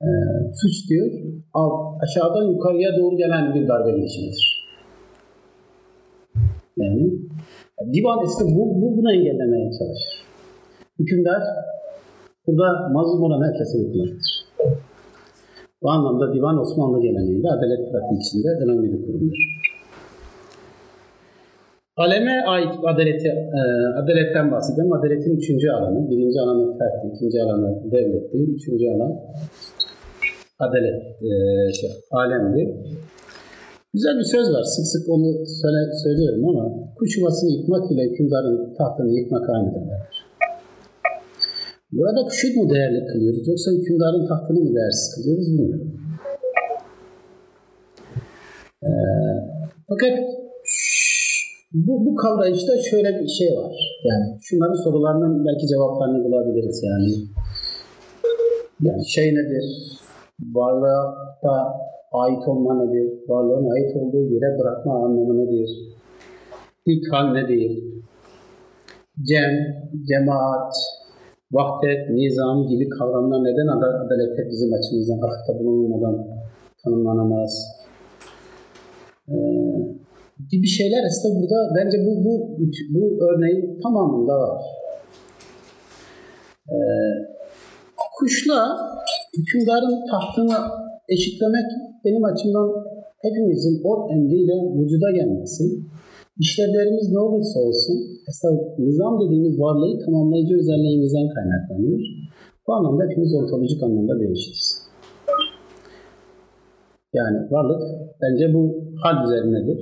E, 0.02 0.08
suç 0.54 0.90
diyor, 0.90 1.10
alt, 1.52 2.02
aşağıdan 2.02 2.50
yukarıya 2.52 2.90
doğru 2.98 3.16
gelen 3.16 3.54
bir 3.54 3.68
darbe 3.68 3.90
girişimidir. 3.98 4.62
Yani 6.76 7.12
divan 7.92 8.24
ise 8.24 8.44
bu, 8.56 8.82
bu 8.82 8.96
bunu 8.96 9.12
engellemeye 9.12 9.70
çalışır. 9.78 10.24
Hükümdar 10.98 11.42
burada 12.46 12.88
mazlum 12.88 13.22
olan 13.22 13.42
herkese 13.46 13.78
hükümdardır. 13.78 14.30
Bu 15.82 15.90
anlamda 15.90 16.34
divan 16.34 16.58
Osmanlı 16.58 17.02
geleneğinde 17.02 17.48
adalet 17.48 17.92
pratiği 17.92 18.20
içinde 18.20 18.48
önemli 18.62 18.92
bir 18.92 19.06
kurumdur. 19.06 19.62
Aleme 21.96 22.44
ait 22.46 22.72
adaleti, 22.86 23.28
e, 23.28 23.60
adaletten 24.00 24.52
bahsedelim. 24.52 24.92
Adaletin 24.92 25.36
üçüncü 25.36 25.70
alanı. 25.70 26.10
Birinci 26.10 26.40
alanı 26.40 26.78
ferdi, 26.78 27.14
ikinci 27.14 27.42
alanı 27.42 27.92
devletti, 27.92 28.36
üçüncü 28.38 28.86
alan 28.94 29.12
adalet, 30.58 31.02
e, 31.22 31.72
şey, 31.72 31.90
alemdi. 32.10 32.62
Güzel 33.94 34.18
bir 34.18 34.24
söz 34.24 34.54
var. 34.54 34.62
Sık 34.62 34.86
sık 34.86 35.08
onu 35.08 35.46
söyle, 35.46 35.80
söylüyorum 36.04 36.48
ama 36.48 36.64
kuş 36.98 37.18
yuvasını 37.18 37.50
yıkmak 37.50 37.92
ile 37.92 38.02
hükümdarın 38.02 38.74
tahtını 38.78 39.10
yıkmak 39.18 39.50
aynıdır 39.50 39.80
derler. 39.80 40.21
Burada 41.92 42.24
kuşu 42.24 42.48
mu 42.56 42.70
değerli 42.70 43.06
kılıyoruz 43.06 43.48
yoksa 43.48 43.70
hükümdarın 43.70 44.26
tahtını 44.26 44.60
mı 44.60 44.74
değersiz 44.74 45.14
kılıyoruz 45.14 45.52
bilmiyorum. 45.52 45.92
Ee, 48.82 48.88
fakat 49.88 50.12
bu, 51.72 52.06
bu 52.06 52.16
kavrayışta 52.16 52.72
şöyle 52.90 53.20
bir 53.20 53.28
şey 53.28 53.56
var. 53.56 53.74
Yani 54.04 54.38
şunların 54.42 54.84
sorularının 54.84 55.46
belki 55.46 55.66
cevaplarını 55.66 56.24
bulabiliriz 56.24 56.82
yani. 56.82 57.10
Yani 58.82 59.08
şey 59.08 59.34
nedir? 59.34 59.64
Varlığa 60.52 61.14
ait 62.12 62.48
olma 62.48 62.84
nedir? 62.84 63.28
Varlığın 63.28 63.70
ait 63.70 63.96
olduğu 63.96 64.34
yere 64.34 64.58
bırakma 64.58 65.04
anlamı 65.04 65.38
nedir? 65.38 65.70
İlk 66.86 67.12
hal 67.12 67.32
nedir? 67.32 67.84
Cem, 69.22 69.52
cemaat, 70.08 70.74
vahdet, 71.52 72.10
nizam 72.10 72.66
gibi 72.66 72.88
kavramlar 72.88 73.40
neden 73.44 73.68
adalete 73.76 74.50
bizim 74.50 74.72
açımızdan 74.72 75.18
atıfta 75.26 75.52
bulunmadan 75.58 76.16
tanımlanamaz? 76.84 77.52
Ee, 79.28 79.34
gibi 80.50 80.66
şeyler 80.66 81.02
aslında 81.08 81.40
burada 81.40 81.58
bence 81.76 81.98
bu 82.06 82.24
bu 82.24 82.32
bu 82.94 83.02
örneğin 83.26 83.80
tamamında 83.82 84.34
var. 84.38 84.62
Ee, 86.68 86.76
kuşla 88.18 88.60
hükümdarın 89.36 89.96
tahtını 90.10 90.58
eşitlemek 91.08 91.68
benim 92.04 92.24
açımdan 92.24 92.68
hepimizin 93.22 93.80
o 93.84 94.08
emriyle 94.12 94.56
vücuda 94.78 95.10
gelmesi, 95.10 95.64
işlevlerimiz 96.42 97.12
ne 97.12 97.20
olursa 97.26 97.60
olsun, 97.60 97.96
esas 98.28 98.56
nizam 98.78 99.20
dediğimiz 99.22 99.60
varlığı 99.60 100.04
tamamlayıcı 100.04 100.54
özelliğimizden 100.60 101.28
kaynaklanıyor. 101.34 102.00
Bu 102.66 102.74
anlamda 102.74 103.02
hepimiz 103.04 103.34
ontolojik 103.34 103.82
anlamda 103.82 104.20
bir 104.20 104.30
eşitiz. 104.30 104.82
Yani 107.14 107.38
varlık 107.50 107.82
bence 108.22 108.54
bu 108.54 108.62
hal 109.02 109.24
üzerinedir. 109.24 109.80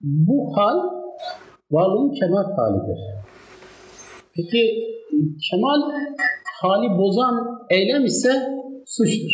Bu 0.00 0.56
hal 0.56 0.78
varlığın 1.70 2.10
kemal 2.10 2.44
halidir. 2.56 3.00
Peki 4.34 4.60
kemal 5.50 5.80
hali 6.60 6.98
bozan 6.98 7.58
eylem 7.70 8.04
ise 8.04 8.32
suçtur. 8.86 9.32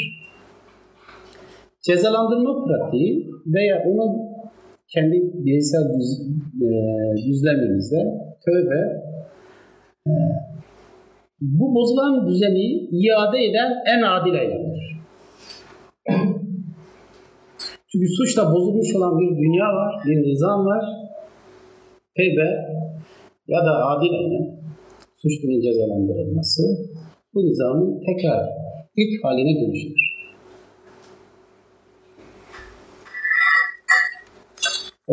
Cezalandırma 1.83 2.65
pratiği 2.65 3.31
veya 3.47 3.85
onu 3.87 4.26
kendi 4.97 5.17
bireysel 5.45 5.85
düz, 5.95 6.11
e, 6.67 6.69
düzlemimizde 7.27 8.01
tövbe 8.45 8.81
e, 10.07 10.13
bu 11.41 11.75
bozulan 11.75 12.29
düzeni 12.29 12.67
iade 12.93 13.39
eden 13.45 13.71
en 13.87 14.03
adil 14.03 14.35
eylemdir. 14.35 14.97
Çünkü 17.89 18.09
suçla 18.09 18.55
bozulmuş 18.55 18.95
olan 18.97 19.21
bir 19.21 19.31
dünya 19.43 19.65
var, 19.65 19.95
bir 20.07 20.17
nizam 20.17 20.67
var. 20.67 20.85
Tevbe 22.17 22.49
ya 23.49 23.61
da 23.67 23.87
adil 23.87 24.13
eylem, 24.13 24.47
suçlunun 25.15 25.61
cezalandırılması 25.61 26.63
bu 27.35 27.47
nizamın 27.47 28.01
tekrar 28.07 28.49
ilk 28.97 29.25
haline 29.25 29.61
dönüşür. 29.61 30.06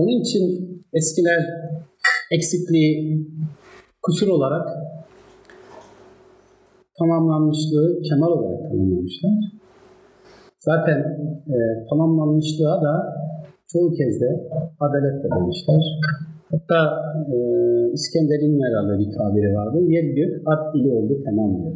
Onun 0.03 0.21
için 0.21 0.43
eskiler 0.93 1.41
eksikliği 2.31 3.27
kusur 4.01 4.27
olarak 4.27 4.67
tamamlanmışlığı 6.99 8.01
kemal 8.01 8.27
olarak 8.27 8.61
tanımlamışlar. 8.69 9.31
Zaten 10.59 10.99
e, 11.53 11.55
tamamlanmışlığa 11.89 12.81
da 12.81 12.93
çoğu 13.67 13.91
kez 13.91 14.21
de 14.21 14.49
adalet 14.79 15.23
de 15.23 15.27
demişler. 15.35 15.83
Hatta 16.51 16.81
e, 17.33 17.37
İskender'in 17.93 18.61
herhalde 18.65 18.99
bir 18.99 19.17
tabiri 19.17 19.55
vardı. 19.55 19.77
Yer 19.87 20.03
gök 20.03 20.47
at 20.47 20.75
ili 20.75 20.91
oldu 20.91 21.13
tamam 21.25 21.49
diyor. 21.57 21.73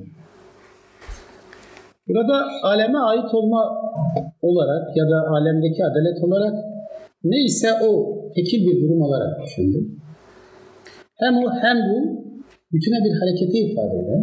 Burada 2.08 2.38
aleme 2.64 2.98
ait 2.98 3.34
olma 3.34 3.62
olarak 4.42 4.98
ya 4.98 5.06
da 5.10 5.18
alemdeki 5.30 5.86
adalet 5.86 6.24
olarak 6.24 6.56
neyse 7.24 7.68
o 7.90 8.17
tekil 8.36 8.68
bir 8.68 8.82
durum 8.82 9.02
olarak 9.02 9.46
düşündüm. 9.46 10.00
Hem 11.16 11.34
o 11.38 11.52
hem 11.62 11.78
bu 11.90 11.98
bütüne 12.74 13.00
bir 13.06 13.20
hareketi 13.20 13.58
ifade 13.58 13.96
eder. 14.04 14.22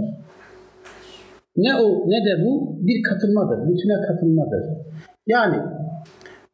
Ne 1.56 1.74
o 1.74 2.10
ne 2.10 2.18
de 2.26 2.44
bu 2.44 2.78
bir 2.86 3.02
katılmadır, 3.02 3.68
bütüne 3.68 3.96
katılmadır. 4.06 4.62
Yani 5.26 5.56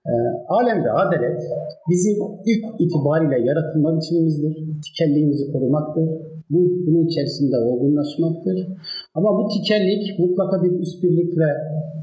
e, 0.07 0.13
alemde 0.49 0.91
adalet 0.91 1.43
bizim 1.91 2.17
ilk 2.47 2.65
itibariyle 2.81 3.47
yaratılma 3.49 3.97
biçimimizdir. 3.97 4.55
Tikelliğimizi 4.85 5.53
korumaktır. 5.53 6.09
Bu, 6.51 6.59
bunun 6.87 7.07
içerisinde 7.07 7.57
olgunlaşmaktır. 7.59 8.69
Ama 9.15 9.39
bu 9.39 9.49
tikellik 9.49 10.19
mutlaka 10.19 10.63
bir 10.65 10.71
üst 10.71 11.03
birlikle 11.03 11.49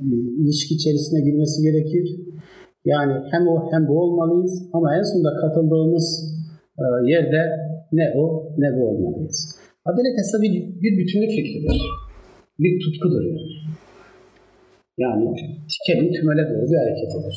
e, 0.02 0.16
ilişki 0.42 0.76
içerisine 0.76 1.22
girmesi 1.22 1.62
gerekir. 1.62 2.20
Yani 2.92 3.14
hem 3.32 3.48
o 3.48 3.72
hem 3.72 3.88
bu 3.88 3.94
olmalıyız 4.04 4.70
ama 4.74 4.98
en 4.98 5.04
sonunda 5.04 5.34
katıldığımız 5.42 6.08
e, 6.80 6.84
yerde 7.12 7.42
ne 7.92 8.06
o 8.18 8.24
ne 8.58 8.78
bu 8.78 8.88
olmalıyız. 8.90 9.38
Adalet 9.86 10.16
aslında 10.22 10.44
bir, 10.44 10.82
bir 10.82 10.98
bütünlük 10.98 11.30
fikridir. 11.30 11.82
Bir 12.60 12.74
tutkudur 12.84 13.24
yani. 13.24 13.58
Yani 14.98 15.36
tikelin 15.72 16.14
tümele 16.14 16.44
doğru 16.50 16.72
bir 16.72 16.78
hareketidir. 16.78 17.36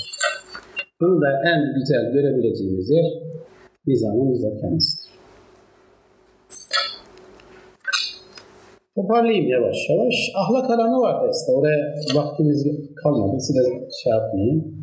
Bunu 1.00 1.20
da 1.20 1.28
en 1.50 1.74
güzel 1.74 2.12
görebileceğimiz 2.12 2.90
yer 2.90 3.04
nizamın 3.86 4.32
bizzat 4.32 4.60
kendisidir. 4.60 5.10
Toparlayayım 8.94 9.48
yavaş 9.48 9.76
yavaş. 9.90 10.14
Ahlak 10.34 10.70
alanı 10.70 11.00
var 11.00 11.28
aslında. 11.28 11.58
Oraya 11.58 11.94
vaktimiz 12.14 12.66
kalmadı. 13.02 13.40
Size 13.40 13.60
şey 14.02 14.10
yapmayayım. 14.12 14.80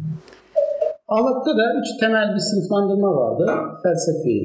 Ahlakta 1.07 1.57
da 1.57 1.63
üç 1.79 1.99
temel 1.99 2.35
bir 2.35 2.39
sınıflandırma 2.39 3.15
vardı. 3.15 3.45
Felsefi 3.83 4.43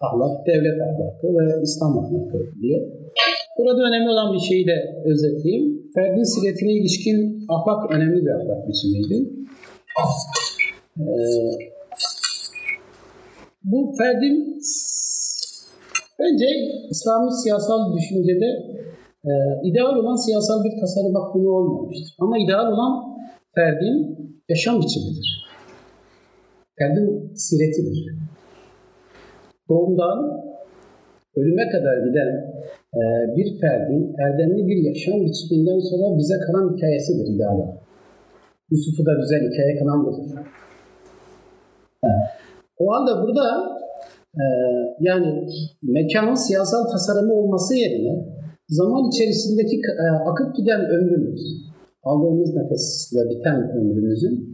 ahlak, 0.00 0.46
devlet 0.46 0.78
ahlakı 0.86 1.26
ve 1.38 1.62
İslam 1.62 1.98
ahlakı 1.98 2.38
diye. 2.62 2.78
Burada 3.58 3.82
önemli 3.88 4.10
olan 4.10 4.32
bir 4.34 4.38
şeyi 4.38 4.66
de 4.66 5.02
özetleyeyim. 5.04 5.82
Ferdin 5.94 6.22
siletine 6.22 6.72
ilişkin 6.72 7.46
ahlak 7.48 7.90
önemli 7.90 8.24
bir 8.24 8.30
ahlak 8.30 8.68
biçimiydi. 8.68 9.30
Ee, 11.00 11.04
bu 13.64 13.94
ferdin 13.98 14.58
bence 16.18 16.46
İslami 16.90 17.30
siyasal 17.42 17.96
düşüncede 17.96 18.48
e, 19.24 19.30
ideal 19.64 19.96
olan 19.96 20.16
siyasal 20.16 20.64
bir 20.64 20.80
tasarım 20.80 21.14
konu 21.32 21.48
olmamıştır. 21.50 22.14
Ama 22.20 22.38
ideal 22.38 22.72
olan 22.72 22.92
ferdin 23.54 24.18
yaşam 24.48 24.80
biçimidir. 24.82 25.31
Ferdin 26.78 27.34
siretidir. 27.34 28.14
Doğumdan 29.68 30.18
ölüme 31.36 31.68
kadar 31.68 31.96
giden 32.06 32.30
e, 32.94 33.00
bir 33.36 33.60
ferdin 33.60 34.14
erdemli 34.18 34.66
bir 34.66 34.76
yaşam 34.76 35.20
biçiminden 35.26 35.80
sonra 35.90 36.18
bize 36.18 36.34
kalan 36.46 36.76
hikayesidir 36.76 37.34
ideal 37.34 37.54
olan. 37.54 37.74
Yusuf'u 38.70 39.06
da 39.06 39.12
güzel 39.20 39.40
hikaye 39.50 39.78
kalan 39.78 40.06
budur. 40.06 40.24
O 42.78 42.84
halde 42.92 43.22
burada 43.22 43.46
e, 44.34 44.44
yani 45.00 45.46
mekanın 45.82 46.34
siyasal 46.34 46.84
tasarımı 46.92 47.32
olması 47.34 47.74
yerine 47.74 48.26
zaman 48.68 49.08
içerisindeki 49.08 49.76
e, 49.76 50.06
akıp 50.30 50.56
giden 50.56 50.80
ömrümüz, 50.80 51.42
aldığımız 52.02 52.54
nefesle 52.56 53.30
biten 53.30 53.70
ömrümüzün 53.78 54.51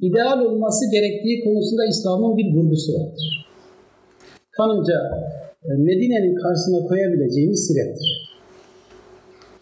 ideal 0.00 0.40
olması 0.40 0.90
gerektiği 0.90 1.44
konusunda 1.44 1.86
İslam'ın 1.86 2.36
bir 2.36 2.54
vurgusu 2.54 2.92
vardır. 2.92 3.26
Kanımca 4.50 4.98
e, 5.64 5.70
Medine'nin 5.88 6.34
karşısına 6.42 6.88
koyabileceğimiz 6.88 7.66
sirettir. 7.66 8.08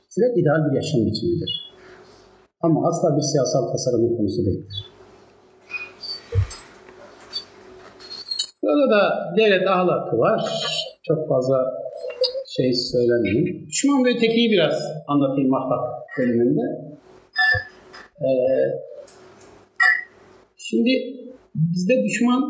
Siret 0.08 0.38
ideal 0.38 0.70
bir 0.70 0.76
yaşam 0.76 1.06
biçimidir. 1.06 1.52
Ama 2.60 2.88
asla 2.88 3.16
bir 3.16 3.22
siyasal 3.22 3.72
tasarımın 3.72 4.16
konusu 4.16 4.46
değildir. 4.46 4.86
Burada 8.62 8.90
da 8.90 9.02
devlet 9.36 9.68
ahlakı 9.68 10.18
var. 10.18 10.40
Çok 11.02 11.28
fazla 11.28 11.56
şey 12.56 12.72
söylemeyeyim. 12.72 13.66
Düşman 13.68 14.04
ve 14.04 14.10
ötekiyi 14.16 14.50
biraz 14.50 14.74
anlatayım 15.06 15.54
ahlak 15.54 15.84
bölümünde. 16.18 16.60
Ee, 18.20 18.26
şimdi 20.70 20.90
bizde 21.54 21.94
düşman 22.04 22.42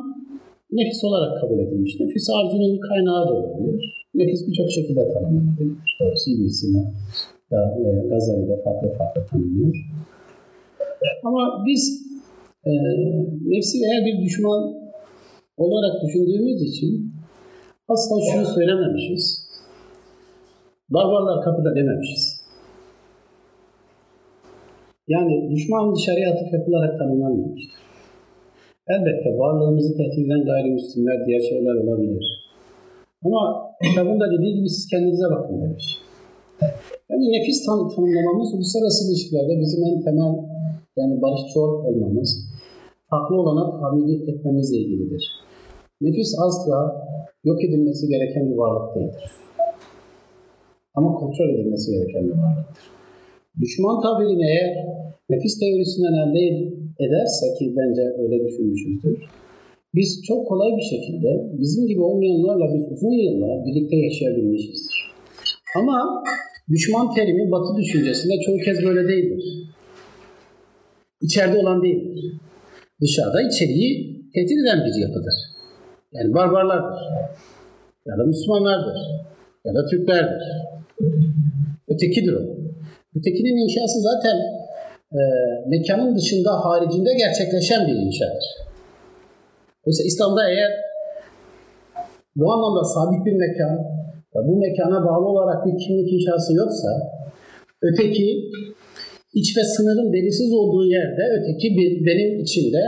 nefis 0.72 1.04
olarak 1.04 1.40
kabul 1.40 1.58
edilmiş. 1.58 2.00
Nefis 2.00 2.26
arzunun 2.30 2.80
kaynağı 2.88 3.28
da 3.28 3.34
olabilir. 3.34 4.06
Nefis 4.14 4.48
birçok 4.48 4.70
şekilde 4.70 5.12
tanımlanabilir. 5.12 5.76
Doğrusu 6.00 6.30
İbn 6.30 6.46
Sina 6.46 6.82
da 7.50 7.78
veya 7.84 8.02
Gazali'de 8.02 8.62
farklı 8.64 8.88
farklı 8.98 9.26
tanımlıyor. 9.30 9.74
Ama 11.24 11.64
biz 11.66 11.82
e, 12.64 12.70
nefsi 13.50 13.78
eğer 13.86 14.06
bir 14.06 14.24
düşman 14.24 14.74
olarak 15.56 16.02
düşündüğümüz 16.02 16.62
için 16.62 17.12
asla 17.88 18.16
şunu 18.32 18.46
söylememişiz. 18.46 19.46
Barbarlar 20.90 21.44
kapıda 21.44 21.74
dememişiz. 21.74 22.46
Yani 25.08 25.50
düşman 25.50 25.94
dışarıya 25.94 26.30
atıf 26.32 26.52
yapılarak 26.52 26.98
tanımlanmamıştır. 26.98 27.85
Elbette 28.88 29.38
varlığımızı 29.38 29.96
tehdit 29.96 30.26
eden 30.26 30.44
gayrimüslimler, 30.44 31.26
diğer 31.26 31.40
şeyler 31.40 31.74
olabilir. 31.74 32.24
Ama 33.24 33.40
kitabın 33.82 34.20
da 34.20 34.26
dediği 34.34 34.54
gibi 34.54 34.68
siz 34.68 34.86
kendinize 34.90 35.24
bakın 35.30 35.62
demiş. 35.62 35.86
Yani 37.10 37.32
nefis 37.32 37.66
tan 37.66 37.88
tanımlamamız 37.88 38.54
uluslararası 38.54 39.10
ilişkilerde 39.10 39.60
bizim 39.60 39.84
en 39.84 40.00
temel 40.00 40.34
yani 40.96 41.22
barışçı 41.22 41.60
olmamız, 41.60 42.30
farklı 43.10 43.40
olana 43.40 43.70
tahammül 43.70 44.28
etmemizle 44.28 44.76
ilgilidir. 44.76 45.24
Nefis 46.00 46.34
asla 46.38 47.06
yok 47.44 47.64
edilmesi 47.64 48.08
gereken 48.08 48.50
bir 48.50 48.56
varlık 48.56 48.96
değildir. 48.96 49.30
Ama 50.94 51.14
kontrol 51.14 51.48
edilmesi 51.54 51.92
gereken 51.92 52.24
bir 52.24 52.38
varlıktır. 52.42 52.84
Düşman 53.60 54.00
tabirini 54.00 54.44
eğer 54.44 54.86
nefis 55.30 55.58
teorisinden 55.60 56.12
elde 56.22 56.76
ederse 57.00 57.46
ki 57.58 57.74
bence 57.76 58.02
öyle 58.22 58.44
düşünmüşüzdür. 58.44 59.18
Biz 59.94 60.22
çok 60.28 60.48
kolay 60.48 60.70
bir 60.76 60.82
şekilde 60.82 61.28
bizim 61.52 61.86
gibi 61.86 62.02
olmayanlarla 62.02 62.74
biz 62.74 62.92
uzun 62.92 63.12
yıllar 63.12 63.66
birlikte 63.66 63.96
yaşayabilmişizdir. 63.96 64.96
Ama 65.78 66.24
düşman 66.68 67.14
terimi 67.14 67.50
batı 67.50 67.76
düşüncesinde 67.76 68.34
çoğu 68.46 68.58
kez 68.58 68.84
böyle 68.84 69.08
değildir. 69.08 69.44
İçeride 71.20 71.58
olan 71.58 71.82
değildir. 71.82 72.32
Dışarıda 73.00 73.42
içeriği 73.42 73.90
tehdit 74.34 74.58
eden 74.62 74.78
bir 74.84 75.00
yapıdır. 75.00 75.34
Yani 76.12 76.34
barbarlardır. 76.34 77.02
Ya 78.06 78.18
da 78.18 78.24
Müslümanlardır. 78.24 78.98
Ya 79.64 79.74
da 79.74 79.86
Türklerdir. 79.86 80.42
Ötekidir 81.88 82.32
o. 82.32 82.42
Ötekinin 83.16 83.56
inşası 83.64 84.00
zaten 84.00 84.36
e, 85.12 85.22
mekanın 85.66 86.16
dışında, 86.16 86.50
haricinde 86.64 87.10
gerçekleşen 87.14 87.86
bir 87.88 87.92
inşadır. 88.06 88.44
Oysa 89.86 90.02
İslam'da 90.04 90.50
eğer 90.50 90.70
bu 92.36 92.52
anlamda 92.52 92.84
sabit 92.84 93.26
bir 93.26 93.32
mekan 93.32 93.96
bu 94.44 94.56
mekana 94.56 95.04
bağlı 95.04 95.26
olarak 95.26 95.66
bir 95.66 95.78
kimlik 95.78 96.12
inşası 96.12 96.54
yoksa 96.54 96.88
öteki 97.82 98.50
iç 99.34 99.56
ve 99.56 99.64
sınırın 99.64 100.12
belirsiz 100.12 100.52
olduğu 100.52 100.86
yerde 100.86 101.22
öteki 101.38 101.76
bir, 101.76 102.06
benim 102.06 102.40
içinde 102.40 102.82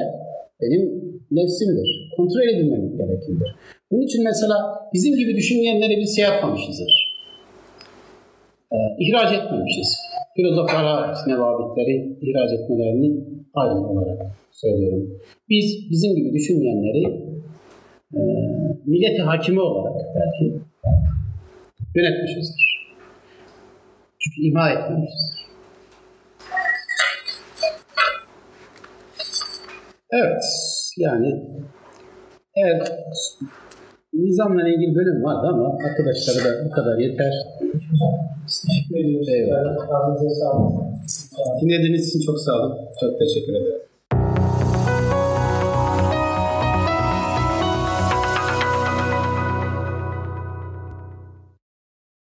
benim 0.61 0.83
nefsimdir. 1.31 2.11
Kontrol 2.17 2.49
edilmemek 2.55 2.99
gereklidir. 2.99 3.55
Bunun 3.91 4.03
için 4.03 4.25
mesela 4.25 4.57
bizim 4.95 5.17
gibi 5.17 5.37
düşünmeyenlere 5.37 5.97
biz 6.01 6.17
şey 6.17 6.25
yapmamışızdır. 6.25 6.93
Ee, 8.73 8.77
ihraç 8.99 9.33
etmemişiz. 9.33 10.08
Filozoflara, 10.39 11.15
nevabitleri 11.27 12.19
ihraç 12.21 12.53
etmelerini 12.53 13.25
ayrı 13.55 13.75
olarak 13.75 14.23
söylüyorum. 14.51 15.21
Biz 15.49 15.91
bizim 15.91 16.17
gibi 16.17 16.33
düşünmeyenleri 16.33 17.03
e, 18.15 18.21
milleti 18.87 19.23
hakimi 19.23 19.61
olarak 19.61 20.07
belki 20.15 20.61
yönetmişizdir. 21.95 22.95
Çünkü 24.19 24.41
ima 24.49 24.71
etmemişizdir. 24.71 25.47
Evet, 30.13 30.43
yani 30.99 31.43
eğer 32.57 32.83
nizamla 34.13 34.69
ilgili 34.69 34.95
bölüm 34.95 35.25
vardı 35.25 35.47
ama 35.53 35.77
arkadaşlara 35.89 36.45
da 36.45 36.65
bu 36.67 36.71
kadar 36.71 36.99
yeter. 36.99 37.33
Teşekkür 38.67 39.05
ediyoruz. 39.05 39.29
Eyvallah. 39.29 39.77
Dinlediğiniz 41.63 42.09
için 42.09 42.21
çok 42.27 42.41
sağ 42.41 42.53
olun. 42.53 42.79
Çok 43.01 43.19
teşekkür 43.19 43.53
ederim. 43.53 43.88